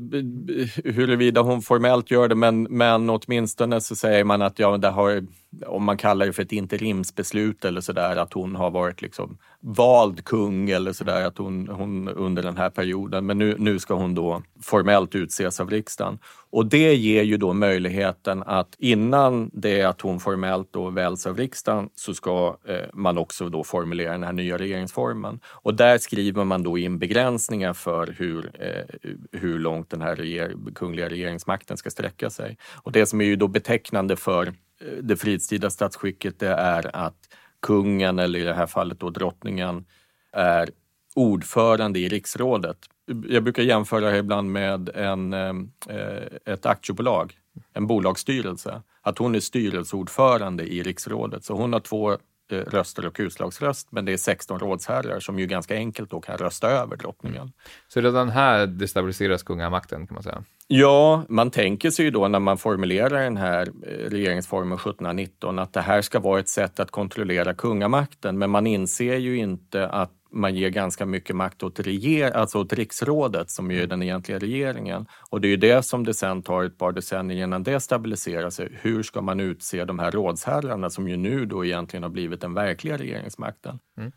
huruvida 0.84 1.40
hon 1.40 1.62
formellt 1.62 2.10
gör 2.10 2.28
det, 2.28 2.34
men, 2.34 2.62
men 2.62 3.10
åtminstone 3.10 3.80
så 3.80 3.96
säger 3.96 4.24
man 4.24 4.42
att 4.42 4.58
ja, 4.58 4.76
det 4.76 4.88
har, 4.88 5.26
om 5.66 5.84
man 5.84 5.96
kallar 5.96 6.26
det 6.26 6.32
för 6.32 6.42
ett 6.42 6.52
interimsbeslut 6.52 7.64
eller 7.64 7.80
sådär, 7.80 8.16
att 8.16 8.32
hon 8.32 8.56
har 8.56 8.70
varit 8.70 9.02
liksom 9.02 9.38
vald 9.60 10.24
kung 10.24 10.70
eller 10.70 10.92
sådär, 10.92 11.26
att 11.26 11.38
hon, 11.38 11.68
hon 11.68 12.08
under 12.08 12.42
den 12.42 12.56
här 12.56 12.70
perioden, 12.70 13.26
men 13.26 13.38
nu, 13.38 13.56
nu 13.58 13.78
ska 13.78 13.94
hon 13.94 14.14
då 14.14 14.42
formellt 14.62 15.14
utses 15.14 15.60
av 15.60 15.70
riksdagen. 15.70 16.18
Och 16.50 16.66
det 16.66 16.94
ger 16.94 17.22
ju 17.22 17.36
då 17.36 17.52
möjligheten 17.52 18.42
att 18.42 18.74
innan 18.78 19.50
det 19.52 19.82
att 19.82 20.00
hon 20.00 20.20
formellt 20.20 20.68
då 20.72 20.90
väljs 20.90 21.26
av 21.26 21.36
riksdagen 21.36 21.88
så 21.94 22.14
ska 22.14 22.56
eh, 22.68 22.76
man 22.92 23.18
också 23.18 23.48
då 23.48 23.64
formulera 23.64 24.12
den 24.12 24.22
här 24.22 24.32
nya 24.32 24.58
regeringsformen. 24.58 25.40
Och 25.46 25.74
där 25.74 25.98
skriver 25.98 26.44
man 26.44 26.62
då 26.62 26.78
in 26.78 26.98
begränsningar 26.98 27.72
för 27.72 28.14
hur, 28.18 28.50
eh, 28.54 29.10
hur 29.40 29.58
långt 29.58 29.90
den 29.90 30.02
här 30.02 30.16
reger 30.16 30.54
kungliga 30.74 31.08
regeringsmakten 31.08 31.76
ska 31.76 31.90
sträcka 31.90 32.30
sig. 32.30 32.56
Och 32.74 32.92
det 32.92 33.06
som 33.06 33.20
är 33.20 33.24
ju 33.24 33.36
då 33.36 33.48
betecknande 33.48 34.16
för 34.16 34.54
Eh, 34.80 35.02
det 35.02 35.16
fridstida 35.16 35.70
statsskicket 35.70 36.38
det 36.38 36.54
är 36.54 36.96
att 36.96 37.28
kungen, 37.62 38.18
eller 38.18 38.38
i 38.38 38.42
det 38.42 38.54
här 38.54 38.66
fallet 38.66 39.00
då 39.00 39.10
drottningen, 39.10 39.84
är 40.32 40.70
ordförande 41.14 41.98
i 41.98 42.08
riksrådet 42.08 42.78
jag 43.06 43.42
brukar 43.42 43.62
jämföra 43.62 44.10
det 44.10 44.18
ibland 44.18 44.52
med 44.52 44.88
en, 44.88 45.32
eh, 45.32 45.54
eh, 45.88 46.52
ett 46.54 46.66
aktiebolag, 46.66 47.38
en 47.72 47.86
bolagsstyrelse. 47.86 48.82
Att 49.00 49.18
hon 49.18 49.34
är 49.34 49.40
styrelseordförande 49.40 50.64
i 50.64 50.82
riksrådet, 50.82 51.44
så 51.44 51.54
hon 51.54 51.72
har 51.72 51.80
två 51.80 52.18
röster 52.52 53.06
och 53.06 53.16
utslagsröst, 53.18 53.92
men 53.92 54.04
det 54.04 54.12
är 54.12 54.16
16 54.16 54.58
rådsherrar 54.58 55.20
som 55.20 55.38
ju 55.38 55.46
ganska 55.46 55.74
enkelt 55.74 56.10
då 56.10 56.20
kan 56.20 56.36
rösta 56.36 56.70
över 56.70 56.96
drottningen. 56.96 57.42
Mm. 57.42 57.52
Så 57.88 58.00
redan 58.00 58.28
här 58.28 58.66
destabiliseras 58.66 59.42
kungamakten 59.42 60.06
kan 60.06 60.14
man 60.14 60.22
säga? 60.22 60.44
Ja, 60.66 61.24
man 61.28 61.50
tänker 61.50 61.90
sig 61.90 62.04
ju 62.04 62.10
då 62.10 62.28
när 62.28 62.38
man 62.38 62.58
formulerar 62.58 63.22
den 63.22 63.36
här 63.36 63.66
eh, 63.66 64.10
regeringsformen 64.10 64.78
1719 64.78 65.58
att 65.58 65.72
det 65.72 65.80
här 65.80 66.02
ska 66.02 66.20
vara 66.20 66.40
ett 66.40 66.48
sätt 66.48 66.80
att 66.80 66.90
kontrollera 66.90 67.54
kungamakten, 67.54 68.38
men 68.38 68.50
man 68.50 68.66
inser 68.66 69.16
ju 69.16 69.36
inte 69.36 69.88
att 69.88 70.12
man 70.34 70.54
ger 70.54 70.70
ganska 70.70 71.06
mycket 71.06 71.36
makt 71.36 71.62
åt, 71.62 71.80
reger 71.80 72.30
alltså 72.30 72.58
åt 72.58 72.72
riksrådet 72.72 73.50
som 73.50 73.70
ju 73.70 73.82
är 73.82 73.86
den 73.86 74.02
egentliga 74.02 74.38
regeringen. 74.38 75.06
Och 75.30 75.40
det 75.40 75.48
är 75.48 75.50
ju 75.50 75.56
det 75.56 75.82
som 75.82 76.04
det 76.04 76.14
sen 76.14 76.42
tar 76.42 76.64
ett 76.64 76.78
par 76.78 76.92
decennier 76.92 77.44
innan 77.44 77.62
det 77.62 77.80
stabiliserar 77.80 78.50
sig. 78.50 78.78
Hur 78.80 79.02
ska 79.02 79.20
man 79.20 79.40
utse 79.40 79.84
de 79.84 79.98
här 79.98 80.10
rådsherrarna 80.10 80.90
som 80.90 81.08
ju 81.08 81.16
nu 81.16 81.46
då 81.46 81.64
egentligen 81.64 82.02
har 82.02 82.10
blivit 82.10 82.40
den 82.40 82.54
verkliga 82.54 82.98
regeringsmakten? 82.98 83.78
Mm. 83.98 84.12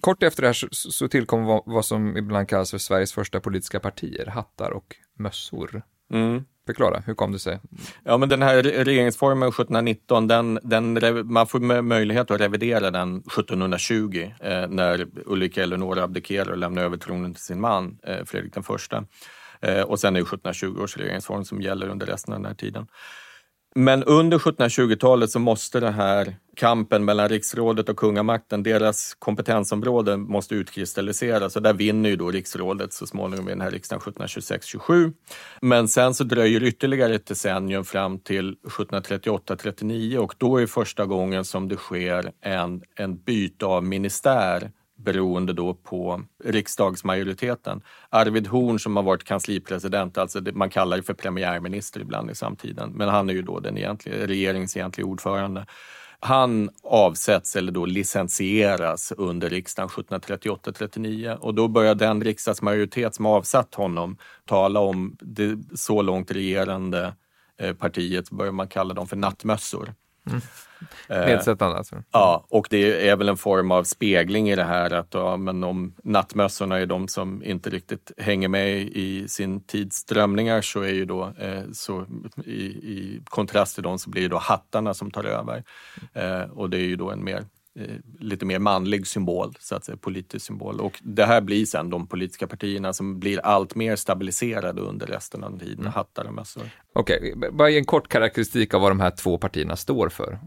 Kort 0.00 0.22
efter 0.22 0.42
det 0.42 0.48
här 0.48 0.52
så, 0.52 0.68
så 0.70 1.08
tillkom 1.08 1.44
vad, 1.44 1.62
vad, 1.66 1.84
som 1.84 2.16
ibland 2.16 2.48
kallas 2.48 2.70
för 2.70 2.78
Sveriges 2.78 3.12
första 3.12 3.40
politiska 3.40 3.80
partier, 3.80 4.26
hattar 4.26 4.70
och 4.70 4.96
mössor. 5.18 5.82
Mm. 6.12 6.44
Förklara, 6.66 7.02
hur 7.06 7.14
kom 7.14 7.32
det 7.32 7.38
sig? 7.38 7.60
Ja, 8.04 8.16
men 8.16 8.28
den 8.28 8.42
här 8.42 8.62
regeringsformen 8.62 9.48
1719, 9.48 10.28
den, 10.28 10.58
den, 10.62 11.32
man 11.32 11.46
får 11.46 11.82
möjlighet 11.82 12.30
att 12.30 12.40
revidera 12.40 12.90
den 12.90 13.18
1720 13.18 14.30
eh, 14.40 14.68
när 14.68 15.06
Ulrika 15.26 15.62
Eleonora 15.62 16.02
abdikerar 16.02 16.50
och 16.50 16.58
lämnar 16.58 16.82
över 16.82 16.96
tronen 16.96 17.34
till 17.34 17.42
sin 17.42 17.60
man 17.60 17.98
eh, 18.02 18.24
Fredrik 18.24 18.54
den 18.54 18.62
första. 18.62 19.04
Eh, 19.60 19.80
och 19.80 20.00
sen 20.00 20.16
är 20.16 20.20
det 20.20 20.22
1720 20.22 20.82
års 20.82 20.96
regeringsform 20.96 21.44
som 21.44 21.62
gäller 21.62 21.88
under 21.88 22.06
resten 22.06 22.34
av 22.34 22.40
den 22.40 22.46
här 22.46 22.54
tiden. 22.54 22.86
Men 23.76 24.04
under 24.04 24.38
1720-talet 24.38 25.30
så 25.30 25.38
måste 25.38 25.80
den 25.80 25.94
här 25.94 26.36
kampen 26.56 27.04
mellan 27.04 27.28
riksrådet 27.28 27.88
och 27.88 27.96
kungamakten, 27.96 28.62
deras 28.62 29.14
kompetensområde 29.18 30.16
måste 30.16 30.54
utkristalliseras 30.54 31.56
och 31.56 31.62
där 31.62 31.72
vinner 31.72 32.10
ju 32.10 32.16
då 32.16 32.30
riksrådet 32.30 32.92
så 32.92 33.06
småningom 33.06 33.48
i 33.48 33.50
den 33.50 33.60
här 33.60 33.70
riksdagen 33.70 34.00
1726-27. 34.00 35.12
Men 35.60 35.88
sen 35.88 36.14
så 36.14 36.24
dröjer 36.24 36.62
ytterligare 36.62 37.14
ett 37.14 37.26
decennium 37.26 37.84
fram 37.84 38.18
till 38.18 38.56
1738-39 38.62 40.16
och 40.16 40.34
då 40.38 40.56
är 40.60 40.66
första 40.66 41.06
gången 41.06 41.44
som 41.44 41.68
det 41.68 41.76
sker 41.76 42.32
en, 42.40 42.82
en 42.96 43.16
byte 43.16 43.66
av 43.66 43.84
ministär 43.84 44.70
beroende 45.04 45.52
då 45.52 45.74
på 45.74 46.22
riksdagsmajoriteten. 46.44 47.82
Arvid 48.10 48.46
Horn 48.46 48.78
som 48.78 48.96
har 48.96 49.02
varit 49.02 49.24
kanslipresident, 49.24 50.18
alltså 50.18 50.40
det, 50.40 50.52
man 50.52 50.70
kallar 50.70 50.96
det 50.96 51.02
för 51.02 51.14
premiärminister 51.14 52.00
ibland 52.00 52.30
i 52.30 52.34
samtiden, 52.34 52.90
men 52.90 53.08
han 53.08 53.30
är 53.30 53.34
ju 53.34 53.42
då 53.42 53.60
den 53.60 53.78
egentliga, 53.78 54.26
regeringens 54.26 54.76
egentliga 54.76 55.06
ordförande. 55.06 55.66
Han 56.20 56.70
avsätts 56.82 57.56
eller 57.56 57.72
då 57.72 57.86
licensieras 57.86 59.12
under 59.16 59.50
riksdagen 59.50 59.88
1738-39 59.88 61.36
och 61.36 61.54
då 61.54 61.68
börjar 61.68 61.94
den 61.94 62.24
riksdagsmajoritet 62.24 63.14
som 63.14 63.26
avsatt 63.26 63.74
honom 63.74 64.16
tala 64.44 64.80
om 64.80 65.16
det 65.20 65.58
så 65.74 66.02
långt 66.02 66.30
regerande 66.30 67.14
eh, 67.60 67.74
partiet, 67.74 68.30
börjar 68.30 68.52
man 68.52 68.68
kalla 68.68 68.94
dem 68.94 69.06
för 69.06 69.16
nattmössor. 69.16 69.94
Mm. 70.26 70.40
Nedsättande 71.08 71.76
alltså? 71.76 72.02
Ja, 72.10 72.46
och 72.48 72.66
det 72.70 73.08
är 73.08 73.16
väl 73.16 73.28
en 73.28 73.36
form 73.36 73.70
av 73.70 73.84
spegling 73.84 74.50
i 74.50 74.56
det 74.56 74.64
här 74.64 74.90
att 74.90 75.14
ja, 75.14 75.36
men 75.36 75.64
om 75.64 75.94
nattmössorna 76.02 76.78
är 76.78 76.86
de 76.86 77.08
som 77.08 77.44
inte 77.44 77.70
riktigt 77.70 78.12
hänger 78.18 78.48
med 78.48 78.78
i 78.78 79.28
sin 79.28 79.60
tids 79.60 79.96
strömningar 79.96 80.62
så 80.62 80.80
är 80.80 80.92
ju 80.92 81.04
då 81.04 81.32
eh, 81.38 81.62
så 81.72 82.06
i, 82.44 82.64
i, 82.64 83.20
kontrast 83.24 83.74
till 83.74 83.82
dem 83.82 83.98
så 83.98 84.10
blir 84.10 84.22
det 84.22 84.28
då 84.28 84.38
hattarna 84.38 84.94
som 84.94 85.10
tar 85.10 85.24
över. 85.24 85.64
Eh, 86.12 86.42
och 86.42 86.70
det 86.70 86.76
är 86.76 86.86
ju 86.86 86.96
då 86.96 87.10
en 87.10 87.24
mer 87.24 87.44
lite 88.18 88.46
mer 88.46 88.58
manlig 88.58 89.06
symbol, 89.06 89.56
så 89.60 89.74
att 89.74 89.84
säga, 89.84 89.96
politisk 89.96 90.46
symbol. 90.46 90.80
Och 90.80 91.00
det 91.02 91.24
här 91.24 91.40
blir 91.40 91.66
sen 91.66 91.90
de 91.90 92.06
politiska 92.06 92.46
partierna 92.46 92.92
som 92.92 93.20
blir 93.20 93.38
allt 93.38 93.74
mer 93.74 93.96
stabiliserade 93.96 94.80
under 94.80 95.06
resten 95.06 95.44
av 95.44 95.58
tiden, 95.58 95.80
mm. 95.80 95.92
hattar 95.92 96.24
och 96.24 96.34
mössor. 96.34 96.62
Okej, 96.92 97.34
okay. 97.36 97.50
bara 97.50 97.70
ge 97.70 97.78
en 97.78 97.84
kort 97.84 98.08
karaktäristik 98.08 98.74
av 98.74 98.80
vad 98.80 98.90
de 98.90 99.00
här 99.00 99.10
två 99.10 99.38
partierna 99.38 99.76
står 99.76 100.08
för. 100.08 100.38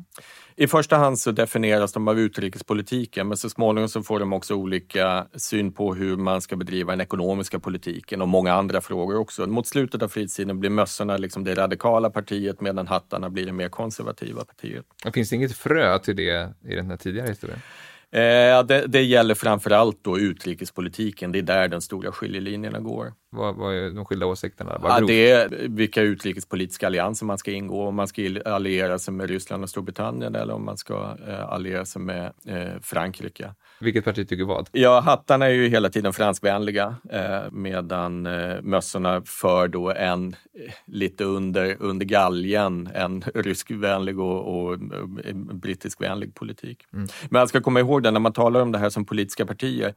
I 0.60 0.68
första 0.68 0.98
hand 0.98 1.20
så 1.20 1.32
definieras 1.32 1.94
de 1.94 2.08
av 2.08 2.20
utrikespolitiken 2.20 3.28
men 3.28 3.38
så 3.38 3.50
småningom 3.50 3.90
så 3.90 4.04
får 4.04 4.20
de 4.20 4.34
också 4.34 4.56
olika 4.56 5.28
syn 5.36 5.72
på 5.72 5.94
hur 5.94 6.18
man 6.18 6.42
ska 6.42 6.56
bedriva 6.56 6.92
den 6.92 7.02
ekonomiska 7.02 7.60
politiken 7.60 8.22
och 8.22 8.28
många 8.28 8.54
andra 8.54 8.82
frågor 8.82 9.18
också. 9.18 9.48
Mot 9.48 9.68
slutet 9.68 10.02
av 10.02 10.08
fritiden 10.08 10.60
blir 10.60 10.70
mössorna 10.70 11.18
liksom 11.18 11.44
det 11.44 11.56
radikala 11.56 12.10
partiet 12.10 12.62
medan 12.62 12.88
hattarna 12.88 13.30
blir 13.30 13.46
det 13.46 13.52
mer 13.52 13.70
konservativa 13.70 14.46
partiet. 14.46 14.86
Finns 15.14 15.30
det 15.30 15.36
inget 15.36 15.58
frö 15.58 16.00
till 16.00 16.16
det 16.16 16.54
i 16.66 16.76
den 16.76 16.90
här 16.90 16.98
tidigare 16.98 17.28
historien? 17.28 17.60
Eh, 18.12 18.64
det, 18.64 18.88
det 18.88 19.02
gäller 19.02 19.36
framförallt 19.36 20.04
då 20.04 20.20
utrikespolitiken. 20.20 21.32
Det 21.32 21.40
är 21.40 21.44
där 21.44 21.68
den 21.68 21.82
stora 21.82 22.12
skiljelinjerna 22.12 22.80
går. 22.80 23.14
Vad, 23.30 23.56
vad 23.56 23.76
är 23.76 23.92
de 23.92 24.06
skilda 24.06 24.26
åsikterna? 24.26 24.80
Ja, 24.84 25.00
det 25.00 25.32
är 25.32 25.68
vilka 25.68 26.02
utrikespolitiska 26.02 26.88
allianser 26.88 27.26
man 27.26 27.38
ska 27.38 27.52
ingå. 27.52 27.88
Om 27.88 27.96
man 27.96 28.08
ska 28.08 28.22
alliera 28.46 29.00
sig 29.00 29.14
med 29.14 29.30
Ryssland 29.30 29.64
och 29.64 29.70
Storbritannien 29.70 30.36
eller 30.36 30.54
om 30.54 30.66
man 30.66 30.78
ska 30.78 31.18
eh, 31.28 31.50
alliera 31.50 31.86
sig 31.86 32.02
med 32.02 32.34
eh, 32.46 32.82
Frankrike. 32.82 33.54
Vilket 33.80 34.06
parti 34.06 34.30
tycker 34.30 34.44
vad? 34.44 34.70
Ja, 34.72 35.00
hattarna 35.00 35.46
är 35.46 35.50
ju 35.50 35.68
hela 35.68 35.90
tiden 35.90 36.14
franskvänliga 36.14 36.96
eh, 37.10 37.52
medan 37.52 38.22
mössorna 38.62 39.22
för 39.26 39.68
då 39.68 39.92
en 39.92 40.36
lite 40.86 41.24
under, 41.24 41.78
under 41.80 42.06
galgen, 42.06 42.90
en 42.94 43.24
ryskvänlig 43.36 44.20
och, 44.20 44.70
och 44.70 44.80
brittiskvänlig 45.54 46.36
politik. 46.36 46.86
Mm. 46.94 47.08
Men 47.22 47.40
man 47.40 47.48
ska 47.48 47.62
komma 47.62 47.80
ihåg 47.80 48.04
det 48.04 48.12
när 48.12 48.20
man 48.20 48.34
talar 48.34 48.62
om 48.62 48.72
det 48.72 48.80
här 48.80 48.90
som 48.90 49.06
politiska 49.06 49.46
partier. 49.46 49.94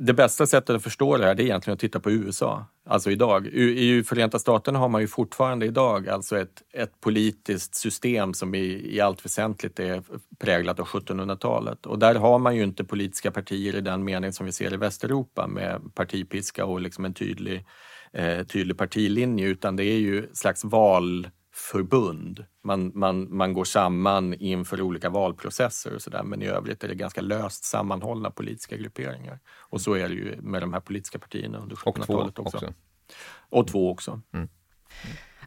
Det 0.00 0.12
bästa 0.12 0.46
sättet 0.46 0.76
att 0.76 0.82
förstå 0.82 1.16
det 1.16 1.24
här 1.24 1.34
det 1.34 1.42
är 1.42 1.44
egentligen 1.44 1.74
att 1.74 1.80
titta 1.80 2.00
på 2.00 2.10
USA. 2.10 2.66
Alltså 2.86 3.10
idag. 3.10 3.46
I 3.46 4.02
Förenta 4.02 4.38
Staterna 4.38 4.78
har 4.78 4.88
man 4.88 5.00
ju 5.00 5.06
fortfarande 5.06 5.66
idag 5.66 6.08
alltså 6.08 6.38
ett, 6.38 6.62
ett 6.72 7.00
politiskt 7.00 7.74
system 7.74 8.34
som 8.34 8.54
i, 8.54 8.94
i 8.96 9.00
allt 9.00 9.24
väsentligt 9.24 9.80
är 9.80 10.02
präglat 10.38 10.80
av 10.80 10.86
1700-talet. 10.86 11.86
Och 11.86 11.98
där 11.98 12.14
har 12.14 12.38
man 12.38 12.56
ju 12.56 12.62
inte 12.62 12.84
politiska 12.84 13.30
partier 13.30 13.76
i 13.76 13.80
den 13.80 14.04
mening 14.04 14.32
som 14.32 14.46
vi 14.46 14.52
ser 14.52 14.74
i 14.74 14.76
Västeuropa 14.76 15.46
med 15.46 15.80
partipiska 15.94 16.64
och 16.64 16.80
liksom 16.80 17.04
en 17.04 17.14
tydlig, 17.14 17.64
eh, 18.12 18.46
tydlig 18.46 18.78
partilinje, 18.78 19.46
utan 19.46 19.76
det 19.76 19.84
är 19.84 19.98
ju 19.98 20.28
slags 20.32 20.64
val 20.64 21.28
förbund. 21.62 22.44
Man, 22.64 22.92
man, 22.94 23.36
man 23.36 23.52
går 23.52 23.64
samman 23.64 24.34
inför 24.34 24.80
olika 24.80 25.10
valprocesser 25.10 25.94
och 25.94 26.02
sådär 26.02 26.22
men 26.22 26.42
i 26.42 26.46
övrigt 26.46 26.84
är 26.84 26.88
det 26.88 26.94
ganska 26.94 27.20
löst 27.20 27.64
sammanhållna 27.64 28.30
politiska 28.30 28.76
grupperingar. 28.76 29.38
Och 29.46 29.80
så 29.80 29.94
är 29.94 30.08
det 30.08 30.14
ju 30.14 30.40
med 30.40 30.62
de 30.62 30.72
här 30.72 30.80
politiska 30.80 31.18
partierna 31.18 31.58
under 31.58 31.76
1700-talet 31.76 32.38
också. 32.38 32.56
också. 32.56 32.74
Och 33.50 33.68
två 33.68 33.90
också. 33.90 34.20
Mm. 34.32 34.48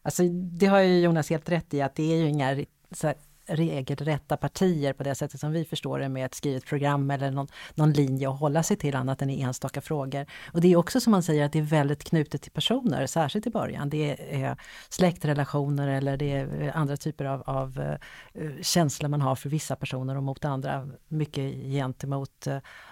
Alltså 0.02 0.24
det 0.60 0.66
har 0.66 0.80
ju 0.80 1.00
Jonas 1.00 1.30
helt 1.30 1.50
rätt 1.50 1.74
i 1.74 1.82
att 1.82 1.96
det 1.96 2.14
är 2.14 2.18
ju 2.18 2.30
inga 2.30 2.66
så 2.92 3.08
här, 3.08 3.16
regelrätta 3.48 4.38
partier 4.38 4.94
på 4.94 5.04
det 5.04 5.16
sättet 5.16 5.40
som 5.40 5.52
vi 5.52 5.66
förstår 5.66 6.00
det 6.00 6.10
med 6.10 6.26
ett 6.26 6.36
skrivet 6.36 6.66
program 6.66 7.12
eller 7.12 7.32
någon, 7.32 7.48
någon 7.76 7.94
linje 7.94 8.30
att 8.30 8.40
hålla 8.40 8.64
sig 8.64 8.78
till 8.78 8.96
annat 8.96 9.22
än 9.22 9.30
i 9.30 9.42
enstaka 9.42 9.82
frågor. 9.82 10.26
Och 10.54 10.62
det 10.62 10.68
är 10.68 10.76
också 10.76 11.00
som 11.00 11.12
man 11.12 11.24
säger 11.24 11.46
att 11.46 11.52
det 11.52 11.60
är 11.60 11.64
väldigt 11.64 12.04
knutet 12.04 12.42
till 12.42 12.52
personer, 12.52 13.06
särskilt 13.06 13.48
i 13.48 13.50
början. 13.50 13.90
Det 13.90 14.34
är 14.34 14.50
eh, 14.50 14.56
släktrelationer 14.90 15.88
eller 15.88 16.18
det 16.18 16.32
är 16.32 16.62
eh, 16.62 16.78
andra 16.78 16.98
typer 16.98 17.26
av, 17.26 17.44
av 17.46 17.98
eh, 18.34 18.52
känslor 18.62 19.10
man 19.10 19.22
har 19.22 19.36
för 19.36 19.50
vissa 19.50 19.76
personer 19.76 20.18
och 20.18 20.24
mot 20.24 20.46
andra. 20.46 20.88
Mycket 21.08 21.54
gentemot 21.54 22.48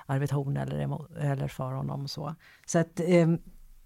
Arvid 0.05 0.31
Horn 0.31 0.57
eller, 0.57 1.17
eller 1.19 1.47
för 1.47 1.71
honom 1.71 2.03
och 2.03 2.09
så. 2.09 2.35
Så 2.65 2.79
att 2.79 2.99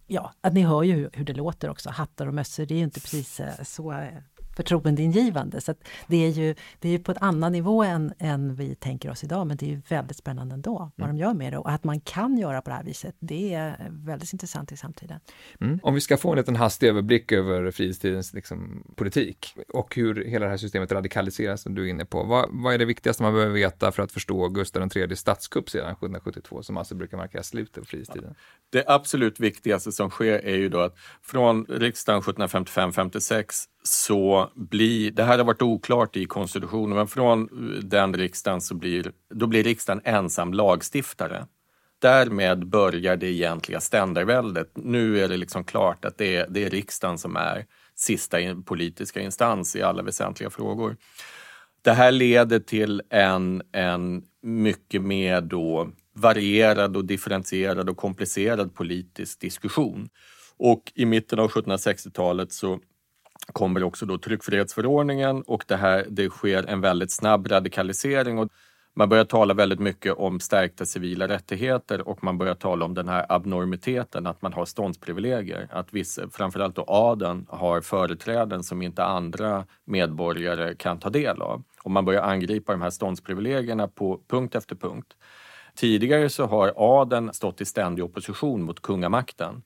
ja, 0.07 0.31
att 0.41 0.53
ni 0.53 0.61
hör 0.61 0.83
ju 0.83 1.09
hur 1.13 1.25
det 1.25 1.33
låter 1.33 1.69
också. 1.69 1.89
Hattar 1.89 2.27
och 2.27 2.33
mössor, 2.33 2.65
det 2.65 2.73
är 2.73 2.77
ju 2.77 2.83
inte 2.83 3.01
precis 3.01 3.41
så 3.63 4.09
förtroendeingivande. 4.57 5.61
Så 5.61 5.73
det 6.07 6.25
är 6.25 6.29
ju 6.29 6.55
det 6.79 6.89
är 6.89 6.99
på 6.99 7.11
en 7.11 7.17
annan 7.21 7.51
nivå 7.51 7.83
än, 7.83 8.13
än 8.19 8.55
vi 8.55 8.75
tänker 8.75 9.09
oss 9.09 9.23
idag, 9.23 9.47
men 9.47 9.57
det 9.57 9.65
är 9.65 9.69
ju 9.69 9.81
väldigt 9.89 10.17
spännande 10.17 10.53
ändå 10.53 10.91
vad 10.95 11.09
mm. 11.09 11.17
de 11.17 11.23
gör 11.23 11.33
med 11.33 11.53
det. 11.53 11.57
Och 11.57 11.71
att 11.71 11.83
man 11.83 11.99
kan 11.99 12.37
göra 12.37 12.61
på 12.61 12.69
det 12.69 12.75
här 12.75 12.83
viset, 12.83 13.15
det 13.19 13.53
är 13.53 13.87
väldigt 13.89 14.33
intressant 14.33 14.71
i 14.71 14.77
samtiden. 14.77 15.19
Mm. 15.61 15.79
Om 15.83 15.93
vi 15.93 16.01
ska 16.01 16.17
få 16.17 16.31
en 16.31 16.37
liten 16.37 16.55
hastig 16.55 16.87
överblick 16.87 17.31
över 17.31 17.71
frihetstidens 17.71 18.33
liksom, 18.33 18.83
politik 18.95 19.55
och 19.73 19.95
hur 19.95 20.25
hela 20.25 20.45
det 20.45 20.49
här 20.49 20.57
systemet 20.57 20.91
radikaliseras, 20.91 21.61
som 21.61 21.75
du 21.75 21.85
är 21.85 21.89
inne 21.89 22.05
på. 22.05 22.23
Vad, 22.23 22.49
vad 22.51 22.73
är 22.73 22.77
det 22.77 22.85
viktigaste 22.85 23.23
man 23.23 23.33
behöver 23.33 23.53
veta 23.53 23.91
för 23.91 24.03
att 24.03 24.11
förstå 24.11 24.47
Gustav 24.47 24.89
III 24.95 25.15
statskupp 25.15 25.69
sedan 25.69 25.91
1772, 25.91 26.63
som 26.63 26.77
alltså 26.77 26.95
brukar 26.95 27.17
markera 27.17 27.43
slutet 27.43 27.83
på 27.83 27.85
frihetstiden? 27.85 28.35
Det 28.69 28.83
absolut 28.87 29.39
viktigaste 29.39 29.91
som 29.91 30.09
sker 30.09 30.45
är 30.45 30.55
ju 30.55 30.69
då 30.69 30.79
att 30.79 30.97
från 31.21 31.65
riksdagen 31.65 32.21
1755-56 32.21 33.67
så 33.87 34.51
blir, 34.55 35.11
det 35.11 35.23
här 35.23 35.37
har 35.37 35.45
varit 35.45 35.61
oklart 35.61 36.17
i 36.17 36.25
konstitutionen, 36.25 36.97
men 36.97 37.07
från 37.07 37.49
den 37.83 38.13
riksdagen 38.13 38.61
så 38.61 38.75
blir, 38.75 39.11
då 39.33 39.47
blir 39.47 39.63
riksdagen 39.63 40.01
ensam 40.03 40.53
lagstiftare. 40.53 41.45
Därmed 41.99 42.67
börjar 42.67 43.17
det 43.17 43.27
egentliga 43.27 43.79
ständerväldet. 43.79 44.71
Nu 44.75 45.23
är 45.23 45.27
det 45.27 45.37
liksom 45.37 45.63
klart 45.63 46.05
att 46.05 46.17
det 46.17 46.35
är, 46.35 46.47
det 46.49 46.63
är 46.63 46.69
riksdagen 46.69 47.17
som 47.17 47.35
är 47.35 47.65
sista 47.95 48.37
politiska 48.65 49.21
instans 49.21 49.75
i 49.75 49.81
alla 49.81 50.03
väsentliga 50.03 50.49
frågor. 50.49 50.97
Det 51.81 51.91
här 51.91 52.11
leder 52.11 52.59
till 52.59 53.01
en, 53.09 53.61
en 53.71 54.23
mycket 54.41 55.01
mer 55.01 55.41
då 55.41 55.91
varierad 56.13 56.97
och 56.97 57.05
differentierad 57.05 57.89
och 57.89 57.97
komplicerad 57.97 58.75
politisk 58.75 59.39
diskussion. 59.39 60.09
Och 60.57 60.91
i 60.95 61.05
mitten 61.05 61.39
av 61.39 61.51
1760-talet 61.51 62.51
så 62.51 62.79
kommer 63.53 63.83
också 63.83 64.05
då 64.05 64.17
tryckfrihetsförordningen 64.17 65.41
och 65.41 65.63
det, 65.67 65.75
här, 65.75 66.05
det 66.09 66.29
sker 66.29 66.63
en 66.63 66.81
väldigt 66.81 67.11
snabb 67.11 67.47
radikalisering. 67.47 68.39
Och 68.39 68.49
man 68.93 69.09
börjar 69.09 69.25
tala 69.25 69.53
väldigt 69.53 69.79
mycket 69.79 70.13
om 70.13 70.39
stärkta 70.39 70.85
civila 70.85 71.27
rättigheter 71.27 72.07
och 72.07 72.23
man 72.23 72.37
börjar 72.37 72.55
tala 72.55 72.85
om 72.85 72.93
den 72.93 73.09
här 73.09 73.25
abnormiteten, 73.29 74.27
att 74.27 74.41
man 74.41 74.53
har 74.53 74.65
ståndsprivilegier. 74.65 75.67
Att 75.71 75.93
vissa, 75.93 76.29
framförallt 76.29 76.75
då 76.75 76.83
adeln, 76.87 77.45
har 77.49 77.81
företräden 77.81 78.63
som 78.63 78.81
inte 78.81 79.03
andra 79.03 79.65
medborgare 79.85 80.75
kan 80.75 80.99
ta 80.99 81.09
del 81.09 81.41
av. 81.41 81.63
Och 81.83 81.91
man 81.91 82.05
börjar 82.05 82.21
angripa 82.21 82.71
de 82.71 82.81
här 82.81 82.89
ståndsprivilegierna 82.89 83.87
på 83.87 84.19
punkt 84.27 84.55
efter 84.55 84.75
punkt. 84.75 85.13
Tidigare 85.75 86.29
så 86.29 86.45
har 86.45 86.73
adeln 86.75 87.33
stått 87.33 87.61
i 87.61 87.65
ständig 87.65 88.05
opposition 88.05 88.63
mot 88.63 88.81
kungamakten. 88.81 89.63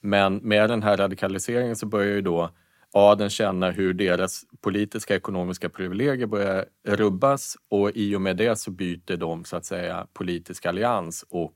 Men 0.00 0.36
med 0.36 0.70
den 0.70 0.82
här 0.82 0.96
radikaliseringen 0.96 1.76
så 1.76 1.86
börjar 1.86 2.14
ju 2.14 2.20
då 2.20 2.50
adeln 2.92 3.30
känna 3.30 3.70
hur 3.70 3.94
deras 3.94 4.44
politiska 4.60 5.16
ekonomiska 5.16 5.68
privilegier 5.68 6.26
börjar 6.26 6.64
rubbas 6.88 7.56
och 7.70 7.90
i 7.94 8.16
och 8.16 8.20
med 8.20 8.36
det 8.36 8.56
så 8.56 8.70
byter 8.70 9.16
de 9.16 9.44
så 9.44 9.56
att 9.56 9.64
säga 9.64 10.06
politisk 10.12 10.66
allians 10.66 11.24
och 11.28 11.54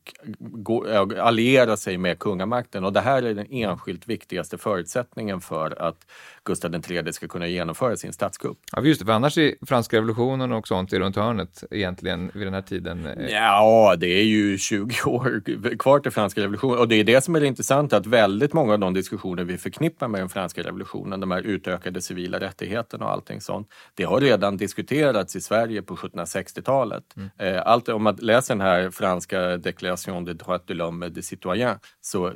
allierar 1.20 1.76
sig 1.76 1.98
med 1.98 2.18
kungamakten. 2.18 2.84
Och 2.84 2.92
det 2.92 3.00
här 3.00 3.22
är 3.22 3.34
den 3.34 3.46
enskilt 3.50 4.08
viktigaste 4.08 4.58
förutsättningen 4.58 5.40
för 5.40 5.82
att 5.82 6.06
Gustav 6.44 6.74
III 6.74 7.12
ska 7.12 7.28
kunna 7.28 7.46
genomföra 7.46 7.96
sin 7.96 8.12
statskupp. 8.12 8.58
Ja, 8.72 8.82
just 8.82 9.00
det, 9.00 9.06
för 9.06 9.12
annars 9.12 9.38
är 9.38 9.54
franska 9.66 9.96
revolutionen 9.96 10.52
och 10.52 10.68
sånt 10.68 10.92
är 10.92 11.00
runt 11.00 11.16
hörnet 11.16 11.64
egentligen 11.70 12.30
vid 12.34 12.46
den 12.46 12.54
här 12.54 12.62
tiden. 12.62 13.06
Eh, 13.06 13.26
ja, 13.28 13.96
det 13.98 14.06
är 14.06 14.24
ju 14.24 14.58
20 14.58 14.94
år 15.04 15.42
kvar 15.78 16.00
till 16.00 16.12
franska 16.12 16.40
revolutionen 16.40 16.78
och 16.78 16.88
det 16.88 16.96
är 16.96 17.04
det 17.04 17.24
som 17.24 17.36
är 17.36 17.40
det 17.40 17.46
intressanta 17.46 17.96
att 17.96 18.06
väldigt 18.06 18.52
många 18.52 18.72
av 18.72 18.78
de 18.78 18.94
diskussioner 18.94 19.44
vi 19.44 19.58
förknippar 19.58 20.08
med 20.08 20.20
den 20.20 20.28
franska 20.28 20.62
revolutionen, 20.62 21.20
de 21.28 21.34
här 21.34 21.42
utökade 21.42 22.02
civila 22.02 22.40
rättigheterna 22.40 23.04
och 23.04 23.12
allting 23.12 23.40
sånt, 23.40 23.68
det 23.94 24.04
har 24.04 24.20
redan 24.20 24.56
diskuterats 24.56 25.36
i 25.36 25.40
Sverige 25.40 25.82
på 25.82 25.96
1760-talet. 25.96 27.04
Mm. 27.16 27.30
Eh, 27.38 27.62
allt, 27.66 27.88
om 27.88 28.02
man 28.02 28.16
läser 28.16 28.54
den 28.54 28.66
här 28.66 28.90
franska 28.90 29.56
Déclaration 29.56 30.24
des 30.24 30.38
droits 30.38 30.66
de 30.66 30.74
l'homme 30.74 31.08
des 31.08 31.26
citoyens 31.26 31.78
så 32.00 32.32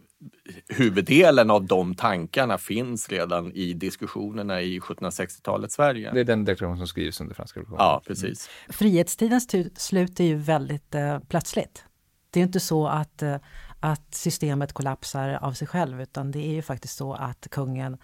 huvuddelen 0.68 1.50
av 1.50 1.64
de 1.64 1.94
tankarna 1.94 2.58
finns 2.58 3.08
redan 3.08 3.52
i 3.52 3.72
diskussionerna 3.72 4.62
i 4.62 4.80
1760-talets 4.80 5.74
Sverige. 5.74 6.10
Det 6.12 6.20
är 6.20 6.24
den 6.24 6.44
deklaration 6.44 6.78
som 6.78 6.86
skrivs 6.86 7.20
under 7.20 7.34
franska 7.34 7.60
revolutionen. 7.60 7.84
Ja, 7.84 8.02
precis. 8.06 8.48
Mm. 8.48 8.72
Frihetstidens 8.72 9.48
slut 9.76 10.20
är 10.20 10.24
ju 10.24 10.36
väldigt 10.36 10.94
eh, 10.94 11.18
plötsligt. 11.28 11.84
Det 12.30 12.40
är 12.40 12.44
inte 12.44 12.60
så 12.60 12.86
att, 12.86 13.22
eh, 13.22 13.36
att 13.80 14.14
systemet 14.14 14.72
kollapsar 14.72 15.38
av 15.42 15.52
sig 15.52 15.68
själv 15.68 16.00
utan 16.00 16.30
det 16.30 16.38
är 16.38 16.52
ju 16.52 16.62
faktiskt 16.62 16.96
så 16.96 17.14
att 17.14 17.46
kungen 17.50 17.98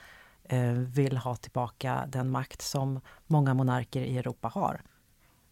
vill 0.89 1.17
ha 1.17 1.37
tillbaka 1.37 2.05
den 2.09 2.31
makt 2.31 2.63
som 2.63 3.01
många 3.27 3.55
monarker 3.55 4.01
i 4.01 4.19
Europa 4.19 4.49
har. 4.49 4.81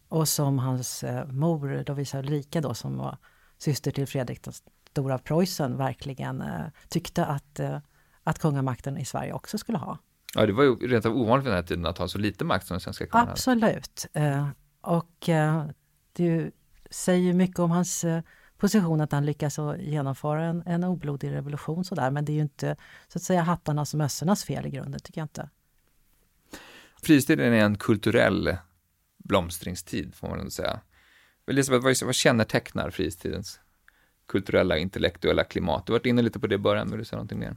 Och 0.09 0.27
som 0.27 0.59
hans 0.59 1.03
eh, 1.03 1.27
mor 1.27 1.83
Lovisa 1.87 2.19
Ulrika 2.19 2.61
då 2.61 2.73
som 2.73 2.97
var 2.97 3.17
syster 3.57 3.91
till 3.91 4.07
Fredrik 4.07 4.43
den 4.43 4.53
stora 4.91 5.13
av 5.13 5.17
Preussen 5.17 5.77
verkligen 5.77 6.41
eh, 6.41 6.65
tyckte 6.89 7.25
att, 7.25 7.59
eh, 7.59 7.79
att 8.23 8.39
kungamakten 8.39 8.97
i 8.97 9.05
Sverige 9.05 9.33
också 9.33 9.57
skulle 9.57 9.77
ha. 9.77 9.97
Ja, 10.35 10.45
det 10.45 10.53
var 10.53 10.63
ju 10.63 10.75
rent 10.75 11.05
av 11.05 11.17
ovanligt 11.17 11.45
vid 11.45 11.51
den 11.51 11.57
här 11.57 11.67
tiden 11.67 11.85
att 11.85 11.97
ha 11.97 12.07
så 12.07 12.17
lite 12.17 12.45
makt 12.45 12.67
som 12.67 12.73
den 12.73 12.81
svenska 12.81 13.07
kungen 13.07 13.29
Absolut. 13.29 14.05
Eh, 14.13 14.47
och 14.81 15.29
eh, 15.29 15.65
det 16.13 16.51
säger 16.89 17.33
mycket 17.33 17.59
om 17.59 17.71
hans 17.71 18.03
eh, 18.03 18.21
position 18.57 19.01
att 19.01 19.11
han 19.11 19.25
lyckas 19.25 19.59
genomföra 19.79 20.43
en, 20.43 20.63
en 20.65 20.83
oblodig 20.83 21.31
revolution 21.31 21.85
sådär. 21.85 22.11
Men 22.11 22.25
det 22.25 22.31
är 22.31 22.35
ju 22.35 22.41
inte 22.41 22.75
så 23.07 23.17
att 23.17 23.23
säga 23.23 23.41
hattarnas 23.41 23.93
och 23.93 23.97
mössornas 23.97 24.43
fel 24.43 24.65
i 24.65 24.69
grunden, 24.69 24.99
tycker 24.99 25.21
jag 25.21 25.25
inte. 25.25 25.49
Frihetstiden 27.03 27.53
är 27.53 27.65
en 27.65 27.77
kulturell 27.77 28.57
blomstringstid, 29.17 30.15
får 30.15 30.29
man 30.29 30.39
ändå 30.39 30.51
säga. 30.51 30.79
Elisabeth, 31.47 31.83
vad, 31.83 31.95
vad 32.03 32.15
kännetecknar 32.15 32.89
frihetstidens 32.89 33.59
kulturella, 34.27 34.77
intellektuella 34.77 35.43
klimat? 35.43 35.85
Du 35.85 35.93
har 35.93 35.99
varit 35.99 36.05
inne 36.05 36.21
lite 36.21 36.39
på 36.39 36.47
det 36.47 36.55
i 36.55 36.57
början, 36.57 36.89
vill 36.89 36.99
du 36.99 37.05
säga 37.05 37.17
någonting 37.17 37.39
mer? 37.39 37.55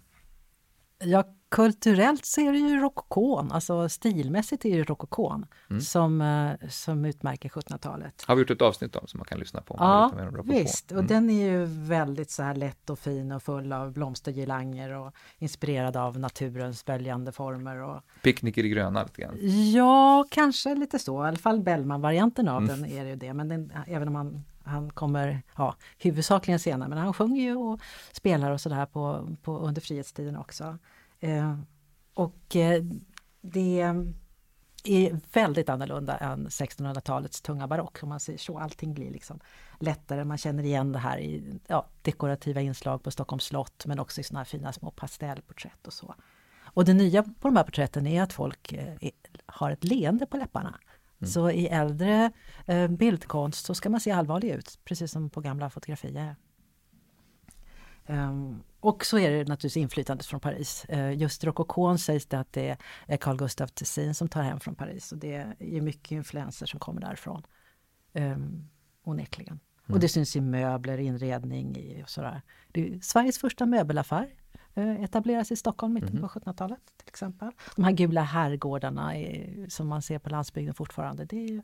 Ja, 0.98 1.24
kulturellt 1.48 2.24
så 2.24 2.40
är 2.40 2.52
det 2.52 2.58
ju 2.58 2.80
rokokon, 2.80 3.52
alltså 3.52 3.88
stilmässigt 3.88 4.64
är 4.64 4.76
det 4.76 4.82
rokokon 4.82 5.46
mm. 5.70 5.80
som, 5.80 6.20
eh, 6.20 6.68
som 6.68 7.04
utmärker 7.04 7.48
1700-talet. 7.48 8.24
Har 8.26 8.34
vi 8.34 8.40
gjort 8.40 8.50
ett 8.50 8.62
avsnitt 8.62 8.96
om 8.96 9.06
som 9.06 9.18
man 9.18 9.24
kan 9.24 9.38
lyssna 9.38 9.61
på? 9.61 9.76
Ja, 9.78 10.12
visst. 10.44 10.92
Och 10.92 10.98
mm. 10.98 11.06
den 11.06 11.30
är 11.30 11.50
ju 11.50 11.64
väldigt 11.64 12.30
så 12.30 12.42
här 12.42 12.54
lätt 12.54 12.90
och 12.90 12.98
fin 12.98 13.32
och 13.32 13.42
full 13.42 13.72
av 13.72 13.92
blomstergirlanger 13.92 14.90
och 14.90 15.14
inspirerad 15.38 15.96
av 15.96 16.18
naturens 16.18 16.84
böljande 16.84 17.32
former. 17.32 17.82
Och... 17.82 18.02
Picknick 18.22 18.58
i 18.58 18.62
det 18.62 18.68
gröna 18.68 19.02
lite 19.02 19.22
grann? 19.22 19.37
Ja, 19.72 20.24
kanske 20.30 20.74
lite 20.74 20.98
så. 20.98 21.24
I 21.24 21.28
alla 21.28 21.37
fall 21.37 21.61
Bellman-varianten 21.61 22.48
av 22.48 22.62
mm. 22.62 22.68
den 22.68 22.90
är 22.90 23.04
det 23.04 23.11
ju 23.11 23.16
det. 23.16 23.34
Men 23.34 23.48
den, 23.48 23.72
även 23.87 24.08
om 24.08 24.14
man 24.14 24.44
han 24.68 24.90
kommer 24.90 25.42
ja, 25.57 25.74
huvudsakligen 25.98 26.61
senare, 26.61 26.88
men 26.88 26.98
han 26.98 27.14
sjunger 27.14 27.42
ju 27.42 27.57
och 27.57 27.81
spelar 28.12 28.50
och 28.50 28.61
sådär 28.61 28.87
på, 28.87 29.28
på, 29.42 29.59
under 29.59 29.81
frihetstiden 29.81 30.37
också. 30.37 30.78
Eh, 31.20 31.59
och 32.14 32.57
eh, 32.57 32.83
det 33.40 33.81
är 34.85 35.20
väldigt 35.33 35.68
annorlunda 35.68 36.16
än 36.16 36.48
1600-talets 36.48 37.40
tunga 37.40 37.66
barock 37.66 38.02
om 38.02 38.09
man 38.09 38.20
säger 38.20 38.38
så. 38.38 38.59
Allting 38.59 38.94
blir 38.94 39.11
liksom 39.11 39.40
lättare. 39.81 40.24
Man 40.24 40.38
känner 40.38 40.62
igen 40.62 40.92
det 40.92 40.98
här 40.98 41.18
i 41.18 41.61
ja, 41.66 41.87
dekorativa 42.02 42.61
inslag 42.61 43.02
på 43.02 43.11
Stockholms 43.11 43.44
slott 43.44 43.87
men 43.87 43.98
också 43.98 44.20
i 44.20 44.24
sådana 44.24 44.40
här 44.40 44.44
fina 44.44 44.72
små 44.72 44.90
pastellporträtt 44.90 45.87
och 45.87 45.92
så. 45.92 46.14
Och 46.61 46.85
det 46.85 46.94
nya 46.94 47.22
på 47.22 47.48
de 47.48 47.57
här 47.57 47.64
porträtten 47.64 48.07
är 48.07 48.22
att 48.22 48.33
folk 48.33 48.72
eh, 48.72 49.11
har 49.46 49.70
ett 49.70 49.85
leende 49.85 50.26
på 50.26 50.37
läpparna. 50.37 50.78
Mm. 51.20 51.31
Så 51.31 51.50
i 51.50 51.66
äldre 51.66 52.33
eh, 52.66 52.88
bildkonst 52.88 53.66
så 53.66 53.74
ska 53.74 53.90
man 53.90 54.00
se 54.00 54.11
allvarlig 54.11 54.50
ut, 54.50 54.78
precis 54.85 55.12
som 55.12 55.31
på 55.31 55.40
gamla 55.40 55.70
fotografier. 55.70 56.37
Um, 58.07 58.62
och 58.81 59.04
så 59.04 59.18
är 59.18 59.31
det 59.31 59.38
naturligtvis 59.38 59.76
inflytandet 59.76 60.26
från 60.26 60.40
Paris. 60.40 60.87
Uh, 60.92 61.16
just 61.16 61.44
rokokon 61.44 61.98
sägs 61.98 62.26
det 62.26 62.40
att 62.40 62.52
det 62.52 62.76
är 63.07 63.16
Carl 63.16 63.37
Gustaf 63.37 63.70
Tessin 63.70 64.14
som 64.14 64.28
tar 64.28 64.42
hem 64.42 64.61
från 64.61 64.74
Paris. 64.74 65.12
Och 65.12 65.18
det 65.18 65.35
är 65.59 65.81
mycket 65.81 66.11
influenser 66.11 66.66
som 66.66 66.81
kommer 66.81 67.00
därifrån. 67.00 67.42
Um, 68.12 68.68
onekligen. 69.04 69.61
Mm. 69.88 69.94
Och 69.94 70.00
det 70.00 70.09
syns 70.09 70.37
i 70.37 70.40
möbler, 70.40 70.98
inredning 70.98 71.76
i 71.76 72.02
och 72.04 72.11
sådär. 72.11 72.42
Det 72.72 72.88
är 72.88 73.00
Sveriges 73.00 73.38
första 73.38 73.66
möbelaffär 73.66 74.28
etableras 74.82 75.52
i 75.52 75.56
Stockholm 75.56 75.92
mitten 75.94 76.10
mm. 76.10 76.22
på 76.22 76.28
1700-talet 76.28 76.80
till 76.96 77.08
exempel. 77.08 77.50
De 77.76 77.84
här 77.84 77.92
gula 77.92 78.22
herrgårdarna 78.22 79.16
är, 79.16 79.66
som 79.68 79.88
man 79.88 80.02
ser 80.02 80.18
på 80.18 80.30
landsbygden 80.30 80.74
fortfarande, 80.74 81.24
det 81.24 81.48
är 81.48 81.62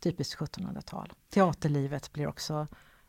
typiskt 0.00 0.40
1700-tal. 0.40 1.12
Teaterlivet 1.30 2.12
blir 2.12 2.26
också 2.26 2.66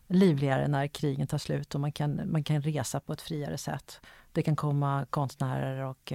livligare 0.07 0.67
när 0.67 0.87
krigen 0.87 1.27
tar 1.27 1.37
slut 1.37 1.75
och 1.75 1.81
man 1.81 1.91
kan, 1.91 2.31
man 2.31 2.43
kan 2.43 2.61
resa 2.61 2.99
på 2.99 3.13
ett 3.13 3.21
friare 3.21 3.57
sätt. 3.57 4.01
Det 4.31 4.41
kan 4.41 4.55
komma 4.55 5.05
konstnärer 5.09 5.83
och, 5.83 6.13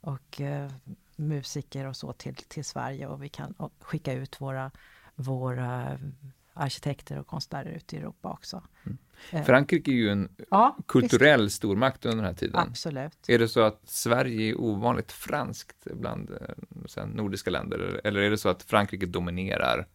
och 0.00 0.40
uh, 0.40 0.70
musiker 1.16 1.86
och 1.86 1.96
så 1.96 2.12
till, 2.12 2.34
till 2.34 2.64
Sverige 2.64 3.06
och 3.06 3.22
vi 3.22 3.28
kan 3.28 3.54
skicka 3.80 4.12
ut 4.12 4.40
våra, 4.40 4.70
våra 5.14 5.98
arkitekter 6.54 7.18
och 7.18 7.26
konstnärer 7.26 7.70
ute 7.70 7.96
i 7.96 7.98
Europa 7.98 8.32
också. 8.32 8.62
Mm. 8.86 8.98
Eh. 9.30 9.42
Frankrike 9.44 9.90
är 9.90 9.94
ju 9.94 10.08
en 10.08 10.28
ja, 10.50 10.76
kulturell 10.88 11.42
visst. 11.42 11.56
stormakt 11.56 12.06
under 12.06 12.16
den 12.16 12.24
här 12.24 12.34
tiden. 12.34 12.56
Absolut. 12.56 13.28
Är 13.28 13.38
det 13.38 13.48
så 13.48 13.60
att 13.60 13.80
Sverige 13.84 14.50
är 14.50 14.60
ovanligt 14.60 15.12
franskt 15.12 15.86
bland 15.94 16.30
eh, 16.96 17.06
nordiska 17.06 17.50
länder 17.50 18.00
eller 18.04 18.20
är 18.20 18.30
det 18.30 18.38
så 18.38 18.48
att 18.48 18.62
Frankrike 18.62 19.06
dominerar 19.06 19.86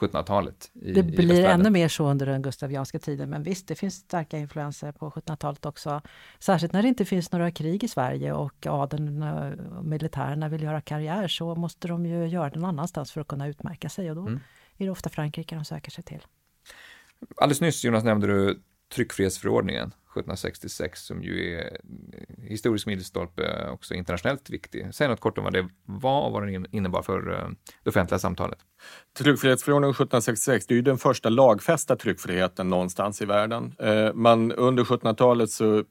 1700-talet. 0.00 0.70
det 0.72 1.02
blir 1.02 1.44
ännu 1.44 1.70
mer 1.70 1.88
så 1.88 2.10
under 2.10 2.26
den 2.26 2.42
gustavianska 2.42 2.98
tiden, 2.98 3.30
men 3.30 3.42
visst, 3.42 3.68
det 3.68 3.74
finns 3.74 3.94
starka 3.94 4.38
influenser 4.38 4.92
på 4.92 5.10
1700-talet 5.10 5.66
också. 5.66 6.02
Särskilt 6.38 6.72
när 6.72 6.82
det 6.82 6.88
inte 6.88 7.04
finns 7.04 7.32
några 7.32 7.50
krig 7.50 7.84
i 7.84 7.88
Sverige 7.88 8.32
och 8.32 8.66
adeln 8.66 9.22
och 9.22 9.84
militärerna 9.84 10.48
vill 10.48 10.62
göra 10.62 10.80
karriär 10.80 11.28
så 11.28 11.54
måste 11.54 11.88
de 11.88 12.06
ju 12.06 12.26
göra 12.26 12.50
det 12.50 12.58
någon 12.58 12.68
annanstans 12.68 13.12
för 13.12 13.20
att 13.20 13.28
kunna 13.28 13.48
utmärka 13.48 13.88
sig 13.88 14.10
och 14.10 14.16
då 14.16 14.26
mm. 14.26 14.40
Är 14.84 14.86
det 14.86 14.92
ofta 14.92 15.10
Frankrike 15.10 15.54
de 15.54 15.64
söker 15.64 15.90
sig 15.90 16.04
till. 16.04 16.26
Alldeles 17.36 17.60
nyss 17.60 17.84
Jonas 17.84 18.04
nämnde 18.04 18.26
du 18.26 18.60
tryckfrihetsförordningen 18.94 19.86
1766 19.86 21.02
som 21.02 21.22
ju 21.22 21.54
är 21.54 21.80
historisk 22.38 22.86
milstolpe 22.86 23.68
också 23.68 23.94
internationellt 23.94 24.50
viktig. 24.50 24.94
Säg 24.94 25.08
något 25.08 25.20
kort 25.20 25.38
om 25.38 25.44
vad 25.44 25.52
det 25.52 25.68
var 25.84 26.26
och 26.26 26.32
vad 26.32 26.46
den 26.46 26.74
innebar 26.74 27.02
för 27.02 27.32
eh, 27.32 27.48
det 27.82 27.90
offentliga 27.90 28.18
samtalet. 28.18 28.58
Tryckfrihetsförordningen 29.18 29.90
1766, 29.90 30.66
det 30.66 30.74
är 30.74 30.76
ju 30.76 30.82
den 30.82 30.98
första 30.98 31.28
lagfästa 31.28 31.96
tryckfriheten 31.96 32.68
någonstans 32.68 33.22
i 33.22 33.24
världen. 33.24 33.74
Eh, 33.78 34.12
man, 34.12 34.52
under 34.52 34.84
1700-talet 34.84 35.50
så 35.50 35.84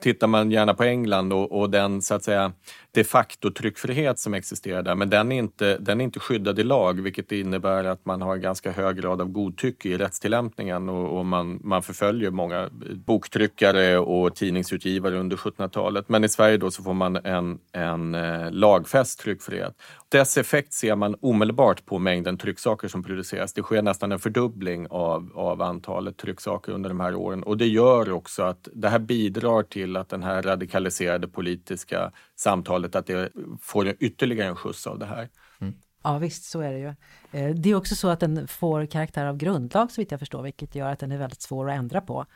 tittar 0.00 0.26
man 0.26 0.50
gärna 0.50 0.74
på 0.74 0.84
England 0.84 1.32
och, 1.32 1.60
och, 1.60 1.70
den 1.70 2.02
så 2.02 2.14
att 2.14 2.24
säga 2.24 2.52
de 2.98 3.04
facto 3.04 3.50
tryckfrihet 3.50 4.18
som 4.18 4.34
existerar 4.34 4.82
där, 4.82 4.94
men 4.94 5.10
den 5.10 5.32
är, 5.32 5.38
inte, 5.38 5.78
den 5.78 6.00
är 6.00 6.04
inte 6.04 6.20
skyddad 6.20 6.58
i 6.58 6.64
lag, 6.64 7.00
vilket 7.00 7.32
innebär 7.32 7.84
att 7.84 8.04
man 8.04 8.22
har 8.22 8.34
en 8.34 8.40
ganska 8.40 8.72
hög 8.72 8.96
grad 8.96 9.20
av 9.20 9.28
godtycke 9.28 9.88
i 9.88 9.98
rättstillämpningen 9.98 10.88
och, 10.88 11.18
och 11.18 11.26
man, 11.26 11.60
man 11.64 11.82
förföljer 11.82 12.30
många 12.30 12.68
boktryckare 13.06 13.98
och 13.98 14.34
tidningsutgivare 14.34 15.18
under 15.18 15.36
1700-talet. 15.36 16.08
Men 16.08 16.24
i 16.24 16.28
Sverige 16.28 16.56
då 16.56 16.70
så 16.70 16.82
får 16.82 16.94
man 16.94 17.16
en, 17.16 17.58
en 17.72 18.14
eh, 18.14 18.50
lagfäst 18.50 19.20
tryckfrihet. 19.20 19.74
Dess 20.08 20.38
effekt 20.38 20.72
ser 20.72 20.96
man 20.96 21.16
omedelbart 21.20 21.86
på 21.86 21.98
mängden 21.98 22.38
trycksaker 22.38 22.88
som 22.88 23.02
produceras. 23.02 23.52
Det 23.52 23.62
sker 23.62 23.82
nästan 23.82 24.12
en 24.12 24.18
fördubbling 24.18 24.86
av, 24.90 25.30
av 25.34 25.62
antalet 25.62 26.16
trycksaker 26.16 26.72
under 26.72 26.88
de 26.88 27.00
här 27.00 27.14
åren 27.14 27.42
och 27.42 27.56
det 27.56 27.66
gör 27.66 28.12
också 28.12 28.42
att 28.42 28.68
det 28.72 28.88
här 28.88 28.98
bidrar 28.98 29.62
till 29.62 29.96
att 29.96 30.08
den 30.08 30.22
här 30.22 30.42
radikaliserade 30.42 31.28
politiska 31.28 32.12
samtalet, 32.38 32.94
att 32.94 33.06
det 33.06 33.32
får 33.60 33.88
ytterligare 33.98 34.48
en 34.48 34.56
skjuts 34.56 34.86
av 34.86 34.98
det 34.98 35.06
här. 35.06 35.28
Mm. 35.60 35.74
Ja 36.02 36.18
visst, 36.18 36.44
så 36.44 36.60
är 36.60 36.72
det 36.72 36.78
ju. 36.78 36.94
Eh, 37.40 37.54
det 37.54 37.70
är 37.70 37.74
också 37.74 37.94
så 37.94 38.08
att 38.08 38.20
den 38.20 38.48
får 38.48 38.86
karaktär 38.86 39.26
av 39.26 39.36
grundlag 39.36 39.90
så 39.90 40.00
vitt 40.00 40.10
jag 40.10 40.20
förstår, 40.20 40.42
vilket 40.42 40.74
gör 40.74 40.92
att 40.92 40.98
den 40.98 41.12
är 41.12 41.18
väldigt 41.18 41.42
svår 41.42 41.70
att 41.70 41.76
ändra 41.76 42.00
på. 42.00 42.26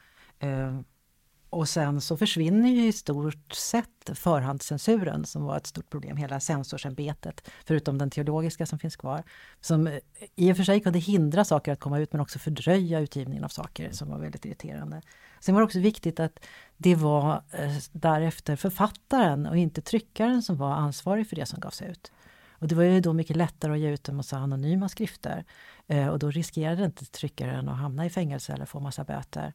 Och 1.53 1.69
sen 1.69 2.01
så 2.01 2.17
försvinner 2.17 2.69
ju 2.71 2.87
i 2.87 2.93
stort 2.93 3.53
sett 3.53 4.11
förhandscensuren 4.15 5.25
som 5.25 5.45
var 5.45 5.57
ett 5.57 5.67
stort 5.67 5.91
problem, 5.91 6.17
hela 6.17 6.41
censorsämbetet, 6.41 7.51
förutom 7.65 7.99
den 7.99 8.11
teologiska 8.11 8.67
som 8.67 8.79
finns 8.79 8.97
kvar. 8.97 9.23
Som 9.61 9.87
eh, 9.87 9.99
i 10.37 10.53
och 10.53 10.57
för 10.57 10.65
sig 10.65 10.81
kunde 10.81 10.99
hindra 10.99 11.45
saker 11.45 11.73
att 11.73 11.81
komma 11.81 11.99
ut 11.99 12.13
men 12.13 12.21
också 12.21 12.39
fördröja 12.39 13.01
utgivningen 13.01 13.45
av 13.45 13.49
saker 13.49 13.91
som 13.91 14.11
var 14.11 14.19
väldigt 14.19 14.45
irriterande. 14.45 15.03
Sen 15.41 15.55
var 15.55 15.61
det 15.63 15.65
också 15.65 15.79
viktigt 15.79 16.21
att 16.21 16.45
det 16.77 16.95
var 16.95 17.43
eh, 17.51 17.77
därefter 17.93 18.57
författaren 18.57 19.47
och 19.47 19.57
inte 19.57 19.83
tryckaren 19.83 20.43
som 20.43 20.57
var 20.57 20.73
ansvarig 20.73 21.29
för 21.29 21.37
det 21.37 21.47
som 21.47 21.61
gavs 21.61 21.83
ut. 21.83 22.13
Och 22.51 22.69
det 22.69 22.75
var 22.75 22.83
ju 22.83 23.01
då 23.01 23.13
mycket 23.13 23.37
lättare 23.37 23.73
att 23.73 23.79
ge 23.79 23.91
ut 23.91 24.09
en 24.09 24.17
massa 24.17 24.37
anonyma 24.37 24.89
skrifter. 24.89 25.45
Eh, 25.87 26.09
och 26.09 26.19
då 26.19 26.31
riskerade 26.31 26.85
inte 26.85 27.05
tryckaren 27.05 27.69
att 27.69 27.79
hamna 27.79 28.07
i 28.07 28.11
fängelse 28.11 28.53
eller 28.53 28.67
få 28.67 28.81
massa 28.81 29.05
böter 29.05 29.53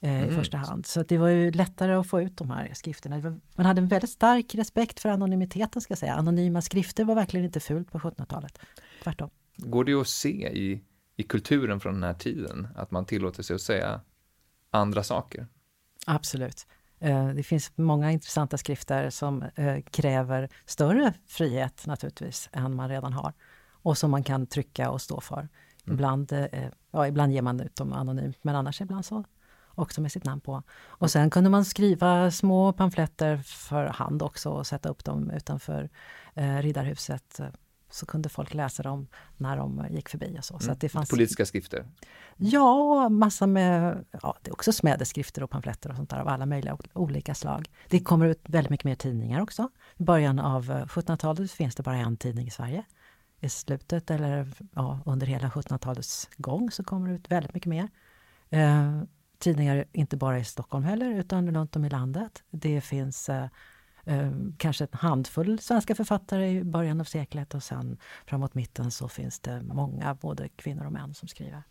eh, 0.00 0.14
mm. 0.14 0.30
i 0.30 0.34
första 0.34 0.56
hand. 0.56 0.86
Så 0.86 1.02
det 1.02 1.18
var 1.18 1.28
ju 1.28 1.50
lättare 1.50 1.92
att 1.92 2.06
få 2.06 2.20
ut 2.20 2.36
de 2.36 2.50
här 2.50 2.70
skrifterna. 2.74 3.38
man 3.56 3.66
hade 3.66 3.80
en 3.80 3.88
väldigt 3.88 4.10
stark 4.10 4.54
respekt 4.54 5.00
för 5.00 5.08
anonymiteten 5.08 5.82
ska 5.82 5.92
jag 5.92 5.98
säga. 5.98 6.14
Anonyma 6.14 6.62
skrifter 6.62 7.04
var 7.04 7.14
verkligen 7.14 7.46
inte 7.46 7.60
fult 7.60 7.92
på 7.92 7.98
1700-talet. 7.98 8.58
Tvärtom. 9.04 9.30
Går 9.56 9.84
det 9.84 9.94
att 9.94 10.08
se 10.08 10.48
i, 10.48 10.84
i 11.16 11.22
kulturen 11.22 11.80
från 11.80 11.94
den 11.94 12.02
här 12.02 12.14
tiden 12.14 12.68
att 12.76 12.90
man 12.90 13.04
tillåter 13.04 13.42
sig 13.42 13.54
att 13.54 13.62
säga 13.62 14.00
andra 14.70 15.02
saker? 15.02 15.46
Absolut. 16.06 16.66
Eh, 16.98 17.28
det 17.28 17.42
finns 17.42 17.72
många 17.76 18.12
intressanta 18.12 18.58
skrifter 18.58 19.10
som 19.10 19.42
eh, 19.54 19.80
kräver 19.80 20.48
större 20.66 21.14
frihet 21.26 21.86
naturligtvis 21.86 22.48
än 22.52 22.74
man 22.74 22.88
redan 22.88 23.12
har 23.12 23.32
och 23.82 23.98
som 23.98 24.10
man 24.10 24.22
kan 24.22 24.46
trycka 24.46 24.90
och 24.90 25.02
stå 25.02 25.20
för. 25.20 25.38
Mm. 25.38 25.48
Ibland, 25.84 26.32
eh, 26.32 26.68
ja, 26.90 27.06
ibland 27.06 27.32
ger 27.32 27.42
man 27.42 27.60
ut 27.60 27.76
dem 27.76 27.92
anonymt 27.92 28.38
men 28.42 28.56
annars 28.56 28.80
ibland 28.80 29.04
så 29.04 29.24
också 29.80 30.00
med 30.00 30.12
sitt 30.12 30.24
namn 30.24 30.40
på. 30.40 30.62
Och 30.86 31.10
sen 31.10 31.30
kunde 31.30 31.50
man 31.50 31.64
skriva 31.64 32.30
små 32.30 32.72
pamfletter 32.72 33.36
för 33.36 33.86
hand 33.86 34.22
också 34.22 34.50
och 34.50 34.66
sätta 34.66 34.88
upp 34.88 35.04
dem 35.04 35.30
utanför 35.30 35.90
eh, 36.34 36.58
Riddarhuset. 36.58 37.40
Så 37.90 38.06
kunde 38.06 38.28
folk 38.28 38.54
läsa 38.54 38.82
dem 38.82 39.06
när 39.36 39.56
de 39.56 39.86
gick 39.90 40.08
förbi 40.08 40.36
och 40.38 40.44
så. 40.44 40.54
Mm. 40.54 40.60
så 40.60 40.74
det 40.80 40.88
fanns... 40.88 41.10
Politiska 41.10 41.46
skrifter? 41.46 41.86
Ja, 42.36 43.08
massa 43.08 43.46
med, 43.46 44.04
ja, 44.22 44.36
det 44.42 44.50
är 44.50 44.52
också 44.52 44.72
smädeskrifter 44.72 45.42
och 45.42 45.50
pamfletter 45.50 45.90
och 45.90 45.96
sånt 45.96 46.10
där 46.10 46.18
av 46.18 46.28
alla 46.28 46.46
möjliga 46.46 46.78
olika 46.92 47.34
slag. 47.34 47.70
Det 47.88 48.00
kommer 48.00 48.26
ut 48.26 48.40
väldigt 48.42 48.70
mycket 48.70 48.84
mer 48.84 48.94
tidningar 48.94 49.40
också. 49.40 49.68
I 49.96 50.02
början 50.02 50.38
av 50.38 50.64
1700-talet 50.64 51.40
eh, 51.40 51.46
finns 51.46 51.74
det 51.74 51.82
bara 51.82 51.96
en 51.96 52.16
tidning 52.16 52.46
i 52.46 52.50
Sverige. 52.50 52.84
I 53.40 53.48
slutet 53.48 54.10
eller 54.10 54.48
ja, 54.74 55.00
under 55.06 55.26
hela 55.26 55.48
1700-talets 55.48 56.28
gång 56.36 56.70
så 56.70 56.84
kommer 56.84 57.08
det 57.08 57.14
ut 57.14 57.30
väldigt 57.30 57.54
mycket 57.54 57.68
mer. 57.68 57.88
Eh, 58.50 59.02
tidningar 59.40 59.84
inte 59.92 60.16
bara 60.16 60.38
i 60.38 60.44
Stockholm 60.44 60.84
heller, 60.84 61.10
utan 61.10 61.54
runt 61.54 61.76
om 61.76 61.84
i 61.84 61.88
landet. 61.88 62.42
Det 62.50 62.80
finns 62.80 63.28
eh, 63.28 63.46
eh, 64.04 64.32
kanske 64.56 64.84
en 64.84 64.98
handfull 64.98 65.58
svenska 65.58 65.94
författare 65.94 66.50
i 66.50 66.64
början 66.64 67.00
av 67.00 67.04
seklet 67.04 67.54
och 67.54 67.62
sen 67.62 67.98
framåt 68.26 68.54
mitten 68.54 68.90
så 68.90 69.08
finns 69.08 69.40
det 69.40 69.62
många, 69.62 70.14
både 70.14 70.48
kvinnor 70.48 70.86
och 70.86 70.92
män, 70.92 71.14
som 71.14 71.28
skriver. 71.28 71.62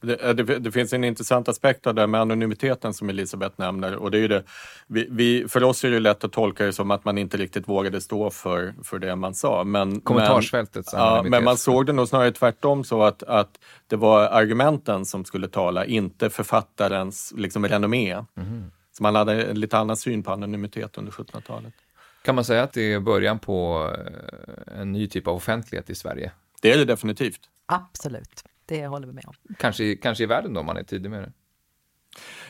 Det, 0.00 0.32
det, 0.32 0.58
det, 0.58 0.72
finns 0.72 0.92
en 0.92 1.04
intressant 1.04 1.48
aspekt 1.48 1.86
av 1.86 1.94
det 1.94 2.06
med 2.06 2.20
anonymiteten 2.20 2.94
som 2.94 3.08
Elisabeth 3.08 3.54
nämner. 3.56 3.96
Och 3.96 4.10
det 4.10 4.18
är 4.18 4.28
det, 4.28 4.42
vi, 4.86 5.06
vi, 5.10 5.48
för 5.48 5.64
oss 5.64 5.84
är 5.84 5.90
det 5.90 6.00
lätt 6.00 6.24
att 6.24 6.32
tolka 6.32 6.64
det 6.64 6.72
som 6.72 6.90
att 6.90 7.04
man 7.04 7.18
inte 7.18 7.36
riktigt 7.36 7.68
vågade 7.68 8.00
stå 8.00 8.30
för, 8.30 8.74
för 8.84 8.98
det 8.98 9.16
man 9.16 9.34
sa. 9.34 9.64
Men, 9.64 10.00
Kommentarsfältets 10.00 10.92
men, 10.92 11.02
ja, 11.02 11.22
men 11.22 11.44
man 11.44 11.56
såg 11.56 11.86
det 11.86 11.92
nog 11.92 12.08
snarare 12.08 12.32
tvärtom 12.32 12.84
så 12.84 13.02
att, 13.02 13.22
att 13.22 13.58
det 13.86 13.96
var 13.96 14.20
argumenten 14.20 15.04
som 15.04 15.24
skulle 15.24 15.48
tala, 15.48 15.84
inte 15.84 16.30
författarens 16.30 17.32
liksom, 17.36 17.68
renommé. 17.68 18.12
Mm. 18.12 18.70
Så 18.92 19.02
man 19.02 19.14
hade 19.14 19.44
en 19.44 19.60
lite 19.60 19.78
annan 19.78 19.96
syn 19.96 20.22
på 20.22 20.32
anonymitet 20.32 20.98
under 20.98 21.12
1700-talet. 21.12 21.74
Kan 22.22 22.34
man 22.34 22.44
säga 22.44 22.62
att 22.62 22.72
det 22.72 22.92
är 22.92 23.00
början 23.00 23.38
på 23.38 23.90
eh, 23.98 24.80
en 24.80 24.92
ny 24.92 25.08
typ 25.08 25.26
av 25.26 25.36
offentlighet 25.36 25.90
i 25.90 25.94
Sverige? 25.94 26.32
Det 26.60 26.72
är 26.72 26.78
det 26.78 26.84
definitivt. 26.84 27.40
Absolut. 27.66 28.44
Det 28.68 28.86
håller 28.86 29.06
vi 29.06 29.12
med 29.12 29.24
om. 29.26 29.34
Kanske, 29.58 29.96
kanske 29.96 30.24
i 30.24 30.26
världen 30.26 30.54
då, 30.54 30.60
om 30.60 30.66
man 30.66 30.76
är 30.76 30.82
tidig 30.82 31.10
med 31.10 31.22
det? 31.22 31.32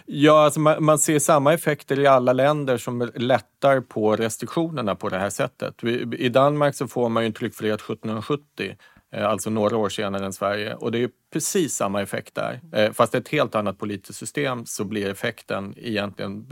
Ja, 0.06 0.44
alltså 0.44 0.60
man, 0.60 0.84
man, 0.84 0.98
ser 0.98 1.18
samma 1.18 1.54
effekter 1.54 2.00
i 2.00 2.06
alla 2.06 2.32
länder 2.32 2.76
som 2.76 3.10
lättar 3.14 3.80
på 3.80 4.16
restriktionerna 4.16 4.94
på 4.94 5.08
det 5.08 5.18
här 5.18 5.30
sättet. 5.30 5.84
I 6.18 6.28
Danmark 6.28 6.74
så 6.74 6.88
får 6.88 7.08
man 7.08 7.22
ju 7.22 7.26
en 7.26 7.32
tryckfrihet 7.32 7.80
1770, 7.80 8.76
eh, 9.12 9.28
alltså 9.28 9.50
några 9.50 9.76
år 9.76 9.88
senare 9.88 10.26
än 10.26 10.32
Sverige. 10.32 10.74
Och 10.74 10.92
det 10.92 11.02
är 11.02 11.10
precis 11.32 11.74
samma 11.74 12.02
effekt 12.02 12.34
där. 12.34 12.60
Eh, 12.72 12.92
fast 12.92 13.14
ett 13.14 13.28
helt 13.28 13.54
annat 13.54 13.78
politiskt 13.78 14.18
system 14.18 14.66
så 14.66 14.84
blir 14.84 15.10
effekten 15.10 15.74
egentligen 15.76 16.46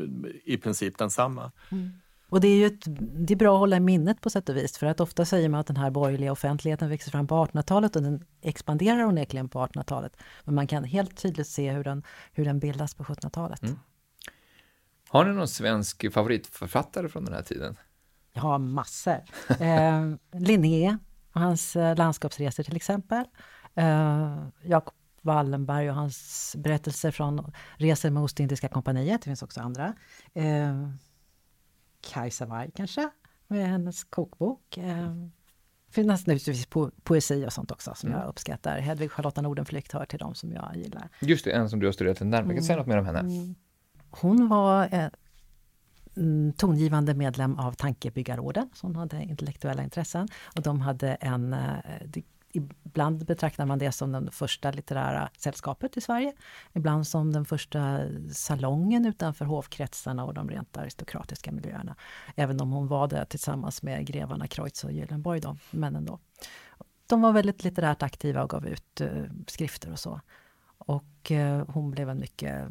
i 0.45 0.57
princip 0.57 0.99
densamma. 0.99 1.53
Mm. 1.73 1.93
Och 2.29 2.41
det 2.41 2.49
är 2.49 2.57
ju 2.57 2.67
ett, 2.67 2.83
det 3.27 3.35
är 3.35 3.37
bra 3.37 3.55
att 3.55 3.61
hålla 3.61 3.77
i 3.77 3.81
minnet 3.81 4.21
på 4.21 4.31
sätt 4.31 4.49
och 4.49 4.57
vis, 4.57 4.79
för 4.79 4.87
att 4.87 5.01
ofta 5.01 5.25
säger 5.25 5.49
man 5.49 5.61
att 5.61 5.67
den 5.67 5.77
här 5.77 5.91
borgerliga 5.91 6.33
offentligheten 6.33 6.89
växer 6.89 7.11
fram 7.11 7.27
på 7.27 7.35
1800-talet 7.47 7.97
och 7.97 8.03
den 8.03 8.25
expanderar 8.43 9.05
onekligen 9.05 9.49
på 9.49 9.67
1800-talet. 9.67 10.17
Men 10.45 10.55
man 10.55 10.67
kan 10.67 10.85
helt 10.85 11.17
tydligt 11.17 11.47
se 11.47 11.73
hur 11.73 11.85
den, 11.85 12.03
hur 12.33 12.45
den 12.45 12.59
bildas 12.59 12.95
på 12.95 13.05
1700-talet. 13.05 13.63
Mm. 13.63 13.79
Har 15.09 15.25
ni 15.25 15.35
någon 15.35 15.49
svensk 15.49 16.13
favoritförfattare 16.13 17.09
från 17.09 17.25
den 17.25 17.35
här 17.35 17.43
tiden? 17.43 17.77
Ja, 18.33 18.59
massor. 18.59 19.21
Eh, 19.61 20.15
Linné 20.33 20.97
och 21.33 21.41
hans 21.41 21.77
eh, 21.77 21.97
landskapsresor 21.97 22.63
till 22.63 22.77
exempel. 22.77 23.25
Eh, 23.75 24.39
Jakob 24.63 24.95
Wallenberg 25.23 25.91
och 25.91 25.97
hans 25.97 26.55
berättelser 26.59 27.11
från 27.11 27.53
resor 27.77 28.11
med 28.11 28.23
Ostindiska 28.23 28.69
kompaniet. 28.69 29.23
Det 29.23 29.25
finns 29.25 29.43
också 29.43 29.61
andra. 29.61 29.95
Eh, 30.35 30.89
Kajsa 32.07 32.47
Warg 32.47 32.71
kanske, 32.75 33.11
med 33.49 33.69
hennes 33.69 34.05
kokbok. 34.05 34.79
Eh, 34.79 35.15
finns 35.91 36.07
naturligtvis 36.07 36.67
po 36.67 36.91
poesi 37.03 37.47
och 37.47 37.53
sånt 37.53 37.71
också 37.71 37.95
som 37.95 38.09
mm. 38.09 38.21
jag 38.21 38.29
uppskattar. 38.29 38.79
Hedvig 38.79 39.11
Charlotta 39.11 39.43
Nordenflykt 39.43 39.93
hör 39.93 40.05
till 40.05 40.19
dem 40.19 40.35
som 40.35 40.53
jag 40.53 40.77
gillar. 40.77 41.09
Just 41.21 41.45
det, 41.45 41.53
en 41.53 41.71
som 41.71 41.81
du 41.81 41.87
har 41.87 41.93
studerat 41.93 42.21
närmare. 42.21 42.47
Kan 42.47 42.57
du 42.57 42.63
säga 42.63 42.79
något 42.79 42.87
mer 42.87 42.97
om 42.99 43.07
henne? 43.07 43.19
Mm. 43.19 43.55
Hon 44.11 44.49
var 44.49 44.89
eh, 44.95 45.09
tongivande 46.57 47.15
medlem 47.15 47.59
av 47.59 47.73
Tankebyggarorden 47.73 48.71
som 48.75 48.97
hade 48.97 49.23
intellektuella 49.23 49.83
intressen. 49.83 50.29
Och 50.57 50.63
de 50.63 50.81
hade 50.81 51.15
en, 51.15 51.53
eh, 51.53 51.79
ibland 52.57 53.27
betraktar 53.27 53.67
man 53.67 53.79
det 53.79 53.93
som 53.93 54.13
den 54.13 54.31
första 54.31 54.71
litterära 54.71 55.31
sällskapet 55.39 55.97
i 55.97 56.01
Sverige. 56.01 56.33
Ibland 56.73 57.07
som 57.07 57.33
den 57.33 57.45
första 57.45 58.01
salongen 58.33 59.07
utanför 59.07 59.45
hovkretsarna 59.45 60.25
och 60.25 60.35
de 60.35 60.51
rent 60.51 60.77
aristokratiska 60.77 61.53
miljöerna. 61.53 61.97
Även 62.37 62.61
om 62.61 62.73
hon 62.73 62.89
var 62.89 63.09
det 63.09 63.25
tillsammans 63.25 63.83
med 63.83 64.07
grevarna 64.07 64.47
Kreutz 64.47 64.85
och 64.85 64.93
Gyllenborg, 64.93 65.41
då, 65.41 65.57
men 65.71 65.97
ändå. 65.97 66.19
De 67.07 67.23
var 67.23 67.33
väldigt 67.33 67.65
litterärt 67.65 68.03
aktiva 68.03 68.43
och 68.43 68.51
gav 68.51 68.67
ut 68.67 69.01
uh, 69.01 69.25
skrifter 69.47 69.93
och 69.93 69.99
så. 69.99 70.21
Och 70.79 71.31
uh, 71.31 71.65
hon 71.69 71.91
blev 71.91 72.11
en 72.11 72.21
mycket 72.21 72.69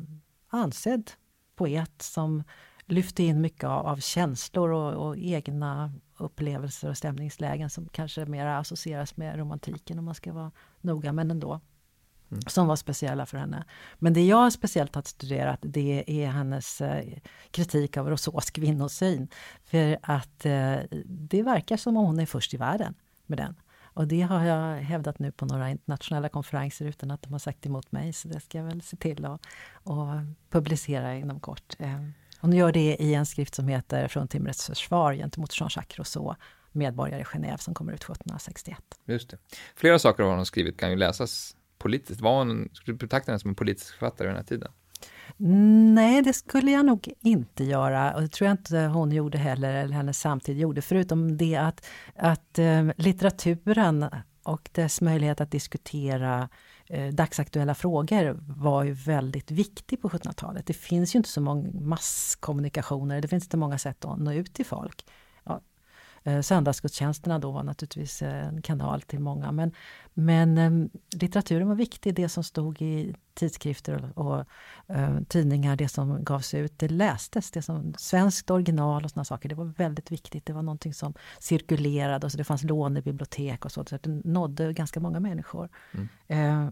ansedd 0.48 1.12
poet 1.56 2.02
som 2.02 2.44
lyfte 2.88 3.24
in 3.24 3.42
mycket 3.42 3.64
av, 3.64 3.88
av 3.88 3.98
känslor 3.98 4.70
och, 4.70 5.08
och, 5.08 5.18
egna 5.18 5.94
upplevelser 6.18 6.90
och 6.90 6.98
stämningslägen 6.98 7.70
som 7.70 7.88
kanske 7.88 8.26
mer 8.26 8.46
associeras 8.46 9.18
med 9.18 9.38
romantiken 9.38 10.00
om 10.00 10.06
man 10.06 10.16
ska 10.16 10.34
vara 10.34 10.52
noga, 10.82 11.14
men 11.14 11.32
ändå. 11.32 11.62
Mm. 12.32 12.42
Som 12.42 12.68
var 12.68 12.76
speciella 12.76 13.26
för 13.26 13.38
henne. 13.38 13.66
Men 14.00 14.14
det 14.14 14.26
jag 14.26 14.54
speciellt 14.54 14.96
har 14.96 15.02
studerat 15.02 15.60
det 15.62 16.04
är 16.08 16.28
hennes 16.28 16.82
eh, 16.82 17.18
kritik 17.52 17.98
av 17.98 18.10
Rousseaus 18.10 18.52
kvinnosyn. 18.52 19.28
För 19.64 19.98
att 20.02 20.46
eh, 20.46 20.78
det 21.06 21.44
verkar 21.44 21.78
som 21.78 21.98
om 21.98 22.06
hon 22.06 22.20
är 22.20 22.26
först 22.26 22.54
i 22.54 22.58
världen 22.58 22.94
med 23.26 23.38
den. 23.38 23.56
Och 23.84 24.08
det 24.08 24.22
har 24.22 24.44
jag 24.44 24.78
hävdat 24.78 25.20
nu 25.20 25.32
på 25.32 25.46
några 25.46 25.70
internationella 25.70 26.30
konferenser 26.30 26.86
utan 26.86 27.12
att 27.12 27.22
de 27.22 27.32
har 27.32 27.40
sagt 27.40 27.66
emot 27.66 27.92
mig. 27.92 28.14
Så 28.14 28.28
det 28.28 28.40
ska 28.40 28.58
jag 28.58 28.66
väl 28.66 28.82
se 28.82 28.98
till 28.98 29.26
att 29.26 29.42
publicera 30.50 31.16
inom 31.16 31.40
kort. 31.40 31.76
Eh, 32.46 32.48
hon 32.48 32.58
gör 32.58 32.72
det 32.72 32.96
i 33.00 33.14
en 33.14 33.26
skrift 33.26 33.56
som 33.56 33.68
heter 33.68 34.08
Från 34.08 34.28
timrets 34.28 34.66
försvar 34.66 35.14
gentemot 35.14 35.60
Jean-Jacques 35.60 35.98
Rousseau, 35.98 36.36
medborgare 36.72 37.22
i 37.22 37.24
Genève, 37.24 37.58
som 37.58 37.74
kommer 37.74 37.94
ut 37.94 38.04
1761. 38.04 38.78
Just 39.06 39.30
det. 39.30 39.38
Flera 39.76 40.00
saker 40.00 40.24
av 40.24 40.28
vad 40.28 40.34
hon 40.34 40.40
har 40.40 40.46
skrivit 40.46 40.78
kan 40.78 40.90
ju 40.90 40.96
läsas 40.96 41.56
politiskt. 41.78 42.22
Var 42.22 42.38
hon, 42.38 42.70
skulle 42.74 42.94
du 42.94 42.98
betrakta 42.98 43.32
henne 43.32 43.40
som 43.40 43.50
en 43.50 43.56
politisk 43.56 43.92
författare 43.92 44.28
i 44.28 44.30
den 44.30 44.38
här 44.38 44.44
tiden? 44.44 44.72
Nej, 45.96 46.22
det 46.22 46.34
skulle 46.34 46.72
jag 46.72 46.86
nog 46.86 47.14
inte 47.22 47.64
göra. 47.64 48.16
Och 48.16 48.22
det 48.22 48.28
tror 48.28 48.46
jag 48.46 48.54
inte 48.54 48.78
hon 48.78 49.12
gjorde 49.12 49.38
heller, 49.38 49.74
eller 49.74 49.94
hennes 49.96 50.20
samtid 50.20 50.60
gjorde. 50.60 50.82
Förutom 50.82 51.38
det 51.38 51.56
att, 51.56 51.86
att 52.16 52.60
äh, 52.60 52.88
litteraturen 52.98 54.06
och 54.44 54.70
dess 54.72 55.02
möjlighet 55.02 55.42
att 55.42 55.52
diskutera 55.52 56.50
eh, 56.90 57.08
dagsaktuella 57.08 57.76
frågor 57.76 58.40
var 58.48 58.84
ju 58.84 58.92
väldigt 58.92 59.52
viktig 59.52 60.02
på 60.02 60.10
1700-talet. 60.10 60.66
Det 60.66 60.74
finns 60.74 61.16
ju 61.16 61.18
inte 61.18 61.30
så 61.30 61.42
många 61.42 61.70
masskommunikationer, 61.74 63.22
det 63.22 63.28
finns 63.28 63.44
inte 63.44 63.58
många 63.58 63.78
sätt 63.78 64.06
att 64.06 64.20
nå 64.20 64.34
ut 64.34 64.54
till 64.54 64.66
folk. 64.66 65.06
Eh, 66.28 66.42
söndagsgudstjänsterna 66.42 67.40
då 67.40 67.52
var 67.52 67.64
naturligtvis 67.64 68.22
en 68.22 68.62
kanal 68.62 69.02
till 69.02 69.20
många, 69.20 69.52
men, 69.52 69.72
men 70.14 70.58
eh, 70.58 70.90
litteraturen 71.22 71.68
var 71.68 71.76
viktig. 71.76 72.16
Det 72.16 72.30
som 72.30 72.44
stod 72.44 72.82
i 72.82 73.16
tidskrifter 73.34 74.12
och, 74.16 74.28
och 74.28 74.46
eh, 74.96 75.20
tidningar, 75.28 75.76
det 75.76 75.88
som 75.88 76.24
gavs 76.24 76.54
ut, 76.54 76.80
det 76.80 76.88
lästes. 76.88 77.52
Det 77.52 77.62
som 77.62 77.94
svenskt 77.98 78.50
original 78.50 79.04
och 79.04 79.10
sådana 79.10 79.26
saker, 79.26 79.50
det 79.50 79.56
var 79.56 79.66
väldigt 79.66 80.12
viktigt. 80.12 80.46
Det 80.46 80.54
var 80.54 80.62
någonting 80.62 80.94
som 80.94 81.14
cirkulerade 81.40 82.26
och 82.26 82.32
så 82.32 82.38
det 82.38 82.44
fanns 82.44 82.64
lånebibliotek 82.64 83.66
och 83.66 83.72
så, 83.72 83.86
så 83.86 83.98
det 84.02 84.10
nådde 84.10 84.74
ganska 84.74 85.00
många 85.00 85.20
människor. 85.20 85.70
Mm. 86.30 86.72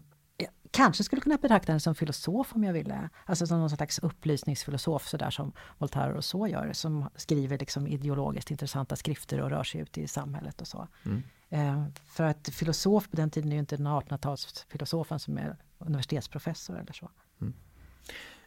Kanske 0.74 1.04
skulle 1.04 1.22
kunna 1.22 1.36
betrakta 1.36 1.72
henne 1.72 1.80
som 1.80 1.94
filosof 1.94 2.54
om 2.54 2.64
jag 2.64 2.72
ville. 2.72 3.10
Alltså 3.24 3.46
som 3.46 3.58
någon 3.58 3.70
slags 3.70 3.98
upplysningsfilosof 3.98 5.06
sådär 5.06 5.30
som 5.30 5.52
Voltaire 5.78 6.14
och 6.14 6.24
så 6.24 6.46
gör. 6.46 6.72
Som 6.72 7.10
skriver 7.16 7.58
liksom 7.58 7.86
ideologiskt 7.86 8.50
intressanta 8.50 8.96
skrifter 8.96 9.40
och 9.40 9.50
rör 9.50 9.64
sig 9.64 9.80
ut 9.80 9.98
i 9.98 10.08
samhället 10.08 10.60
och 10.60 10.66
så. 10.66 10.88
Mm. 11.04 11.22
Eh, 11.48 11.84
för 12.06 12.24
att 12.24 12.48
filosof 12.52 13.10
på 13.10 13.16
den 13.16 13.30
tiden 13.30 13.52
är 13.52 13.56
ju 13.56 13.60
inte 13.60 13.76
den 13.76 13.86
1800-talsfilosofen 13.86 15.18
som 15.18 15.38
är 15.38 15.56
universitetsprofessor 15.78 16.78
eller 16.80 16.92
så. 16.92 17.10
Mm. 17.40 17.54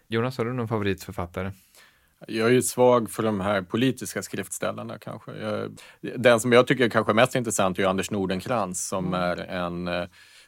Jonas, 0.08 0.38
har 0.38 0.46
du 0.46 0.54
någon 0.54 0.68
favoritförfattare? 0.68 1.52
Jag 2.28 2.48
är 2.48 2.52
ju 2.52 2.62
svag 2.62 3.10
för 3.10 3.24
de 3.24 3.40
här 3.40 3.62
politiska 3.62 4.22
skriftställarna 4.22 4.98
kanske. 5.00 5.32
Jag, 5.32 5.78
den 6.02 6.40
som 6.40 6.52
jag 6.52 6.68
tycker 6.68 6.86
är 6.86 6.90
kanske 6.90 7.14
mest 7.14 7.36
intressant 7.36 7.80
är 7.80 7.86
Anders 7.86 8.12
Nordenkrans 8.12 8.88
som 8.88 9.08
mm. 9.08 9.22
är 9.22 9.38
en 9.38 9.88
eh, 9.88 10.08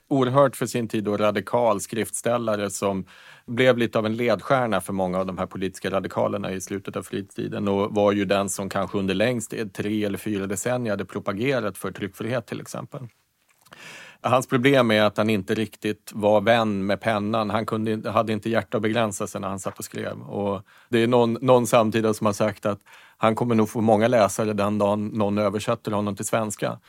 oerhört 0.09 0.55
för 0.55 0.65
sin 0.65 0.87
tid 0.87 1.07
och 1.07 1.19
radikal 1.19 1.81
skriftställare 1.81 2.69
som 2.69 3.05
blev 3.45 3.77
lite 3.77 3.99
av 3.99 4.05
en 4.05 4.15
ledstjärna 4.15 4.81
för 4.81 4.93
många 4.93 5.19
av 5.19 5.25
de 5.25 5.37
här 5.37 5.45
politiska 5.45 5.89
radikalerna 5.89 6.51
i 6.51 6.61
slutet 6.61 6.95
av 6.95 7.03
fritiden 7.03 7.67
och 7.67 7.95
var 7.95 8.11
ju 8.11 8.25
den 8.25 8.49
som 8.49 8.69
kanske 8.69 8.97
under 8.97 9.13
längst 9.13 9.53
tre 9.73 10.05
eller 10.05 10.17
fyra 10.17 10.47
decennier 10.47 10.93
hade 10.93 11.05
propagerat 11.05 11.77
för 11.77 11.91
tryckfrihet 11.91 12.45
till 12.45 12.61
exempel. 12.61 13.07
Hans 14.21 14.47
problem 14.47 14.91
är 14.91 15.01
att 15.01 15.17
han 15.17 15.29
inte 15.29 15.55
riktigt 15.55 16.11
var 16.13 16.41
vän 16.41 16.85
med 16.85 17.01
pennan. 17.01 17.49
Han 17.49 17.65
kunde, 17.65 18.11
hade 18.11 18.33
inte 18.33 18.49
hjärta 18.49 18.77
att 18.77 18.83
begränsa 18.83 19.27
sig 19.27 19.41
när 19.41 19.47
han 19.47 19.59
satt 19.59 19.79
och 19.79 19.85
skrev. 19.85 20.21
Och 20.21 20.61
det 20.89 21.03
är 21.03 21.07
någon, 21.07 21.37
någon 21.41 21.67
samtida 21.67 22.13
som 22.13 22.25
har 22.25 22.33
sagt 22.33 22.65
att 22.65 22.79
han 23.17 23.35
kommer 23.35 23.55
nog 23.55 23.69
få 23.69 23.81
många 23.81 24.07
läsare 24.07 24.53
den 24.53 24.77
dagen 24.77 25.07
någon 25.07 25.37
översätter 25.37 25.91
honom 25.91 26.15
till 26.15 26.25
svenska. 26.25 26.79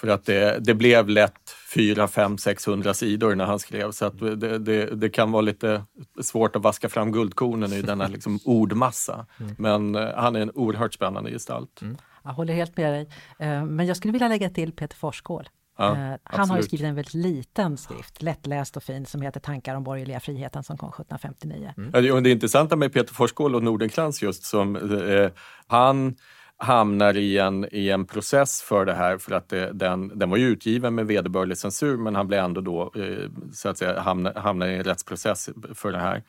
För 0.00 0.08
att 0.08 0.24
det, 0.24 0.58
det 0.60 0.74
blev 0.74 1.08
lätt 1.08 1.54
4, 1.74 2.08
5, 2.08 2.38
600 2.38 2.94
sidor 2.94 3.34
när 3.34 3.44
han 3.44 3.58
skrev 3.58 3.90
så 3.90 4.04
att 4.04 4.18
det, 4.18 4.58
det, 4.58 4.86
det, 4.86 5.08
kan 5.08 5.32
vara 5.32 5.42
lite 5.42 5.84
svårt 6.22 6.56
att 6.56 6.62
vaska 6.62 6.88
fram 6.88 7.12
guldkornen 7.12 7.72
i 7.72 7.82
denna 7.82 8.08
liksom 8.08 8.38
ordmassa. 8.44 9.26
Mm. 9.40 9.54
Men 9.58 9.94
eh, 9.94 10.14
han 10.16 10.36
är 10.36 10.40
en 10.40 10.50
oerhört 10.54 10.94
spännande 10.94 11.30
gestalt. 11.30 11.82
Mm. 11.82 11.96
Jag 12.22 12.32
håller 12.32 12.54
helt 12.54 12.76
med 12.76 12.92
dig. 12.92 13.08
Eh, 13.38 13.64
men 13.64 13.86
jag 13.86 13.96
skulle 13.96 14.12
vilja 14.12 14.28
lägga 14.28 14.50
till 14.50 14.72
Peter 14.72 14.96
Forsgård. 14.96 15.48
Ja, 15.78 15.90
eh, 15.90 15.98
han 15.98 16.18
absolut. 16.22 16.50
har 16.50 16.62
skrivit 16.62 16.86
en 16.86 16.94
väldigt 16.94 17.14
liten 17.14 17.76
skrift, 17.76 18.22
lättläst 18.22 18.76
och 18.76 18.82
fin, 18.82 19.06
som 19.06 19.22
heter 19.22 19.40
Tankar 19.40 19.74
om 19.74 19.84
borgerliga 19.84 20.20
friheten 20.20 20.62
som 20.62 20.78
kom 20.78 20.88
1759. 20.88 21.72
Mm. 21.76 22.04
Ja, 22.04 22.20
det 22.20 22.30
intressanta 22.30 22.76
med 22.76 22.92
Peter 22.92 23.14
Forsgård 23.14 23.54
och 23.54 23.62
Nordenkrans 23.62 24.22
just 24.22 24.44
som 24.44 24.76
eh, 24.76 25.30
han 25.66 26.16
hamnar 26.58 27.16
i 27.16 27.38
en, 27.38 27.68
i 27.72 27.88
en 27.88 28.06
process 28.06 28.62
för 28.62 28.84
det 28.84 28.94
här 28.94 29.18
för 29.18 29.32
att 29.32 29.48
det, 29.48 29.72
den, 29.72 30.18
den 30.18 30.30
var 30.30 30.36
ju 30.36 30.46
utgiven 30.46 30.94
med 30.94 31.06
vederbörlig 31.06 31.58
censur 31.58 31.96
men 31.96 32.14
han 32.14 32.28
blir 32.28 32.38
ändå 32.38 32.60
då 32.60 32.92
eh, 32.96 33.30
så 33.52 33.68
att 33.68 33.78
säga 33.78 34.00
hamnar, 34.00 34.34
hamnar 34.34 34.66
i 34.66 34.74
en 34.74 34.84
rättsprocess 34.84 35.50
för 35.74 35.92
det 35.92 35.98
här. 35.98 36.22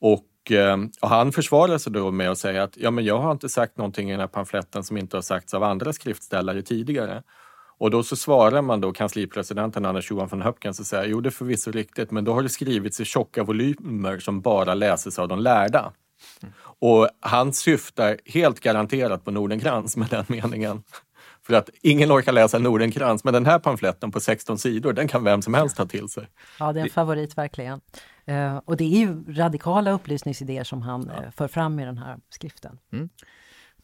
Och, 0.00 0.52
eh, 0.52 0.76
och, 1.00 1.08
han 1.08 1.32
försvarar 1.32 1.78
sig 1.78 1.92
då 1.92 2.10
med 2.10 2.30
att 2.30 2.38
säga 2.38 2.62
att 2.62 2.76
ja, 2.76 2.90
men 2.90 3.04
jag 3.04 3.18
har 3.18 3.32
inte 3.32 3.48
sagt 3.48 3.76
någonting 3.76 4.08
i 4.08 4.12
den 4.12 4.20
här 4.20 4.26
pamfletten 4.26 4.84
som 4.84 4.96
inte 4.96 5.16
har 5.16 5.22
sagts 5.22 5.54
av 5.54 5.62
andra 5.62 5.92
skriftställare 5.92 6.62
tidigare. 6.62 7.22
Och 7.78 7.90
då 7.90 8.02
så 8.02 8.16
svarar 8.16 8.62
man 8.62 8.80
då 8.80 8.92
kanslipresidenten 8.92 9.86
Anders 9.86 10.10
Johan 10.10 10.28
von 10.28 10.42
Höpkens 10.42 10.80
och 10.80 10.86
säger 10.86 11.08
jo 11.08 11.20
det 11.20 11.28
är 11.28 11.30
förvisso 11.30 11.70
riktigt 11.70 12.10
men 12.10 12.24
då 12.24 12.32
har 12.32 12.42
det 12.42 12.48
skrivits 12.48 13.00
i 13.00 13.04
tjocka 13.04 13.44
volymer 13.44 14.18
som 14.18 14.40
bara 14.40 14.74
läses 14.74 15.18
av 15.18 15.28
de 15.28 15.38
lärda. 15.38 15.92
Och 16.80 17.08
han 17.20 17.52
syftar 17.52 18.16
helt 18.24 18.60
garanterat 18.60 19.24
på 19.24 19.30
Nordenkrans 19.30 19.96
med 19.96 20.08
den 20.08 20.24
meningen. 20.28 20.82
För 21.42 21.54
att 21.54 21.70
ingen 21.82 22.12
orkar 22.12 22.32
läsa 22.32 22.58
Nordenkrans, 22.58 23.24
men 23.24 23.34
den 23.34 23.46
här 23.46 23.58
pamfletten 23.58 24.10
på 24.10 24.20
16 24.20 24.58
sidor, 24.58 24.92
den 24.92 25.08
kan 25.08 25.24
vem 25.24 25.42
som 25.42 25.54
helst 25.54 25.76
ta 25.76 25.86
till 25.86 26.08
sig. 26.08 26.28
Ja, 26.58 26.72
det 26.72 26.80
är 26.80 26.84
en 26.84 26.90
favorit 26.90 27.38
verkligen. 27.38 27.80
Uh, 28.28 28.56
och 28.64 28.76
det 28.76 28.84
är 28.84 28.98
ju 28.98 29.34
radikala 29.34 29.90
upplysningsidéer 29.90 30.64
som 30.64 30.82
han 30.82 31.10
ja. 31.16 31.22
uh, 31.22 31.30
för 31.30 31.48
fram 31.48 31.80
i 31.80 31.84
den 31.84 31.98
här 31.98 32.16
skriften. 32.30 32.78
Mm. 32.92 33.08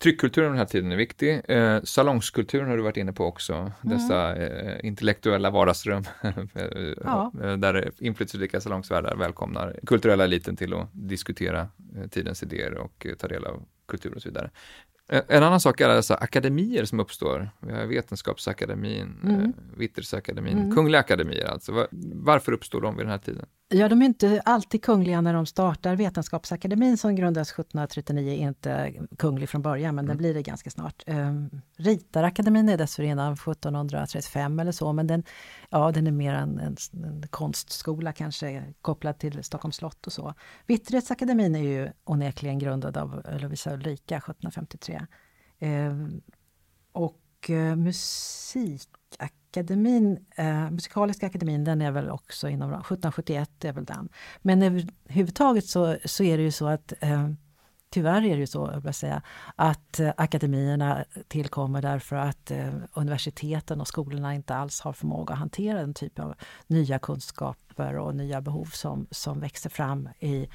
Tryckkulturen 0.05 0.51
den 0.51 0.59
här 0.59 0.65
tiden 0.65 0.93
är 0.93 0.97
viktig. 0.97 1.41
Eh, 1.49 1.83
salongskulturen 1.83 2.69
har 2.69 2.77
du 2.77 2.83
varit 2.83 2.97
inne 2.97 3.13
på 3.13 3.25
också. 3.25 3.53
Mm. 3.55 3.73
Dessa 3.81 4.37
eh, 4.37 4.87
intellektuella 4.87 5.51
vardagsrum 5.51 6.05
ja. 7.05 7.33
där 7.59 7.91
inflytelserika 7.99 8.61
salongsvärdar 8.61 9.17
välkomnar 9.17 9.77
kulturella 9.87 10.25
eliten 10.25 10.57
till 10.57 10.75
att 10.75 10.89
diskutera 10.93 11.69
eh, 11.97 12.09
tidens 12.11 12.43
idéer 12.43 12.75
och 12.75 13.07
eh, 13.07 13.15
ta 13.15 13.29
del 13.29 13.45
av 13.45 13.65
kultur 13.87 14.15
och 14.15 14.23
så 14.23 14.29
vidare. 14.29 14.51
Eh, 15.09 15.23
en 15.29 15.43
annan 15.43 15.61
sak 15.61 15.81
är 15.81 15.89
dessa 15.89 16.15
akademier 16.15 16.85
som 16.85 17.01
uppstår. 17.01 17.51
Vi 17.61 17.73
har 17.73 17.87
Vetenskapsakademin, 17.87 19.21
mm. 19.25 19.41
eh, 19.41 19.51
Vittersakademin, 19.77 20.59
mm. 20.59 20.75
Kungliga 20.75 21.01
akademier 21.01 21.47
alltså. 21.47 21.87
Varför 22.13 22.53
uppstår 22.53 22.81
de 22.81 22.97
vid 22.97 23.07
den 23.07 23.11
här 23.11 23.19
tiden? 23.19 23.47
Ja, 23.69 23.89
de 23.89 24.03
är 24.03 24.07
inte 24.07 24.43
alltid 24.45 24.83
kungliga 24.83 25.21
när 25.21 25.35
de 25.35 25.47
startar. 25.47 25.97
Vetenskapsakademin 25.97 26.97
som 26.97 27.17
grundades 27.17 27.51
1739 27.51 28.33
är 28.33 28.49
inte 28.49 28.93
kunglig 29.19 29.49
från 29.49 29.63
början, 29.63 29.95
men 29.95 30.05
mm. 30.05 30.09
den 30.09 30.17
blir 30.17 30.35
det 30.35 30.43
ganska 30.43 30.71
snart. 30.71 31.03
Um, 31.07 31.61
Ritarakademin 31.77 32.69
är 32.69 32.79
dessförinnan 32.79 33.33
1735 33.33 34.59
eller 34.61 34.73
så, 34.73 34.93
men 34.93 35.07
den, 35.07 35.23
ja, 35.71 35.91
den 35.91 36.07
är 36.07 36.11
mer 36.11 36.35
en, 36.35 36.59
en, 36.59 36.77
en 36.93 37.29
konstskola 37.31 38.13
kanske, 38.13 38.65
kopplad 38.83 39.19
till 39.19 39.45
Stockholms 39.45 39.77
slott 39.77 40.07
och 40.07 40.13
så. 40.13 40.35
Vitterhetsakademin 40.67 41.55
är 41.55 41.63
ju 41.63 41.91
onekligen 42.05 42.59
grundad 42.59 42.97
av 42.97 43.23
Lovisa 43.41 43.75
Ulrika 43.75 44.17
1753. 44.17 44.94
Ehm, 45.59 46.23
och 46.93 47.51
eh, 47.51 47.77
musikakademin, 47.77 50.27
eh, 50.37 50.71
Musikaliska 50.71 51.27
akademin, 51.27 51.65
den 51.65 51.83
är 51.83 51.91
väl 51.91 52.11
också 52.11 52.49
inom 52.49 52.71
1771 52.71 53.65
är 53.65 53.73
väl 53.73 53.85
den. 53.85 54.09
Men 54.43 54.63
överhuvudtaget 54.63 55.67
så, 55.67 55.97
så 56.05 56.25
är 56.25 56.37
det 56.37 56.43
ju 56.43 56.51
så 56.51 56.67
att 56.67 56.93
ehm, 57.01 57.37
tyvärr 57.95 58.25
är 58.25 58.35
det 58.35 58.41
ju 58.41 58.47
så 58.47 58.81
jag 58.85 58.95
säga, 58.95 59.23
att 59.57 60.01
eh, 60.01 60.13
akademierna 60.17 61.05
tillkommer 61.29 61.83
därför 61.83 62.17
att 62.17 62.51
eh, 62.51 62.75
universiteten 62.95 63.81
och 63.81 63.89
skolorna 63.89 64.35
inte 64.35 64.55
alls 64.55 64.81
har 64.81 64.93
förmåga 64.93 65.33
att 65.33 65.39
hantera 65.39 65.81
den 65.81 65.95
typ 65.95 66.19
av 66.19 66.35
nya 66.67 66.99
kunskaper 66.99 67.99
och 67.99 68.15
nya 68.15 68.41
behov 68.41 68.65
som, 68.65 69.07
som 69.11 69.41
växer 69.41 69.71
fram 69.71 70.09
i, 70.21 70.49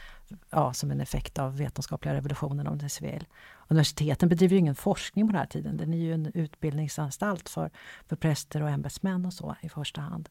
ja, 0.49 0.73
som 0.73 0.91
en 0.91 1.01
effekt 1.01 1.39
av 1.39 1.57
vetenskapliga 1.57 2.13
revolutionen 2.13 2.67
om 2.67 2.77
det 2.77 3.01
vill. 3.01 3.27
Universiteten 3.67 4.29
bedriver 4.29 4.57
ingen 4.57 4.75
forskning 4.75 5.27
på 5.27 5.31
den 5.31 5.39
här 5.39 5.47
tiden. 5.47 5.77
Den 5.77 5.93
är 5.93 5.97
ju 5.97 6.13
en 6.13 6.31
utbildningsanstalt 6.33 7.49
för, 7.49 7.71
för 8.07 8.15
präster 8.15 8.63
och 8.63 8.69
ämbetsmän 8.69 9.25
och 9.25 9.33
så 9.33 9.55
i 9.61 9.69
första 9.69 10.01
hand. 10.01 10.29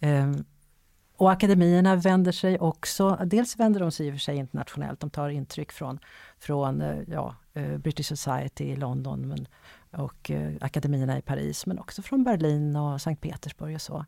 Um, 0.00 0.44
och 1.16 1.32
akademierna 1.32 1.96
vänder 1.96 2.32
sig 2.32 2.58
också, 2.58 3.18
dels 3.24 3.56
vänder 3.56 3.80
de 3.80 3.90
sig 3.90 4.06
i 4.06 4.10
och 4.10 4.14
för 4.14 4.18
sig 4.18 4.36
internationellt, 4.36 5.00
de 5.00 5.10
tar 5.10 5.28
intryck 5.28 5.72
från, 5.72 5.98
från 6.38 6.80
eh, 6.80 6.98
ja, 7.08 7.34
eh, 7.54 7.78
British 7.78 8.06
Society 8.06 8.64
i 8.64 8.76
London 8.76 9.28
men, 9.28 9.46
och 9.90 10.30
eh, 10.30 10.52
akademierna 10.60 11.18
i 11.18 11.22
Paris, 11.22 11.66
men 11.66 11.78
också 11.78 12.02
från 12.02 12.24
Berlin 12.24 12.76
och 12.76 13.00
Sankt 13.00 13.22
Petersburg 13.22 13.74
och 13.74 13.82
så. 13.82 14.04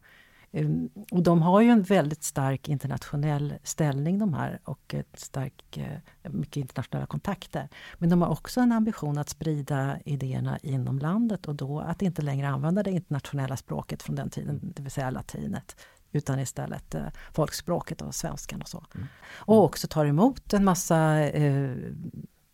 Um, 0.51 0.91
och 1.11 1.23
de 1.23 1.43
har 1.43 1.61
ju 1.61 1.71
en 1.71 1.83
väldigt 1.83 2.25
stark 2.25 2.69
internationell 2.69 3.55
ställning 3.63 4.19
de 4.19 4.35
här 4.35 4.61
och 4.65 4.95
ett 4.95 5.19
stark, 5.19 5.77
eh, 5.77 6.31
mycket 6.31 6.57
internationella 6.57 7.07
kontakter. 7.07 7.69
Men 7.99 8.11
de 8.11 8.23
har 8.23 8.29
också 8.29 8.61
en 8.61 8.73
ambition 8.73 9.19
att 9.19 9.29
sprida 9.29 9.99
idéerna 10.05 10.59
inom 10.63 10.99
landet 10.99 11.49
och 11.49 11.55
då 11.55 11.81
att 11.81 12.03
inte 12.03 12.23
längre 12.23 12.49
använda 12.49 12.83
det 12.83 12.91
internationella 12.91 13.57
språket 13.57 14.03
från 14.03 14.17
den 14.17 14.31
tiden, 14.31 14.61
det 14.77 14.83
vill 14.83 14.91
säga 14.91 15.11
latinet, 15.11 15.77
utan 16.13 16.39
istället 16.39 16.95
eh, 16.95 17.07
folkspråket 17.33 18.03
och 18.03 18.15
svenskan 18.15 18.63
och 18.63 18.69
så. 18.69 18.85
Mm. 18.95 19.07
Och 19.35 19.65
också 19.65 19.89
tar 19.89 20.07
emot 20.07 20.53
en 20.53 20.65
massa 20.65 21.21
eh, 21.21 21.77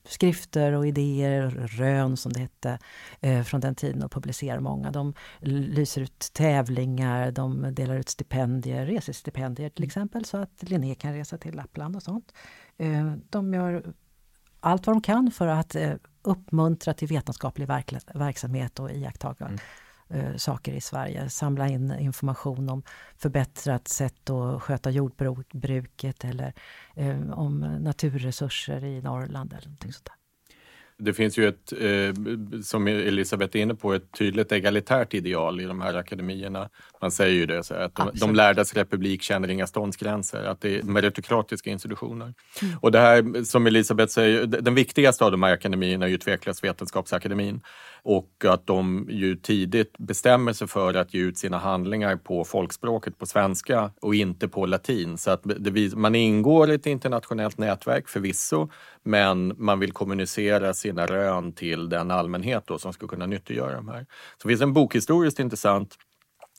skrifter 0.08 0.72
och 0.72 0.86
idéer, 0.86 1.50
rön 1.50 2.16
som 2.16 2.32
det 2.32 2.40
hette, 2.40 2.78
eh, 3.20 3.42
från 3.42 3.60
den 3.60 3.74
tiden 3.74 4.02
och 4.02 4.12
publicerar 4.12 4.60
många. 4.60 4.90
De 4.90 5.14
lyser 5.40 6.00
ut 6.00 6.30
tävlingar, 6.32 7.30
de 7.30 7.74
delar 7.74 7.96
ut 7.96 8.08
stipendier, 8.08 8.86
resestipendier 8.86 9.68
till 9.68 9.82
mm. 9.82 9.88
exempel, 9.88 10.24
så 10.24 10.36
att 10.36 10.62
Linné 10.62 10.94
kan 10.94 11.12
resa 11.12 11.38
till 11.38 11.54
Lappland 11.54 11.96
och 11.96 12.02
sånt. 12.02 12.32
Eh, 12.76 13.12
de 13.30 13.54
gör 13.54 13.94
allt 14.60 14.86
vad 14.86 14.96
de 14.96 15.02
kan 15.02 15.30
för 15.30 15.46
att 15.46 15.74
eh, 15.74 15.92
uppmuntra 16.22 16.94
till 16.94 17.08
vetenskaplig 17.08 17.68
verk 17.68 17.94
verksamhet 18.14 18.80
och 18.80 18.90
iakttaga 18.90 19.46
mm 19.46 19.58
eh, 20.10 20.36
saker 20.36 20.72
i 20.72 20.80
Sverige. 20.80 21.30
Samla 21.30 21.68
in 21.68 21.94
information 21.98 22.68
om 22.68 22.82
förbättrat 23.18 23.88
sätt 23.88 24.30
att 24.30 24.62
sköta 24.62 24.90
jordbruket 24.90 26.24
eller 26.24 26.52
eh, 26.96 27.30
om 27.30 27.60
naturresurser 27.60 28.84
i 28.84 29.02
Norrland 29.02 29.52
eller 29.52 29.66
någonting 29.66 29.92
sånt 29.92 30.04
där. 30.04 30.14
Det 30.98 31.12
finns 31.12 31.38
ju 31.38 31.48
ett, 31.48 31.72
eh, 31.72 32.60
som 32.62 32.86
Elisabeth 32.86 33.56
är 33.56 33.60
inne 33.60 33.74
på, 33.74 33.94
ett 33.94 34.12
tydligt 34.12 34.52
egalitärt 34.52 35.14
ideal 35.14 35.60
i 35.60 35.64
de 35.64 35.80
här 35.80 35.94
akademierna. 35.94 36.70
Man 37.00 37.10
säger 37.10 37.34
ju 37.34 37.46
det, 37.46 37.64
så 37.64 37.74
att 37.74 37.94
de, 37.94 38.10
de 38.14 38.34
lärdas 38.34 38.74
republik 38.74 39.22
känner 39.22 39.50
inga 39.50 39.66
ståndsgränser, 39.66 40.44
att 40.44 40.60
det 40.60 40.78
är 40.78 40.82
meritokratiska 40.82 41.70
institutioner. 41.70 42.34
Mm. 42.62 42.78
Och 42.80 42.92
det 42.92 42.98
här 43.00 43.44
som 43.44 43.66
Elisabeth 43.66 44.12
säger, 44.12 44.46
den 44.46 44.74
viktigaste 44.74 45.24
av 45.24 45.30
de 45.30 45.42
här 45.42 45.52
akademierna 45.52 46.06
är 46.06 46.10
ju 46.10 46.18
tveklöst 46.18 46.64
Vetenskapsakademin 46.64 47.60
och 48.04 48.44
att 48.44 48.66
de 48.66 49.06
ju 49.10 49.36
tidigt 49.36 49.98
bestämmer 49.98 50.52
sig 50.52 50.68
för 50.68 50.94
att 50.94 51.14
ge 51.14 51.20
ut 51.20 51.38
sina 51.38 51.58
handlingar 51.58 52.16
på 52.16 52.44
folkspråket 52.44 53.18
på 53.18 53.26
svenska 53.26 53.90
och 54.00 54.14
inte 54.14 54.48
på 54.48 54.66
latin. 54.66 55.18
Så 55.18 55.30
att 55.30 55.42
det, 55.44 55.96
man 55.96 56.14
ingår 56.14 56.70
i 56.70 56.74
ett 56.74 56.86
internationellt 56.86 57.58
nätverk 57.58 58.08
förvisso, 58.08 58.68
men 59.02 59.54
man 59.58 59.80
vill 59.80 59.92
kommunicera 59.92 60.74
sina 60.74 61.06
rön 61.06 61.52
till 61.52 61.88
den 61.88 62.10
allmänhet 62.10 62.66
då 62.66 62.78
som 62.78 62.92
ska 62.92 63.06
kunna 63.06 63.26
nyttiggöra 63.26 63.76
de 63.76 63.88
här. 63.88 64.06
Så 64.38 64.48
det 64.48 64.52
finns 64.52 64.62
en 64.62 64.72
bokhistoriskt 64.72 65.40
intressant 65.40 65.98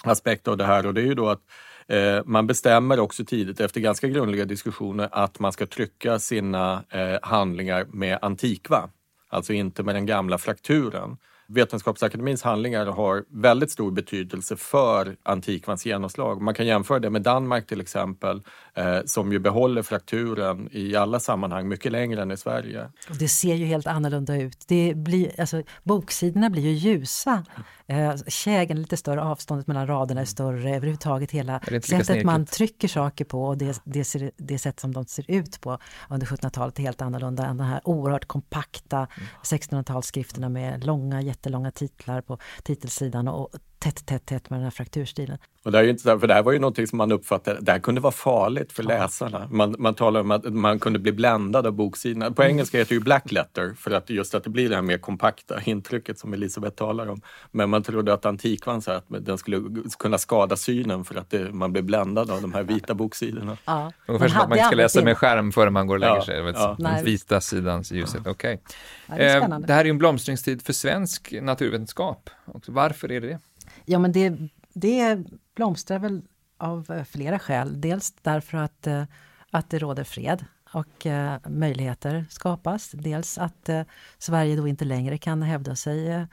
aspekt 0.03 0.47
av 0.47 0.57
det 0.57 0.65
här 0.65 0.85
och 0.85 0.93
det 0.93 1.01
är 1.01 1.05
ju 1.05 1.15
då 1.15 1.29
att 1.29 1.41
eh, 1.87 2.21
man 2.25 2.47
bestämmer 2.47 2.99
också 2.99 3.25
tidigt 3.25 3.59
efter 3.59 3.81
ganska 3.81 4.07
grundliga 4.07 4.45
diskussioner 4.45 5.09
att 5.11 5.39
man 5.39 5.51
ska 5.51 5.65
trycka 5.65 6.19
sina 6.19 6.83
eh, 6.89 7.17
handlingar 7.21 7.85
med 7.85 8.19
antikva, 8.21 8.89
alltså 9.29 9.53
inte 9.53 9.83
med 9.83 9.95
den 9.95 10.05
gamla 10.05 10.37
frakturen. 10.37 11.17
Vetenskapsakademins 11.47 12.43
handlingar 12.43 12.85
har 12.85 13.23
väldigt 13.29 13.71
stor 13.71 13.91
betydelse 13.91 14.55
för 14.55 15.15
antikvans 15.23 15.85
genomslag. 15.85 16.41
Man 16.41 16.53
kan 16.53 16.67
jämföra 16.67 16.99
det 16.99 17.09
med 17.09 17.21
Danmark 17.21 17.67
till 17.67 17.81
exempel, 17.81 18.41
eh, 18.75 18.99
som 19.05 19.31
ju 19.31 19.39
behåller 19.39 19.81
frakturen 19.81 20.69
i 20.71 20.95
alla 20.95 21.19
sammanhang 21.19 21.67
mycket 21.67 21.91
längre 21.91 22.21
än 22.21 22.31
i 22.31 22.37
Sverige. 22.37 22.89
Och 23.09 23.17
det 23.17 23.27
ser 23.27 23.55
ju 23.55 23.65
helt 23.65 23.87
annorlunda 23.87 24.35
ut. 24.35 24.63
Det 24.67 24.93
blir, 24.95 25.39
alltså, 25.39 25.63
boksidorna 25.83 26.49
blir 26.49 26.61
ju 26.61 26.71
ljusa. 26.71 27.45
Eh, 27.87 28.15
kägen 28.27 28.77
är 28.77 28.81
lite 28.81 28.97
större, 28.97 29.21
avståndet 29.21 29.67
mellan 29.67 29.87
raderna 29.87 30.21
är 30.21 30.25
större, 30.25 30.75
överhuvudtaget 30.75 31.31
hela 31.31 31.59
sättet 31.83 32.25
man 32.25 32.45
trycker 32.45 32.87
saker 32.87 33.25
på 33.25 33.43
och 33.45 33.57
det, 33.57 33.81
det, 33.83 34.03
ser, 34.03 34.31
det 34.37 34.59
sätt 34.59 34.79
som 34.79 34.93
de 34.93 35.05
ser 35.05 35.31
ut 35.31 35.61
på 35.61 35.77
under 36.09 36.27
1700-talet 36.27 36.79
är 36.79 36.83
helt 36.83 37.01
annorlunda 37.01 37.45
än 37.45 37.57
de 37.57 37.63
här 37.63 37.81
oerhört 37.83 38.25
kompakta 38.25 38.97
mm. 38.97 39.29
1600-talsskrifterna 39.43 40.49
med 40.49 40.83
långa, 40.83 41.21
jättelånga 41.21 41.71
titlar 41.71 42.21
på 42.21 42.37
titelsidan 42.63 43.27
och 43.27 43.49
tätt, 43.79 44.05
tätt, 44.05 44.25
tätt 44.25 44.49
med 44.49 44.59
den 44.59 44.63
här 44.63 44.71
frakturstilen. 44.71 45.37
Och 45.63 45.71
det, 45.71 45.79
är 45.79 45.83
inte 45.83 46.03
så, 46.03 46.19
för 46.19 46.27
det 46.27 46.33
här 46.33 46.43
var 46.43 46.51
ju 46.51 46.59
någonting 46.59 46.87
som 46.87 46.97
man 46.97 47.11
uppfattade, 47.11 47.61
det 47.61 47.71
här 47.71 47.79
kunde 47.79 48.01
vara 48.01 48.11
farligt 48.11 48.71
för 48.71 48.83
läsarna. 48.83 49.47
Man, 49.51 49.75
man 49.79 49.93
talar 49.95 50.19
om 50.19 50.31
att 50.31 50.53
man 50.53 50.79
kunde 50.79 50.99
bli 50.99 51.11
bländad 51.11 51.67
av 51.67 51.73
boksidorna. 51.73 52.31
På 52.31 52.43
engelska 52.43 52.77
heter 52.77 52.89
det 52.89 52.95
ju 52.95 53.01
black 53.01 53.31
letter 53.31 53.73
för 53.77 53.91
att 53.91 54.09
just 54.09 54.35
att 54.35 54.43
det 54.43 54.49
blir 54.49 54.69
det 54.69 54.75
här 54.75 54.81
mer 54.81 54.97
kompakta 54.97 55.61
intrycket 55.63 56.19
som 56.19 56.33
Elisabeth 56.33 56.75
talar 56.75 57.07
om. 57.07 57.21
Men 57.51 57.69
man 57.69 57.83
trodde 57.83 58.13
att 58.13 58.25
antikvan 58.25 58.81
så 58.81 58.91
att 58.91 59.05
den 59.07 59.37
skulle 59.37 59.61
kunna 59.99 60.17
skada 60.17 60.55
synen 60.55 61.03
för 61.05 61.15
att 61.15 61.29
det, 61.29 61.51
man 61.51 61.71
blev 61.71 61.83
bländad 61.83 62.31
av 62.31 62.41
de 62.41 62.53
här 62.53 62.63
vita 62.63 62.93
boksidorna. 62.95 63.57
Ja. 63.65 63.91
Ungefär 64.07 64.27
som 64.27 64.41
att 64.41 64.49
man 64.49 64.57
ska 64.57 64.75
läsa 64.75 65.03
med 65.03 65.17
skärm 65.17 65.51
före 65.51 65.69
man 65.69 65.87
går 65.87 65.95
och 65.95 65.99
lägger 65.99 66.21
sig. 66.21 66.37
Ja. 66.37 66.75
Den 66.79 67.05
vita 67.05 67.41
sidans 67.41 67.91
ljuset. 67.91 68.21
Ja. 68.25 68.31
Okej. 68.31 68.61
Okay. 69.07 69.25
Ja, 69.25 69.47
det, 69.47 69.67
det, 69.67 69.73
här 69.73 69.79
är 69.79 69.85
ju 69.85 69.89
en 69.89 69.97
blomstringstid 69.97 70.61
för 70.61 70.73
svensk 70.73 71.33
naturvetenskap. 71.41 72.29
Varför 72.67 73.11
är 73.11 73.21
det 73.21 73.27
det? 73.27 73.39
Ja, 73.85 73.99
men 73.99 74.11
det, 74.11 74.37
det 74.73 75.23
blomstrar 75.55 75.99
väl 75.99 76.21
av 76.57 76.91
eh, 76.91 77.03
flera 77.03 77.39
skäl. 77.39 77.81
Dels 77.81 78.13
därför 78.21 78.57
att, 78.57 78.87
eh, 78.87 79.03
att 79.51 79.69
det 79.69 79.79
råder 79.79 80.03
fred 80.03 80.45
och 80.73 81.05
eh, 81.05 81.39
möjligheter 81.47 82.25
skapas. 82.29 82.91
Dels 82.91 83.37
att 83.37 83.69
Sverige 84.17 84.55
då 84.55 84.67
inte 84.67 84.85
längre 84.85 85.17
kan 85.17 85.41
hävda 85.41 85.75
sig 85.75 86.27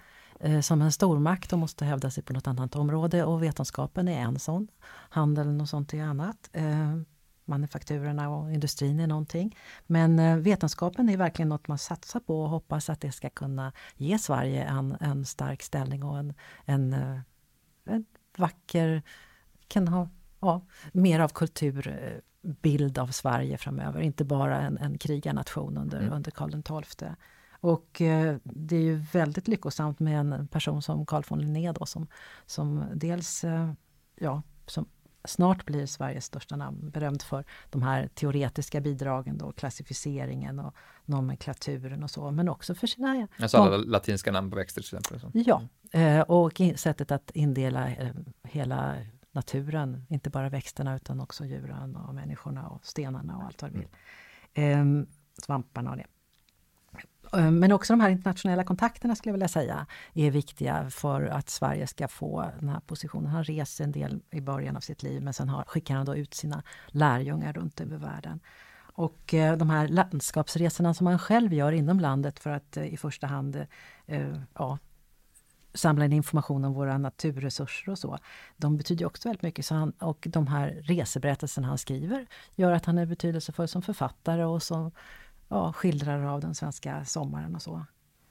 som 0.62 0.82
en 0.82 0.92
stormakt 0.92 1.52
och 1.52 1.58
måste 1.58 1.84
hävda 1.84 2.10
sig 2.10 2.22
på 2.22 2.32
något 2.32 2.46
annat 2.46 2.76
område 2.76 3.24
och 3.24 3.42
vetenskapen 3.42 4.08
är 4.08 4.20
en 4.20 4.38
sån. 4.38 4.68
Handeln 5.10 5.60
och 5.60 5.68
sånt 5.68 5.94
är 5.94 6.02
annat. 6.02 6.50
Manufakturerna 7.44 8.30
och 8.30 8.52
industrin 8.52 9.00
är 9.00 9.06
någonting. 9.06 9.56
Men 9.86 10.42
vetenskapen 10.42 11.08
är 11.08 11.16
verkligen 11.16 11.48
något 11.48 11.68
man 11.68 11.78
satsar 11.78 12.20
på 12.20 12.42
och 12.42 12.48
hoppas 12.48 12.90
att 12.90 13.00
det 13.00 13.12
ska 13.12 13.30
kunna 13.30 13.72
ge 13.96 14.18
Sverige 14.18 14.64
en, 14.64 14.96
en 15.00 15.24
stark 15.24 15.62
ställning 15.62 16.04
och 16.04 16.18
en, 16.18 16.34
en 16.64 16.94
en 17.84 18.04
vacker, 18.36 19.02
kan 19.68 19.88
ha 19.88 20.08
ja, 20.40 20.60
mer 20.92 21.20
av 21.20 21.28
kulturbild 21.28 22.98
av 22.98 23.06
Sverige 23.06 23.58
framöver. 23.58 24.00
Inte 24.00 24.24
bara 24.24 24.60
en, 24.60 24.78
en 24.78 24.98
krigarnation 24.98 25.76
under, 25.76 26.00
mm. 26.00 26.12
under 26.12 26.30
Karl 26.30 26.82
XII. 26.84 27.08
Och 27.60 28.00
eh, 28.00 28.36
det 28.44 28.76
är 28.76 28.80
ju 28.80 28.96
väldigt 28.96 29.48
lyckosamt 29.48 30.00
med 30.00 30.20
en 30.20 30.48
person 30.48 30.82
som 30.82 31.06
Carl 31.06 31.22
von 31.28 31.38
Linné 31.38 31.72
då, 31.72 31.86
som, 31.86 32.06
som 32.46 32.84
dels 32.94 33.44
eh, 33.44 33.72
ja, 34.16 34.42
som 34.66 34.86
snart 35.24 35.66
blir 35.66 35.86
Sveriges 35.86 36.24
största 36.24 36.56
namn, 36.56 36.90
berömd 36.90 37.22
för 37.22 37.44
de 37.70 37.82
här 37.82 38.08
teoretiska 38.14 38.80
bidragen 38.80 39.38
då, 39.38 39.52
klassificeringen 39.52 40.58
och 40.58 40.74
nomenklaturen 41.04 42.02
och 42.02 42.10
så, 42.10 42.30
men 42.30 42.48
också 42.48 42.74
för 42.74 42.86
sina... 42.86 43.28
Alltså 43.38 43.58
alla 43.58 43.76
latinska 43.76 44.32
namn 44.32 44.50
på 44.50 44.56
växter 44.56 44.82
till 44.82 44.96
exempel? 44.96 45.44
Ja, 45.46 45.62
eh, 46.00 46.20
och 46.20 46.60
sättet 46.76 47.10
att 47.10 47.30
indela 47.30 47.88
eh, 47.88 48.12
hela 48.42 48.96
naturen, 49.32 50.06
inte 50.08 50.30
bara 50.30 50.48
växterna 50.48 50.96
utan 50.96 51.20
också 51.20 51.44
djuren 51.44 51.96
och 51.96 52.14
människorna 52.14 52.68
och 52.68 52.86
stenarna 52.86 53.36
och 53.36 53.42
allt 53.42 53.62
vad 53.62 53.72
du 53.72 53.78
vill. 53.78 53.88
Mm. 54.54 55.06
Svamparna 55.42 55.90
och 55.90 55.96
det. 55.96 56.06
Eh, 57.36 57.50
men 57.50 57.72
också 57.72 57.92
de 57.92 58.00
här 58.00 58.10
internationella 58.10 58.64
kontakterna 58.64 59.16
skulle 59.16 59.30
jag 59.30 59.34
vilja 59.34 59.48
säga 59.48 59.86
är 60.14 60.30
viktiga 60.30 60.90
för 60.90 61.22
att 61.22 61.50
Sverige 61.50 61.86
ska 61.86 62.08
få 62.08 62.50
den 62.60 62.68
här 62.68 62.80
positionen. 62.80 63.26
Han 63.26 63.44
reser 63.44 63.84
en 63.84 63.92
del 63.92 64.22
i 64.30 64.40
början 64.40 64.76
av 64.76 64.80
sitt 64.80 65.02
liv 65.02 65.22
men 65.22 65.34
sen 65.34 65.48
har, 65.48 65.64
skickar 65.64 65.94
han 65.94 66.06
då 66.06 66.16
ut 66.16 66.34
sina 66.34 66.62
lärjungar 66.86 67.52
runt 67.52 67.80
över 67.80 67.96
världen. 67.96 68.40
Och 68.94 69.34
eh, 69.34 69.56
de 69.56 69.70
här 69.70 69.88
landskapsresorna 69.88 70.94
som 70.94 71.06
han 71.06 71.18
själv 71.18 71.52
gör 71.52 71.72
inom 71.72 72.00
landet 72.00 72.38
för 72.38 72.50
att 72.50 72.76
eh, 72.76 72.94
i 72.94 72.96
första 72.96 73.26
hand 73.26 73.66
eh, 74.06 74.36
ja, 74.54 74.78
samla 75.74 76.04
in 76.04 76.12
information 76.12 76.64
om 76.64 76.72
våra 76.72 76.98
naturresurser 76.98 77.92
och 77.92 77.98
så. 77.98 78.18
De 78.56 78.76
betyder 78.76 79.06
också 79.06 79.28
väldigt 79.28 79.42
mycket. 79.42 79.64
Så 79.64 79.74
han, 79.74 79.90
och 79.90 80.26
de 80.30 80.46
här 80.46 80.82
reseberättelserna 80.82 81.68
han 81.68 81.78
skriver 81.78 82.26
gör 82.54 82.72
att 82.72 82.84
han 82.84 82.98
är 82.98 83.06
betydelsefull 83.06 83.68
som 83.68 83.82
författare 83.82 84.44
och 84.44 84.62
som 84.62 84.90
ja, 85.52 85.72
skildrare 85.72 86.30
av 86.30 86.40
den 86.40 86.54
svenska 86.54 87.04
sommaren 87.04 87.54
och 87.54 87.62
så. 87.62 87.84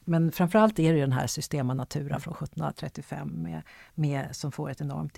Men 0.05 0.31
framförallt 0.31 0.79
är 0.79 0.93
det 0.93 0.99
den 0.99 1.11
här 1.11 1.27
Systema 1.27 1.73
Natura 1.73 2.19
från 2.19 2.33
1735 2.33 3.27
med, 3.27 3.61
med, 3.93 4.35
som 4.35 4.51
får 4.51 4.69
ett 4.69 4.81
enormt 4.81 5.17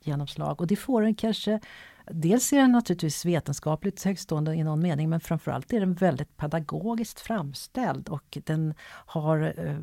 genomslag. 0.00 0.60
Och 0.60 0.66
det 0.66 0.76
får 0.76 1.02
en 1.02 1.14
kanske... 1.14 1.60
Dels 2.06 2.52
är 2.52 2.56
den 2.56 2.72
naturligtvis 2.72 3.24
vetenskapligt 3.24 4.04
högstående 4.04 4.54
i 4.54 4.64
någon 4.64 4.80
mening 4.80 5.10
men 5.10 5.20
framförallt 5.20 5.72
är 5.72 5.80
den 5.80 5.94
väldigt 5.94 6.36
pedagogiskt 6.36 7.20
framställd 7.20 8.08
och 8.08 8.38
den 8.44 8.74
har 9.06 9.54
eh, 9.56 9.78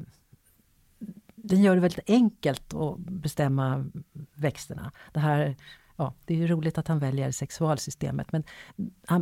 den 1.36 1.62
gör 1.62 1.76
det 1.76 1.82
väldigt 1.82 2.10
enkelt 2.10 2.74
att 2.74 2.98
bestämma 2.98 3.86
växterna. 4.34 4.92
Det 5.14 5.20
här 5.20 5.56
ja, 5.98 6.14
det 6.26 6.34
är 6.34 6.38
ju 6.38 6.48
roligt 6.48 6.78
att 6.78 6.88
han 6.88 7.00
väljer 7.00 7.32
sexualsystemet 7.32 8.32
men 8.32 8.44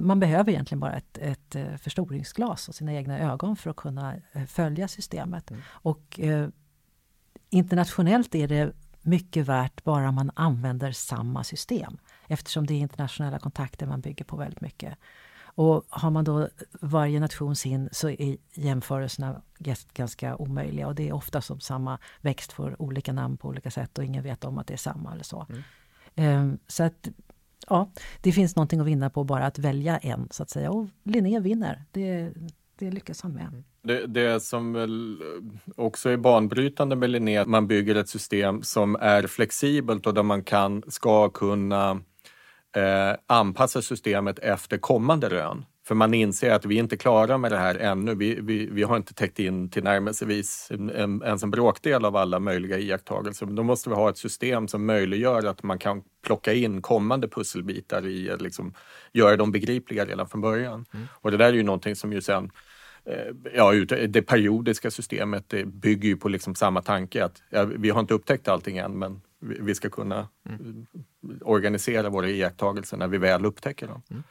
man 0.01 0.19
behöver 0.19 0.51
egentligen 0.51 0.80
bara 0.80 0.93
ett, 0.93 1.17
ett 1.17 1.55
eh, 1.55 1.76
förstoringsglas 1.76 2.69
och 2.69 2.76
sina 2.76 2.93
egna 2.93 3.19
ögon 3.19 3.55
för 3.55 3.69
att 3.69 3.76
kunna 3.76 4.15
eh, 4.34 4.45
följa 4.45 4.88
systemet. 4.88 5.51
Mm. 5.51 5.61
Och 5.67 6.19
eh, 6.19 6.49
internationellt 7.49 8.36
är 8.36 8.47
det 8.47 8.71
mycket 9.01 9.45
värt 9.45 9.84
bara 9.84 10.11
man 10.11 10.32
använder 10.36 10.91
samma 10.91 11.43
system 11.43 11.97
eftersom 12.28 12.65
det 12.65 12.73
är 12.73 12.80
internationella 12.80 13.39
kontakter 13.39 13.86
man 13.86 14.01
bygger 14.01 14.26
på 14.26 14.38
väldigt 14.38 14.61
mycket. 14.61 14.97
Och 15.57 15.86
har 15.89 16.09
man 16.09 16.23
då 16.23 16.49
varje 16.82 17.19
nation 17.19 17.55
sin 17.55 17.89
så 17.91 18.09
är 18.09 18.38
jämförelserna 18.53 19.41
ganska 19.93 20.36
omöjliga 20.36 20.88
och 20.88 20.95
det 20.95 21.09
är 21.09 21.13
ofta 21.13 21.41
som 21.41 21.59
samma 21.59 21.99
växt 22.21 22.51
får 22.51 22.82
olika 22.82 23.13
namn 23.13 23.38
på 23.38 23.47
olika 23.47 23.71
sätt 23.71 23.97
och 23.97 24.03
ingen 24.03 24.23
vet 24.23 24.43
om 24.43 24.57
att 24.57 24.67
det 24.67 24.73
är 24.73 24.78
samma 24.78 25.11
eller 25.11 25.23
så. 25.23 25.45
Mm. 25.49 25.63
Ehm, 26.16 26.57
så 26.68 26.84
att 26.84 27.07
ja, 27.68 27.91
det 28.22 28.32
finns 28.32 28.55
någonting 28.55 28.80
att 28.80 28.88
vinna 28.88 29.09
på 29.09 29.24
bara 29.24 29.45
att 29.45 29.59
välja 29.59 29.97
en 29.97 30.28
så 30.32 30.43
att 30.43 30.49
säga 30.49 30.72
och 30.72 30.88
Linné 31.03 31.39
vinner. 31.39 31.84
Det, 31.91 32.34
det 32.80 32.91
lyckas 32.91 33.22
han 33.22 33.34
med. 33.34 33.63
Det, 33.82 34.07
det 34.07 34.39
som 34.39 34.74
väl 34.74 35.22
också 35.76 36.09
är 36.09 36.18
banbrytande 36.18 36.95
med 36.95 37.09
Linné, 37.09 37.38
att 37.38 37.47
man 37.47 37.68
bygger 37.68 37.95
ett 37.95 38.09
system 38.09 38.61
som 38.61 38.95
är 38.95 39.28
flexibelt 39.28 40.07
och 40.07 40.13
där 40.13 40.24
man 40.24 40.43
kan, 40.43 40.84
ska 40.88 41.30
kunna 41.30 41.91
eh, 42.76 43.16
anpassa 43.28 43.82
systemet 43.82 44.39
efter 44.39 44.78
kommande 44.78 45.30
rön. 45.30 45.66
För 45.88 45.95
man 45.95 46.13
inser 46.13 46.51
att 46.51 46.65
vi 46.65 46.75
är 46.75 46.79
inte 46.79 46.97
klara 46.97 47.38
med 47.38 47.51
det 47.51 47.57
här 47.57 47.75
ännu. 47.75 48.15
Vi, 48.15 48.39
vi, 48.41 48.65
vi 48.65 48.83
har 48.83 48.97
inte 48.97 49.13
täckt 49.13 49.39
in 49.39 49.69
till 49.69 49.83
närmelsevis 49.83 50.71
en, 50.71 51.21
ens 51.23 51.43
en 51.43 51.51
bråkdel 51.51 52.05
av 52.05 52.15
alla 52.15 52.39
möjliga 52.39 52.77
iakttagelser. 52.77 53.45
då 53.45 53.63
måste 53.63 53.89
vi 53.89 53.95
ha 53.95 54.09
ett 54.09 54.17
system 54.17 54.67
som 54.67 54.86
möjliggör 54.86 55.45
att 55.45 55.63
man 55.63 55.79
kan 55.79 56.03
plocka 56.23 56.53
in 56.53 56.81
kommande 56.81 57.27
pusselbitar 57.27 58.05
i 58.05 58.38
liksom, 58.39 58.73
göra 59.13 59.38
dem 59.38 59.51
begripliga 59.51 60.05
redan 60.05 60.27
från 60.27 60.41
början. 60.41 60.86
Mm. 60.93 61.07
Och 61.13 61.31
det 61.31 61.38
där 61.38 61.45
är 61.45 61.53
ju 61.53 61.63
någonting 61.63 61.95
som 61.95 62.13
ju 62.13 62.21
sen 62.21 62.51
eh, 63.05 63.51
Ja, 63.53 63.73
det 64.07 64.21
periodiska 64.21 64.91
systemet 64.91 65.49
det 65.49 65.65
bygger 65.65 66.09
ju 66.09 66.17
på 66.17 66.29
liksom 66.29 66.55
samma 66.55 66.81
tanke 66.81 67.25
att 67.25 67.43
ja, 67.49 67.63
vi 67.63 67.89
har 67.89 67.99
inte 67.99 68.13
upptäckt 68.13 68.47
allting 68.47 68.77
än 68.77 68.99
men 68.99 69.21
vi 69.39 69.75
ska 69.75 69.89
kunna 69.89 70.27
mm. 70.49 70.86
organisera 71.41 72.09
våra 72.09 72.29
iakttagelser 72.29 72.97
när 72.97 73.07
vi 73.07 73.17
väl 73.17 73.45
upptäcker 73.45 73.88
dem. 73.88 74.01
Mm. 74.09 74.23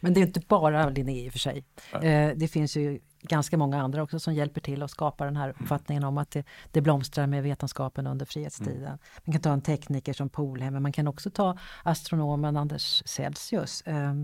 Men 0.00 0.14
det 0.14 0.20
är 0.20 0.26
inte 0.26 0.40
bara 0.40 0.88
Linné 0.88 1.24
i 1.24 1.28
och 1.28 1.32
för 1.32 1.38
sig. 1.38 1.64
Eh, 1.92 2.30
det 2.36 2.48
finns 2.48 2.76
ju 2.76 3.00
ganska 3.20 3.56
många 3.56 3.82
andra 3.82 4.02
också 4.02 4.18
som 4.18 4.34
hjälper 4.34 4.60
till 4.60 4.82
att 4.82 4.90
skapa 4.90 5.24
den 5.24 5.36
här 5.36 5.48
uppfattningen 5.50 6.04
om 6.04 6.18
att 6.18 6.30
det, 6.30 6.44
det 6.72 6.80
blomstrar 6.80 7.26
med 7.26 7.42
vetenskapen 7.42 8.06
under 8.06 8.26
frihetstiden. 8.26 8.82
Mm. 8.82 8.98
Man 9.24 9.32
kan 9.32 9.42
ta 9.42 9.52
en 9.52 9.62
tekniker 9.62 10.12
som 10.12 10.28
Polhem, 10.28 10.72
men 10.72 10.82
man 10.82 10.92
kan 10.92 11.08
också 11.08 11.30
ta 11.30 11.58
astronomen 11.82 12.56
Anders 12.56 13.02
Celsius 13.06 13.82
eh, 13.82 14.14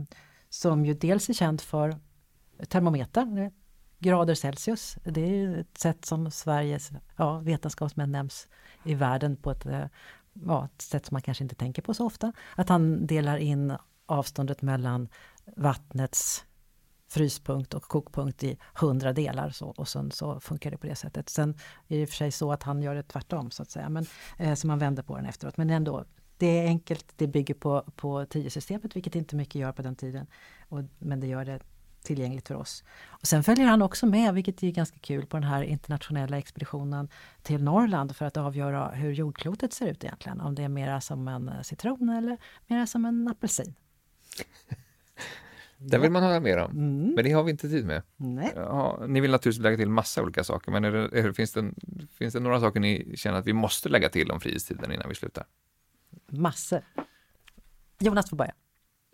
som 0.49 0.85
ju 0.87 0.95
dels 0.95 1.29
är 1.29 1.35
känd 1.35 1.61
för 1.61 1.97
termometer, 2.69 3.51
grader 3.99 4.35
Celsius. 4.35 4.97
Det 5.05 5.21
är 5.21 5.57
ett 5.57 5.79
sätt 5.79 6.05
som 6.05 6.31
Sveriges 6.31 6.91
ja, 7.17 7.39
vetenskapsmän 7.39 8.13
nämns 8.13 8.49
i 8.85 8.95
världen 8.95 9.37
på 9.37 9.51
ett, 9.51 9.67
eh, 9.67 9.85
ja, 10.33 10.65
ett 10.65 10.83
sätt 10.83 11.07
som 11.07 11.15
man 11.15 11.23
kanske 11.23 11.45
inte 11.45 11.55
tänker 11.55 11.83
på 11.83 11.95
så 11.95 12.07
ofta. 12.07 12.33
Att 12.57 12.69
han 12.69 13.07
delar 13.07 13.37
in 13.37 13.77
avståndet 14.07 14.63
mellan 14.63 15.09
vattnets 15.57 16.45
fryspunkt 17.09 17.75
och 17.75 17.83
kokpunkt 17.83 18.45
i 18.45 18.59
hundra 18.75 19.13
delar 19.13 19.51
så, 19.51 19.69
och 19.69 19.89
sen 19.89 20.11
så 20.11 20.41
funkar 20.41 20.71
det 20.71 20.77
på 20.77 20.87
det 20.87 20.95
sättet. 20.95 21.29
Sen 21.29 21.51
är 21.89 21.97
det 21.97 22.03
i 22.03 22.05
och 22.05 22.09
för 22.09 22.17
sig 22.17 22.33
så 22.33 22.53
att 22.53 22.63
han 22.63 22.83
gör 22.83 22.95
det 22.95 23.03
tvärtom 23.03 23.51
så 23.51 23.63
att 23.63 23.71
säga, 23.71 23.89
men 23.89 24.07
eh, 24.39 24.55
så 24.55 24.67
man 24.67 24.79
vänder 24.79 25.03
på 25.03 25.17
den 25.17 25.27
efteråt. 25.27 25.57
Men 25.57 25.71
ändå, 25.71 26.05
det 26.37 26.47
är 26.47 26.67
enkelt, 26.67 27.07
det 27.17 27.27
bygger 27.27 27.55
på, 27.55 27.85
på 27.97 28.27
tio-systemet, 28.27 28.97
vilket 28.97 29.15
inte 29.15 29.37
mycket 29.37 29.55
gör 29.55 29.73
på 29.73 29.83
den 29.83 29.97
tiden. 29.97 30.27
Och, 30.69 30.81
men 30.99 31.21
det 31.21 31.27
gör 31.27 31.45
det 31.45 31.61
tillgängligt 32.03 32.49
för 32.49 32.55
oss. 32.55 32.85
Och 33.07 33.27
sen 33.27 33.45
följer 33.45 33.67
han 33.67 33.83
också 33.83 34.07
med, 34.07 34.35
vilket 34.35 34.63
är 34.63 34.71
ganska 34.71 34.99
kul, 34.99 35.27
på 35.27 35.37
den 35.37 35.45
här 35.45 35.63
internationella 35.63 36.39
expeditionen 36.39 37.09
till 37.43 37.63
Norrland 37.63 38.17
för 38.17 38.25
att 38.25 38.37
avgöra 38.37 38.89
hur 38.89 39.13
jordklotet 39.13 39.73
ser 39.73 39.87
ut 39.87 40.05
egentligen. 40.05 40.41
Om 40.41 40.55
det 40.55 40.63
är 40.63 40.69
mera 40.69 41.01
som 41.01 41.29
en 41.29 41.49
eh, 41.49 41.63
citron 41.63 42.09
eller 42.09 42.39
mera 42.67 42.87
som 42.87 43.05
en 43.05 43.29
apelsin. 43.29 43.75
Det 45.85 45.99
vill 45.99 46.11
man 46.11 46.23
höra 46.23 46.41
mer 46.41 46.57
om, 46.59 46.71
mm. 46.71 47.15
men 47.15 47.25
det 47.25 47.33
har 47.33 47.43
vi 47.43 47.51
inte 47.51 47.69
tid 47.69 47.87
med. 47.87 48.03
Nej. 48.17 48.53
Ja, 48.57 49.05
ni 49.09 49.21
vill 49.21 49.31
naturligtvis 49.31 49.63
lägga 49.63 49.77
till 49.77 49.89
massa 49.89 50.23
olika 50.23 50.45
saker, 50.45 50.73
men 50.73 50.85
är 50.85 50.93
det, 50.93 51.19
är 51.19 51.23
det, 51.23 51.35
finns, 51.35 51.53
det, 51.53 51.73
finns 52.19 52.35
det 52.35 52.41
några 52.41 52.61
saker 52.61 52.81
ni 52.81 53.13
känner 53.17 53.39
att 53.39 53.47
vi 53.47 53.53
måste 53.53 53.89
lägga 53.89 54.09
till 54.09 54.31
om 54.31 54.41
frihetstiden 54.41 54.93
innan 54.93 55.09
vi 55.09 55.15
slutar? 55.15 55.47
Massor. 56.27 56.81
Jonas 57.99 58.31
får 58.31 58.37
börja. 58.37 58.55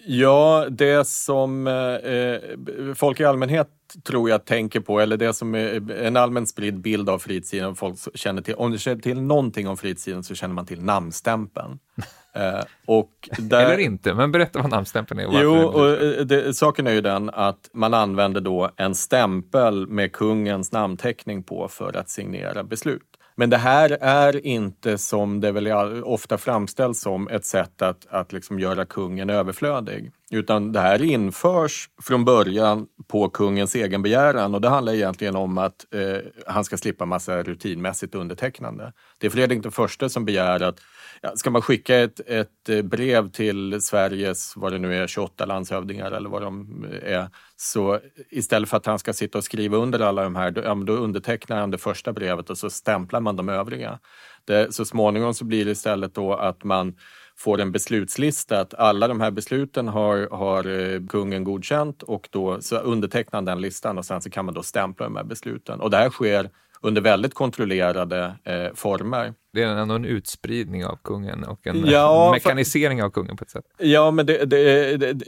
Ja, 0.06 0.66
det 0.70 1.06
som 1.06 1.66
eh, 1.66 2.94
folk 2.94 3.20
i 3.20 3.24
allmänhet 3.24 3.68
tror 4.04 4.30
jag 4.30 4.44
tänker 4.44 4.80
på, 4.80 5.00
eller 5.00 5.16
det 5.16 5.34
som 5.34 5.54
är 5.54 5.90
en 5.90 6.16
allmänt 6.16 6.48
spridd 6.48 6.80
bild 6.80 7.10
av 7.10 7.18
fritiden, 7.18 7.76
folk 7.76 7.98
känner 8.14 8.42
till, 8.42 8.54
om 8.54 8.70
du 8.70 8.78
känner 8.78 9.02
till 9.02 9.20
någonting 9.20 9.68
om 9.68 9.76
fritiden 9.76 10.22
så 10.24 10.34
känner 10.34 10.54
man 10.54 10.66
till 10.66 10.82
namnstämpeln. 10.82 11.78
eh, 12.34 12.60
och 12.86 13.28
där, 13.38 13.66
eller 13.66 13.78
inte, 13.78 14.14
men 14.14 14.32
berätta 14.32 14.62
vad 14.62 14.70
namnstämpeln 14.70 15.20
är. 15.20 15.26
Och 15.26 15.34
jo, 15.34 15.54
och 15.54 15.88
eh, 15.88 16.24
det, 16.24 16.54
saken 16.54 16.86
är 16.86 16.92
ju 16.92 17.00
den 17.00 17.30
att 17.30 17.70
man 17.72 17.94
använder 17.94 18.40
då 18.40 18.70
en 18.76 18.94
stämpel 18.94 19.86
med 19.86 20.12
kungens 20.12 20.72
namnteckning 20.72 21.42
på 21.42 21.68
för 21.68 21.96
att 21.96 22.10
signera 22.10 22.64
beslut. 22.64 23.07
Men 23.38 23.50
det 23.50 23.56
här 23.56 23.98
är 24.00 24.46
inte 24.46 24.98
som 24.98 25.40
det 25.40 25.52
väl 25.52 26.02
ofta 26.04 26.38
framställs 26.38 27.00
som 27.00 27.28
ett 27.28 27.44
sätt 27.44 27.82
att, 27.82 28.06
att 28.10 28.32
liksom 28.32 28.60
göra 28.60 28.84
kungen 28.84 29.30
överflödig. 29.30 30.12
Utan 30.30 30.72
det 30.72 30.80
här 30.80 31.02
införs 31.02 31.88
från 32.02 32.24
början 32.24 32.86
på 33.06 33.28
kungens 33.28 33.74
egen 33.74 34.02
begäran 34.02 34.54
och 34.54 34.60
det 34.60 34.68
handlar 34.68 34.92
egentligen 34.92 35.36
om 35.36 35.58
att 35.58 35.94
eh, 35.94 36.18
han 36.46 36.64
ska 36.64 36.76
slippa 36.76 37.06
massa 37.06 37.42
rutinmässigt 37.42 38.14
undertecknande. 38.14 38.92
Det 39.18 39.26
är 39.26 39.30
Fredrik 39.30 39.62
den 39.62 39.72
förste 39.72 40.08
som 40.08 40.24
begär 40.24 40.62
att 40.62 40.80
ja, 41.20 41.32
ska 41.36 41.50
man 41.50 41.62
skicka 41.62 41.96
ett, 41.96 42.20
ett 42.26 42.68
eh, 42.68 42.82
brev 42.82 43.30
till 43.30 43.82
Sveriges, 43.82 44.56
vad 44.56 44.72
det 44.72 44.78
nu 44.78 44.94
är, 44.94 45.06
28 45.06 45.46
landshövdingar 45.46 46.10
eller 46.10 46.30
vad 46.30 46.42
de 46.42 46.84
eh, 46.84 47.12
är, 47.12 47.28
så 47.56 48.00
istället 48.30 48.68
för 48.68 48.76
att 48.76 48.86
han 48.86 48.98
ska 48.98 49.12
sitta 49.12 49.38
och 49.38 49.44
skriva 49.44 49.76
under 49.76 50.00
alla 50.00 50.22
de 50.22 50.36
här, 50.36 50.50
då, 50.50 50.60
ja, 50.60 50.74
då 50.74 50.92
undertecknar 50.92 51.60
han 51.60 51.70
det 51.70 51.78
första 51.78 52.12
brevet 52.12 52.50
och 52.50 52.58
så 52.58 52.70
stämplar 52.70 53.20
man 53.20 53.36
de 53.36 53.48
övriga. 53.48 53.98
Det, 54.44 54.74
så 54.74 54.84
småningom 54.84 55.34
så 55.34 55.44
blir 55.44 55.64
det 55.64 55.70
istället 55.70 56.14
då 56.14 56.34
att 56.34 56.64
man 56.64 56.96
får 57.38 57.60
en 57.60 57.72
beslutslista 57.72 58.60
att 58.60 58.74
alla 58.74 59.08
de 59.08 59.20
här 59.20 59.30
besluten 59.30 59.88
har, 59.88 60.28
har 60.30 60.66
eh, 60.66 61.00
kungen 61.08 61.44
godkänt 61.44 62.02
och 62.02 62.28
då 62.30 62.60
så 62.60 62.76
undertecknar 62.76 63.42
den 63.42 63.60
listan 63.60 63.98
och 63.98 64.04
sen 64.04 64.20
så 64.20 64.30
kan 64.30 64.44
man 64.44 64.54
då 64.54 64.62
stämpla 64.62 65.06
de 65.06 65.16
här 65.16 65.24
besluten. 65.24 65.80
Och 65.80 65.90
det 65.90 65.96
här 65.96 66.10
sker 66.10 66.50
under 66.80 67.00
väldigt 67.00 67.34
kontrollerade 67.34 68.36
eh, 68.44 68.74
former. 68.74 69.34
Det 69.52 69.62
är 69.62 69.66
ändå 69.66 69.94
en 69.94 70.04
utspridning 70.04 70.84
av 70.84 70.98
kungen 71.04 71.44
och 71.44 71.66
en 71.66 71.86
ja, 71.86 72.30
mekanisering 72.32 72.98
för, 72.98 73.04
av 73.04 73.10
kungen 73.10 73.36
på 73.36 73.44
ett 73.44 73.50
sätt. 73.50 73.64
Ja, 73.78 74.10
men 74.10 74.26
det, 74.26 74.44
det, 74.44 74.96
det, 74.96 75.24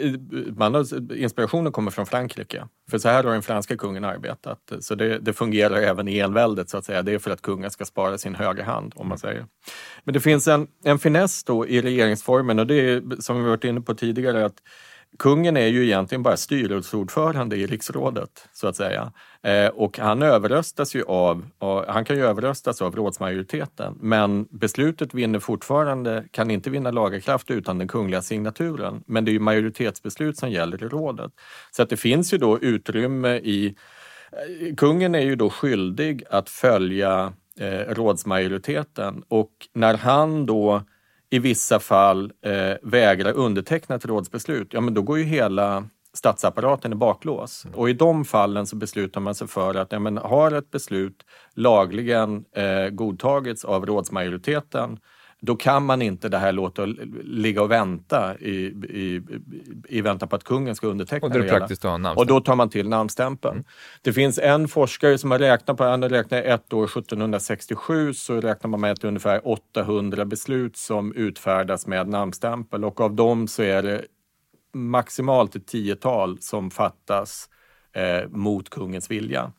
man 0.56 0.74
har, 0.74 1.12
inspirationen 1.16 1.72
kommer 1.72 1.90
från 1.90 2.06
Frankrike. 2.06 2.66
För 2.90 2.98
så 2.98 3.08
här 3.08 3.24
har 3.24 3.32
den 3.32 3.42
franska 3.42 3.76
kungen 3.76 4.04
arbetat. 4.04 4.72
Så 4.80 4.94
det, 4.94 5.32
fungerar 5.32 5.76
även 5.76 6.08
i 6.08 6.18
enväldet 6.18 6.70
så 6.70 6.76
att 6.76 6.84
säga. 6.84 7.02
Det 7.02 7.12
är 7.12 7.18
för 7.18 7.30
att 7.30 7.42
kungen 7.42 7.70
ska 7.70 7.84
spara 7.84 8.18
sin 8.18 8.34
högra 8.34 8.64
hand 8.64 8.92
om 8.96 9.08
man 9.08 9.18
säger. 9.18 9.46
Men 10.04 10.14
det 10.14 10.20
finns 10.20 10.48
en, 10.48 10.66
en 10.84 10.98
finess 10.98 11.44
då 11.44 11.66
i 11.66 11.82
regeringsformen 11.82 12.58
och 12.58 12.66
det 12.66 12.74
är 12.74 13.20
som 13.20 13.42
vi 13.42 13.48
varit 13.48 13.64
inne 13.64 13.80
på 13.80 13.94
tidigare 13.94 14.44
att 14.44 14.54
kungen 15.18 15.56
är 15.56 15.66
ju 15.66 15.84
egentligen 15.84 16.22
bara 16.22 16.36
styrelseordförande 16.36 17.56
i 17.56 17.66
riksrådet, 17.66 18.48
så 18.52 18.66
att 18.66 18.76
säga. 18.76 19.12
Eh, 19.42 19.66
och 19.66 19.98
han 19.98 20.22
överröstas 20.22 20.94
ju 20.94 21.04
av, 21.04 21.44
han 21.88 22.04
kan 22.04 22.16
ju 22.16 22.26
överröstas 22.26 22.82
av 22.82 22.96
rådsmajoriteten, 22.96 23.98
men 24.00 24.46
beslutet 24.50 25.14
vinner 25.14 25.38
fortfarande, 25.38 26.24
kan 26.30 26.50
inte 26.50 26.70
vinna 26.70 26.90
lagerkraft 26.90 27.50
utan 27.50 27.78
den 27.78 27.88
kungliga 27.88 28.22
signaturen. 28.22 29.02
Men 29.06 29.24
det 29.24 29.30
är 29.30 29.32
ju 29.32 29.38
majoritetsbeslut 29.38 30.38
som 30.38 30.50
gäller 30.50 30.84
i 30.84 30.88
rådet. 30.88 31.32
Så 31.70 31.82
att 31.82 31.90
det 31.90 31.96
finns 31.96 32.34
ju 32.34 32.38
då 32.38 32.58
utrymme 32.58 33.36
i 33.36 33.66
eh, 34.32 34.74
Kungen 34.74 35.14
är 35.14 35.20
ju 35.20 35.36
då 35.36 35.50
skyldig 35.50 36.24
att 36.30 36.48
följa 36.48 37.32
eh, 37.60 37.94
rådsmajoriteten 37.94 39.22
och 39.28 39.50
när 39.74 39.94
han 39.96 40.46
då 40.46 40.82
i 41.30 41.38
vissa 41.38 41.80
fall 41.80 42.32
eh, 42.44 42.76
vägrar 42.82 43.32
underteckna 43.32 43.94
ett 43.94 44.06
rådsbeslut, 44.06 44.72
ja 44.72 44.80
men 44.80 44.94
då 44.94 45.02
går 45.02 45.18
ju 45.18 45.24
hela 45.24 45.84
statsapparaten 46.12 46.92
i 46.92 46.96
baklås. 46.96 47.64
Mm. 47.64 47.78
Och 47.78 47.90
i 47.90 47.92
de 47.92 48.24
fallen 48.24 48.66
så 48.66 48.76
beslutar 48.76 49.20
man 49.20 49.34
sig 49.34 49.48
för 49.48 49.74
att 49.74 49.92
ja, 49.92 49.98
men 49.98 50.18
har 50.18 50.52
ett 50.52 50.70
beslut 50.70 51.26
lagligen 51.54 52.44
eh, 52.56 52.88
godtagits 52.88 53.64
av 53.64 53.86
rådsmajoriteten 53.86 54.98
då 55.40 55.56
kan 55.56 55.86
man 55.86 56.02
inte 56.02 56.28
det 56.28 56.38
här 56.38 56.52
låta 56.52 56.86
ligga 57.24 57.62
och 57.62 57.70
vänta 57.70 58.38
i, 58.38 58.54
i, 58.88 59.22
i 59.88 60.00
väntan 60.00 60.28
på 60.28 60.36
att 60.36 60.44
kungen 60.44 60.74
ska 60.74 60.86
underteckna 60.86 61.26
och 61.28 61.34
det. 61.34 61.48
Praktiskt 61.48 61.84
att 61.84 62.16
och 62.16 62.26
då 62.26 62.40
tar 62.40 62.56
man 62.56 62.70
till 62.70 62.88
namnstämpeln. 62.88 63.54
Mm. 63.54 63.64
Det 64.02 64.12
finns 64.12 64.38
en 64.38 64.68
forskare 64.68 65.18
som 65.18 65.30
har 65.30 65.38
räknat 65.38 65.76
på, 65.76 65.84
han 65.84 66.02
har 66.02 66.08
räknat 66.08 66.44
ett 66.44 66.72
år 66.72 66.84
1767 66.84 68.14
så 68.14 68.40
räknar 68.40 68.68
man 68.68 68.80
med 68.80 68.92
att 68.92 69.00
det 69.00 69.06
är 69.06 69.08
ungefär 69.08 69.48
800 69.48 70.24
beslut 70.24 70.76
som 70.76 71.14
utfärdas 71.14 71.86
med 71.86 72.08
namnstämpel 72.08 72.84
och 72.84 73.00
av 73.00 73.14
dem 73.14 73.48
så 73.48 73.62
är 73.62 73.82
det 73.82 74.04
maximalt 74.72 75.56
ett 75.56 75.66
tiotal 75.66 76.38
som 76.40 76.70
fattas 76.70 77.48
eh, 77.92 78.28
mot 78.28 78.70
kungens 78.70 79.10
vilja. 79.10 79.52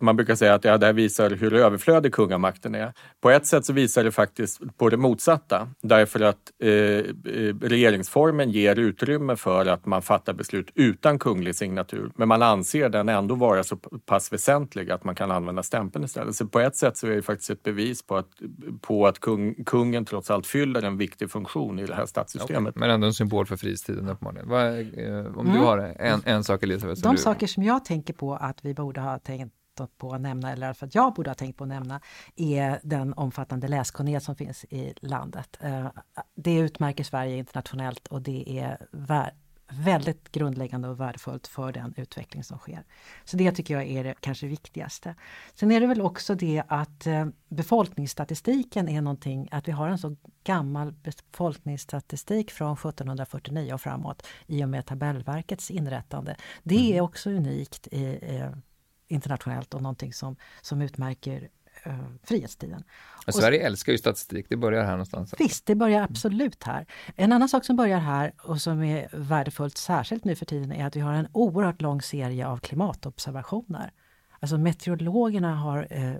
Man 0.00 0.16
brukar 0.16 0.34
säga 0.34 0.54
att 0.54 0.64
ja, 0.64 0.78
det 0.78 0.86
här 0.86 0.92
visar 0.92 1.30
hur 1.30 1.54
överflödig 1.54 2.12
kungamakten 2.12 2.74
är. 2.74 2.92
På 3.20 3.30
ett 3.30 3.46
sätt 3.46 3.64
så 3.64 3.72
visar 3.72 4.04
det 4.04 4.12
faktiskt 4.12 4.60
på 4.76 4.88
det 4.88 4.96
motsatta 4.96 5.68
därför 5.82 6.20
att 6.20 6.36
eh, 6.62 6.70
eh, 6.70 7.02
regeringsformen 7.60 8.50
ger 8.50 8.78
utrymme 8.78 9.36
för 9.36 9.66
att 9.66 9.86
man 9.86 10.02
fattar 10.02 10.32
beslut 10.32 10.70
utan 10.74 11.18
kunglig 11.18 11.54
signatur. 11.54 12.10
Men 12.16 12.28
man 12.28 12.42
anser 12.42 12.88
den 12.88 13.08
ändå 13.08 13.34
vara 13.34 13.64
så 13.64 13.76
pass 14.06 14.32
väsentlig 14.32 14.90
att 14.90 15.04
man 15.04 15.14
kan 15.14 15.30
använda 15.30 15.62
stämpeln 15.62 16.04
istället. 16.04 16.34
Så 16.34 16.46
på 16.46 16.60
ett 16.60 16.76
sätt 16.76 16.96
så 16.96 17.06
är 17.06 17.10
det 17.10 17.22
faktiskt 17.22 17.50
ett 17.50 17.62
bevis 17.62 18.06
på 18.06 18.16
att, 18.16 18.28
på 18.80 19.06
att 19.06 19.20
kung, 19.20 19.64
kungen 19.64 20.04
trots 20.04 20.30
allt 20.30 20.46
fyller 20.46 20.82
en 20.82 20.98
viktig 20.98 21.30
funktion 21.30 21.78
i 21.78 21.86
det 21.86 21.94
här 21.94 22.06
statssystemet. 22.06 22.70
Okay. 22.70 22.80
Men 22.80 22.90
ändå 22.90 23.06
en 23.06 23.14
symbol 23.14 23.46
för 23.46 23.56
fristiden 23.56 24.08
uppenbarligen. 24.08 24.48
Vad, 24.48 24.66
eh, 24.66 25.38
om 25.38 25.46
mm. 25.46 25.52
du 25.52 25.58
har 25.58 25.78
en, 25.78 26.20
en 26.24 26.44
sak 26.44 26.62
Elisabeth? 26.62 27.02
De 27.02 27.12
du... 27.12 27.18
saker 27.18 27.46
som 27.46 27.62
jag 27.62 27.84
tänker 27.84 28.14
på 28.14 28.34
att 28.34 28.64
vi 28.64 28.74
borde 28.74 29.00
ha 29.00 29.18
tänkt 29.18 29.54
på 29.98 30.14
att 30.14 30.20
nämna, 30.20 30.52
eller 30.52 30.72
för 30.72 30.86
att 30.86 30.94
jag 30.94 31.14
borde 31.14 31.30
ha 31.30 31.34
tänkt 31.34 31.56
på 31.56 31.64
att 31.64 31.68
nämna, 31.68 32.00
är 32.36 32.80
den 32.82 33.14
omfattande 33.14 33.68
läskunnighet 33.68 34.22
som 34.22 34.36
finns 34.36 34.64
i 34.64 34.94
landet. 35.00 35.58
Eh, 35.60 35.88
det 36.34 36.54
utmärker 36.54 37.04
Sverige 37.04 37.36
internationellt 37.36 38.06
och 38.06 38.22
det 38.22 38.58
är 38.58 38.78
väldigt 39.68 40.32
grundläggande 40.32 40.88
och 40.88 41.00
värdefullt 41.00 41.46
för 41.46 41.72
den 41.72 41.94
utveckling 41.96 42.44
som 42.44 42.58
sker. 42.58 42.84
Så 43.24 43.36
det 43.36 43.52
tycker 43.52 43.74
jag 43.74 43.86
är 43.86 44.04
det 44.04 44.14
kanske 44.20 44.46
viktigaste. 44.46 45.14
Sen 45.54 45.70
är 45.70 45.80
det 45.80 45.86
väl 45.86 46.00
också 46.00 46.34
det 46.34 46.62
att 46.68 47.06
eh, 47.06 47.26
befolkningsstatistiken 47.48 48.88
är 48.88 49.02
någonting, 49.02 49.48
att 49.50 49.68
vi 49.68 49.72
har 49.72 49.88
en 49.88 49.98
så 49.98 50.16
gammal 50.44 50.92
befolkningsstatistik 50.92 52.50
från 52.50 52.72
1749 52.72 53.74
och 53.74 53.80
framåt 53.80 54.26
i 54.46 54.64
och 54.64 54.68
med 54.68 54.86
tabellverkets 54.86 55.70
inrättande. 55.70 56.36
Det 56.62 56.92
är 56.92 56.92
mm. 56.92 57.04
också 57.04 57.30
unikt 57.30 57.86
i, 57.86 57.98
internationellt 59.08 59.74
och 59.74 59.82
någonting 59.82 60.12
som, 60.12 60.36
som 60.62 60.82
utmärker 60.82 61.48
uh, 61.86 62.04
frihetstiden. 62.22 62.84
Och 63.26 63.34
Sverige 63.34 63.58
och, 63.58 63.66
älskar 63.66 63.92
ju 63.92 63.98
statistik, 63.98 64.46
det 64.48 64.56
börjar 64.56 64.84
här 64.84 64.90
någonstans. 64.90 65.34
Visst, 65.38 65.66
det 65.66 65.74
börjar 65.74 66.02
absolut 66.02 66.64
här. 66.64 66.86
En 67.16 67.32
annan 67.32 67.48
sak 67.48 67.64
som 67.64 67.76
börjar 67.76 67.98
här 67.98 68.32
och 68.42 68.60
som 68.60 68.82
är 68.82 69.08
värdefullt 69.12 69.78
särskilt 69.78 70.24
nu 70.24 70.36
för 70.36 70.46
tiden 70.46 70.72
är 70.72 70.86
att 70.86 70.96
vi 70.96 71.00
har 71.00 71.12
en 71.12 71.28
oerhört 71.32 71.82
lång 71.82 72.02
serie 72.02 72.46
av 72.46 72.58
klimatobservationer. 72.58 73.92
Alltså 74.40 74.58
meteorologerna 74.58 75.54
har 75.54 75.86
eh, 75.90 76.14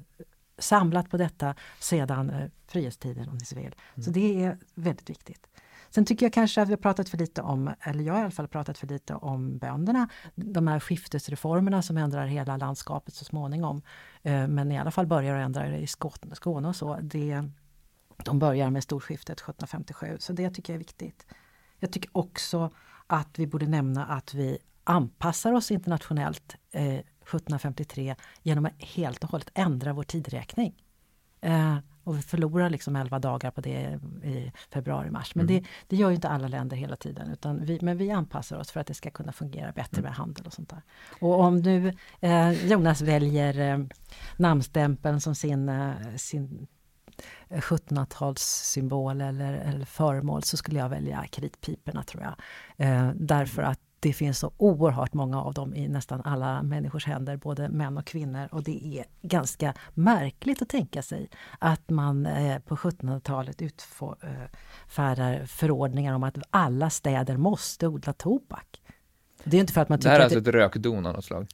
samlat 0.58 1.10
på 1.10 1.16
detta 1.16 1.54
sedan 1.80 2.30
eh, 2.30 2.50
frihetstiden 2.66 3.28
om 3.28 3.34
ni 3.34 3.44
så 3.44 3.56
vill. 3.56 3.64
Mm. 3.94 4.04
Så 4.04 4.10
det 4.10 4.44
är 4.44 4.58
väldigt 4.74 5.10
viktigt. 5.10 5.46
Sen 5.96 6.04
tycker 6.04 6.26
jag 6.26 6.32
kanske 6.32 6.62
att 6.62 6.68
vi 6.68 6.72
har 6.72 6.78
pratat 6.78 7.08
för 7.08 7.18
lite 7.18 7.42
om, 7.42 7.74
eller 7.80 8.04
jag 8.04 8.12
har 8.12 8.20
i 8.20 8.22
alla 8.22 8.30
fall 8.30 8.48
pratat 8.48 8.78
för 8.78 8.86
lite 8.86 9.14
om 9.14 9.58
bönderna. 9.58 10.08
De 10.34 10.66
här 10.66 10.80
skiftesreformerna 10.80 11.82
som 11.82 11.96
ändrar 11.96 12.26
hela 12.26 12.56
landskapet 12.56 13.14
så 13.14 13.24
småningom. 13.24 13.82
Eh, 14.22 14.48
men 14.48 14.72
i 14.72 14.78
alla 14.78 14.90
fall 14.90 15.06
börjar 15.06 15.38
att 15.38 15.44
ändra 15.44 15.68
det 15.68 15.78
i 15.78 15.86
Skåne 15.86 16.68
och 16.68 16.76
så. 16.76 16.98
Det, 17.02 17.42
de 18.24 18.38
börjar 18.38 18.70
med 18.70 18.82
storskiftet 18.82 19.40
1757, 19.40 20.16
så 20.18 20.32
det 20.32 20.50
tycker 20.50 20.72
jag 20.72 20.74
är 20.74 20.78
viktigt. 20.78 21.26
Jag 21.78 21.92
tycker 21.92 22.10
också 22.12 22.70
att 23.06 23.38
vi 23.38 23.46
borde 23.46 23.66
nämna 23.66 24.06
att 24.06 24.34
vi 24.34 24.58
anpassar 24.84 25.52
oss 25.52 25.70
internationellt 25.70 26.56
eh, 26.72 26.94
1753 26.94 28.16
genom 28.42 28.66
att 28.66 28.82
helt 28.82 29.24
och 29.24 29.30
hållet 29.30 29.50
ändra 29.54 29.92
vår 29.92 30.04
tidräkning. 30.04 30.82
Eh, 31.40 31.76
och 32.06 32.18
vi 32.18 32.22
förlorar 32.22 32.70
liksom 32.70 32.96
11 32.96 33.18
dagar 33.18 33.50
på 33.50 33.60
det 33.60 33.98
i 34.24 34.52
februari-mars. 34.72 35.34
Men 35.34 35.46
mm. 35.46 35.62
det, 35.62 35.68
det, 35.88 35.96
gör 35.96 36.08
ju 36.08 36.14
inte 36.14 36.28
alla 36.28 36.48
länder 36.48 36.76
hela 36.76 36.96
tiden. 36.96 37.30
Utan 37.30 37.64
vi, 37.64 37.78
men 37.82 37.96
vi 37.96 38.10
anpassar 38.10 38.58
oss 38.58 38.70
för 38.70 38.80
att 38.80 38.86
det 38.86 38.94
ska 38.94 39.10
kunna 39.10 39.32
fungera 39.32 39.72
bättre 39.72 40.02
med 40.02 40.12
handel 40.12 40.46
och 40.46 40.52
sånt 40.52 40.68
där. 40.68 40.82
Och 41.20 41.40
om 41.40 41.56
nu 41.56 41.94
eh, 42.20 42.66
Jonas 42.66 43.00
väljer 43.00 43.58
eh, 43.58 43.86
namnstämpeln 44.36 45.20
som 45.20 45.34
sin, 45.34 45.68
eh, 45.68 45.92
sin 46.16 46.66
1700-talssymbol 47.48 49.28
eller, 49.28 49.54
eller 49.54 49.84
föremål 49.84 50.42
så 50.42 50.56
skulle 50.56 50.78
jag 50.78 50.88
välja 50.88 51.26
kritpiporna 51.30 52.02
tror 52.02 52.22
jag. 52.22 52.34
Eh, 52.76 53.10
därför 53.14 53.62
att 53.62 53.80
det 54.00 54.12
finns 54.12 54.38
så 54.38 54.52
oerhört 54.56 55.14
många 55.14 55.42
av 55.42 55.54
dem 55.54 55.74
i 55.74 55.88
nästan 55.88 56.22
alla 56.24 56.62
människors 56.62 57.06
händer, 57.06 57.36
både 57.36 57.68
män 57.68 57.98
och 57.98 58.06
kvinnor. 58.06 58.48
Och 58.52 58.62
det 58.62 58.98
är 58.98 59.04
ganska 59.22 59.74
märkligt 59.94 60.62
att 60.62 60.68
tänka 60.68 61.02
sig 61.02 61.28
att 61.58 61.90
man 61.90 62.26
eh, 62.26 62.58
på 62.58 62.76
1700-talet 62.76 63.62
utfärdar 63.62 65.40
eh, 65.40 65.44
förordningar 65.44 66.14
om 66.14 66.22
att 66.22 66.38
alla 66.50 66.90
städer 66.90 67.36
måste 67.36 67.86
odla 67.86 68.12
tobak. 68.12 68.82
Det 69.44 69.56
är 69.56 69.60
inte 69.60 69.72
för 69.72 69.80
att 69.80 69.88
man 69.88 69.98
tycker 69.98 70.08
det 70.08 70.12
här 70.12 70.20
är 70.20 70.24
alltså 70.24 70.38
ett 70.38 70.46
rökdon 70.46 71.06
av 71.06 71.12
något 71.12 71.24
slag? 71.24 71.46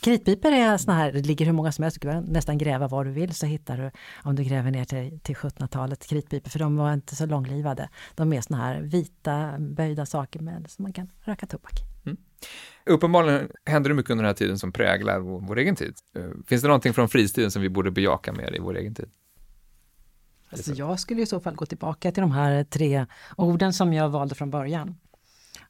Kritpipor 0.00 0.52
är 0.52 0.76
såna 0.76 0.96
här, 0.96 1.12
det 1.12 1.26
ligger 1.26 1.46
hur 1.46 1.52
många 1.52 1.72
som 1.72 1.82
helst, 1.82 2.00
du 2.00 2.08
kan 2.08 2.24
nästan 2.24 2.58
gräva 2.58 2.88
var 2.88 3.04
du 3.04 3.10
vill 3.10 3.34
så 3.34 3.46
hittar 3.46 3.76
du, 3.76 3.90
om 4.22 4.36
du 4.36 4.42
gräver 4.44 4.70
ner 4.70 4.84
till, 4.84 5.20
till 5.20 5.34
1700-talet, 5.34 6.06
kritpipor, 6.06 6.50
för 6.50 6.58
de 6.58 6.76
var 6.76 6.92
inte 6.92 7.16
så 7.16 7.26
långlivade. 7.26 7.88
De 8.14 8.32
är 8.32 8.40
såna 8.40 8.58
här 8.58 8.80
vita 8.80 9.58
böjda 9.58 10.06
saker 10.06 10.40
med, 10.40 10.70
som 10.70 10.82
man 10.82 10.92
kan 10.92 11.10
röka 11.20 11.46
tobak. 11.46 11.72
Mm. 12.06 12.18
Uppenbarligen 12.86 13.50
händer 13.64 13.90
det 13.90 13.94
mycket 13.94 14.10
under 14.10 14.24
den 14.24 14.28
här 14.28 14.34
tiden 14.34 14.58
som 14.58 14.72
präglar 14.72 15.20
vår, 15.20 15.40
vår 15.40 15.58
egen 15.58 15.76
tid. 15.76 15.94
Eh, 16.16 16.24
finns 16.46 16.62
det 16.62 16.68
någonting 16.68 16.92
från 16.92 17.08
fristiden 17.08 17.50
som 17.50 17.62
vi 17.62 17.68
borde 17.68 17.90
bejaka 17.90 18.32
mer 18.32 18.56
i 18.56 18.58
vår 18.58 18.76
egen 18.76 18.94
tid? 18.94 19.10
Alltså 20.50 20.72
jag 20.72 21.00
skulle 21.00 21.22
i 21.22 21.26
så 21.26 21.40
fall 21.40 21.54
gå 21.54 21.66
tillbaka 21.66 22.12
till 22.12 22.20
de 22.20 22.30
här 22.30 22.64
tre 22.64 23.06
orden 23.36 23.72
som 23.72 23.92
jag 23.92 24.08
valde 24.08 24.34
från 24.34 24.50
början. 24.50 24.96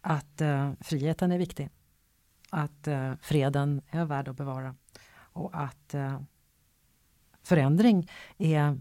Att 0.01 0.41
uh, 0.41 0.73
friheten 0.81 1.33
är 1.33 1.39
viktig 1.39 1.71
att 2.51 2.89
eh, 2.89 3.13
freden 3.21 3.83
är 3.91 4.05
värd 4.05 4.29
att 4.29 4.37
bevara 4.37 4.75
och 5.33 5.51
att 5.53 5.95
eh, 5.95 6.21
förändring 7.43 8.11
är 8.39 8.81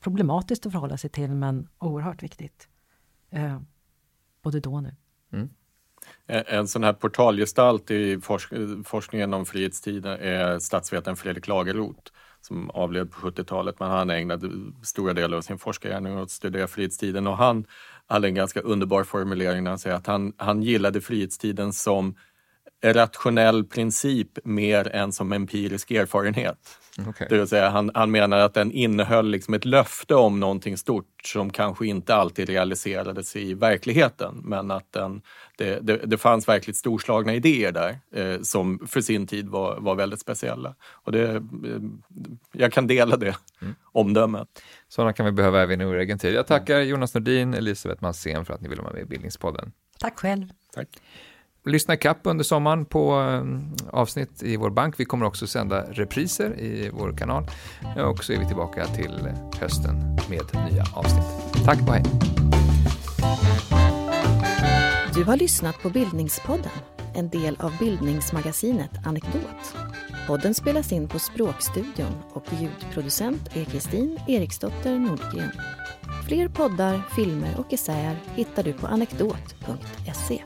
problematiskt 0.00 0.66
att 0.66 0.72
förhålla 0.72 0.96
sig 0.96 1.10
till 1.10 1.30
men 1.30 1.68
oerhört 1.78 2.22
viktigt. 2.22 2.68
Eh, 3.30 3.60
både 4.42 4.60
då 4.60 4.74
och 4.74 4.82
nu. 4.82 4.96
Mm. 5.32 5.50
En 6.26 6.68
sån 6.68 6.84
här 6.84 6.92
portalgestalt 6.92 7.90
i 7.90 8.20
forsk 8.20 8.52
forskningen 8.84 9.34
om 9.34 9.46
frihetstiden 9.46 10.18
är 10.20 10.58
statsvetaren 10.58 11.16
Fredrik 11.16 11.48
Lagerroth 11.48 12.12
som 12.40 12.70
avled 12.70 13.10
på 13.10 13.20
70-talet, 13.20 13.80
men 13.80 13.90
han 13.90 14.10
ägnade 14.10 14.50
stora 14.82 15.12
delar 15.12 15.36
av 15.36 15.42
sin 15.42 15.58
forskargärning 15.58 16.16
åt 16.16 16.22
att 16.22 16.30
studera 16.30 16.66
frihetstiden 16.66 17.26
och 17.26 17.36
han 17.36 17.66
hade 18.06 18.28
en 18.28 18.34
ganska 18.34 18.60
underbar 18.60 19.04
formulering 19.04 19.64
när 19.64 19.70
han 19.70 19.78
säger 19.78 19.96
att 19.96 20.06
han, 20.06 20.32
han 20.36 20.62
gillade 20.62 21.00
frihetstiden 21.00 21.72
som 21.72 22.14
rationell 22.92 23.64
princip 23.64 24.38
mer 24.44 24.88
än 24.88 25.12
som 25.12 25.32
empirisk 25.32 25.90
erfarenhet. 25.90 26.78
Okay. 27.08 27.26
Det 27.30 27.38
vill 27.38 27.48
säga, 27.48 27.68
han, 27.68 27.90
han 27.94 28.10
menar 28.10 28.38
att 28.38 28.54
den 28.54 28.72
innehöll 28.72 29.30
liksom 29.30 29.54
ett 29.54 29.64
löfte 29.64 30.14
om 30.14 30.40
någonting 30.40 30.76
stort 30.76 31.20
som 31.24 31.50
kanske 31.50 31.86
inte 31.86 32.14
alltid 32.14 32.48
realiserades 32.48 33.36
i 33.36 33.54
verkligheten. 33.54 34.40
Men 34.44 34.70
att 34.70 34.92
den, 34.92 35.22
det, 35.56 35.78
det, 35.82 35.96
det 35.96 36.18
fanns 36.18 36.48
verkligt 36.48 36.76
storslagna 36.76 37.34
idéer 37.34 37.72
där 37.72 37.98
eh, 38.14 38.40
som 38.42 38.86
för 38.86 39.00
sin 39.00 39.26
tid 39.26 39.48
var, 39.48 39.80
var 39.80 39.94
väldigt 39.94 40.20
speciella. 40.20 40.74
Och 40.82 41.12
det, 41.12 41.30
eh, 41.30 41.40
jag 42.52 42.72
kan 42.72 42.86
dela 42.86 43.16
det 43.16 43.36
mm. 43.62 43.74
omdömet. 43.92 44.48
Sådana 44.88 45.12
kan 45.12 45.26
vi 45.26 45.32
behöva 45.32 45.62
även 45.62 45.80
i 45.80 45.84
vår 45.84 45.96
egen 45.96 46.18
tid. 46.18 46.34
Jag 46.34 46.46
tackar 46.46 46.80
Jonas 46.80 47.14
Nordin, 47.14 47.54
Elisabeth 47.54 48.02
Mansén 48.02 48.44
för 48.44 48.54
att 48.54 48.60
ni 48.60 48.68
ville 48.68 48.82
vara 48.82 48.92
med 48.92 49.02
i 49.02 49.06
Bildningspodden. 49.06 49.72
Tack 49.98 50.18
själv. 50.18 50.48
Tack. 50.74 50.88
Lyssna 51.66 51.96
kapp 51.96 52.18
under 52.22 52.44
sommaren 52.44 52.84
på 52.84 53.20
eh, 53.20 53.98
avsnitt 54.00 54.42
i 54.42 54.56
vår 54.56 54.70
bank. 54.70 55.00
Vi 55.00 55.04
kommer 55.04 55.26
också 55.26 55.46
sända 55.46 55.82
repriser 55.82 56.60
i 56.60 56.90
vår 56.92 57.16
kanal. 57.16 57.46
Och 57.96 58.24
så 58.24 58.32
är 58.32 58.38
vi 58.38 58.46
tillbaka 58.46 58.86
till 58.86 59.28
hösten 59.60 60.18
med 60.30 60.72
nya 60.72 60.84
avsnitt. 60.94 61.64
Tack 61.64 61.80
och 61.80 61.94
hej! 61.94 62.02
Du 65.14 65.24
har 65.24 65.36
lyssnat 65.36 65.82
på 65.82 65.90
Bildningspodden, 65.90 66.72
en 67.14 67.28
del 67.28 67.56
av 67.60 67.78
bildningsmagasinet 67.78 69.06
Anekdot. 69.06 69.76
Podden 70.26 70.54
spelas 70.54 70.92
in 70.92 71.08
på 71.08 71.18
Språkstudion 71.18 72.22
och 72.32 72.44
ljudproducent 72.60 73.56
är 73.56 73.64
Kristin 73.64 74.18
Eriksdotter 74.28 74.98
Nordgren. 74.98 75.50
Fler 76.28 76.48
poddar, 76.48 77.02
filmer 77.16 77.54
och 77.58 77.72
essäer 77.72 78.16
hittar 78.34 78.62
du 78.62 78.72
på 78.72 78.86
anekdot.se. 78.86 80.42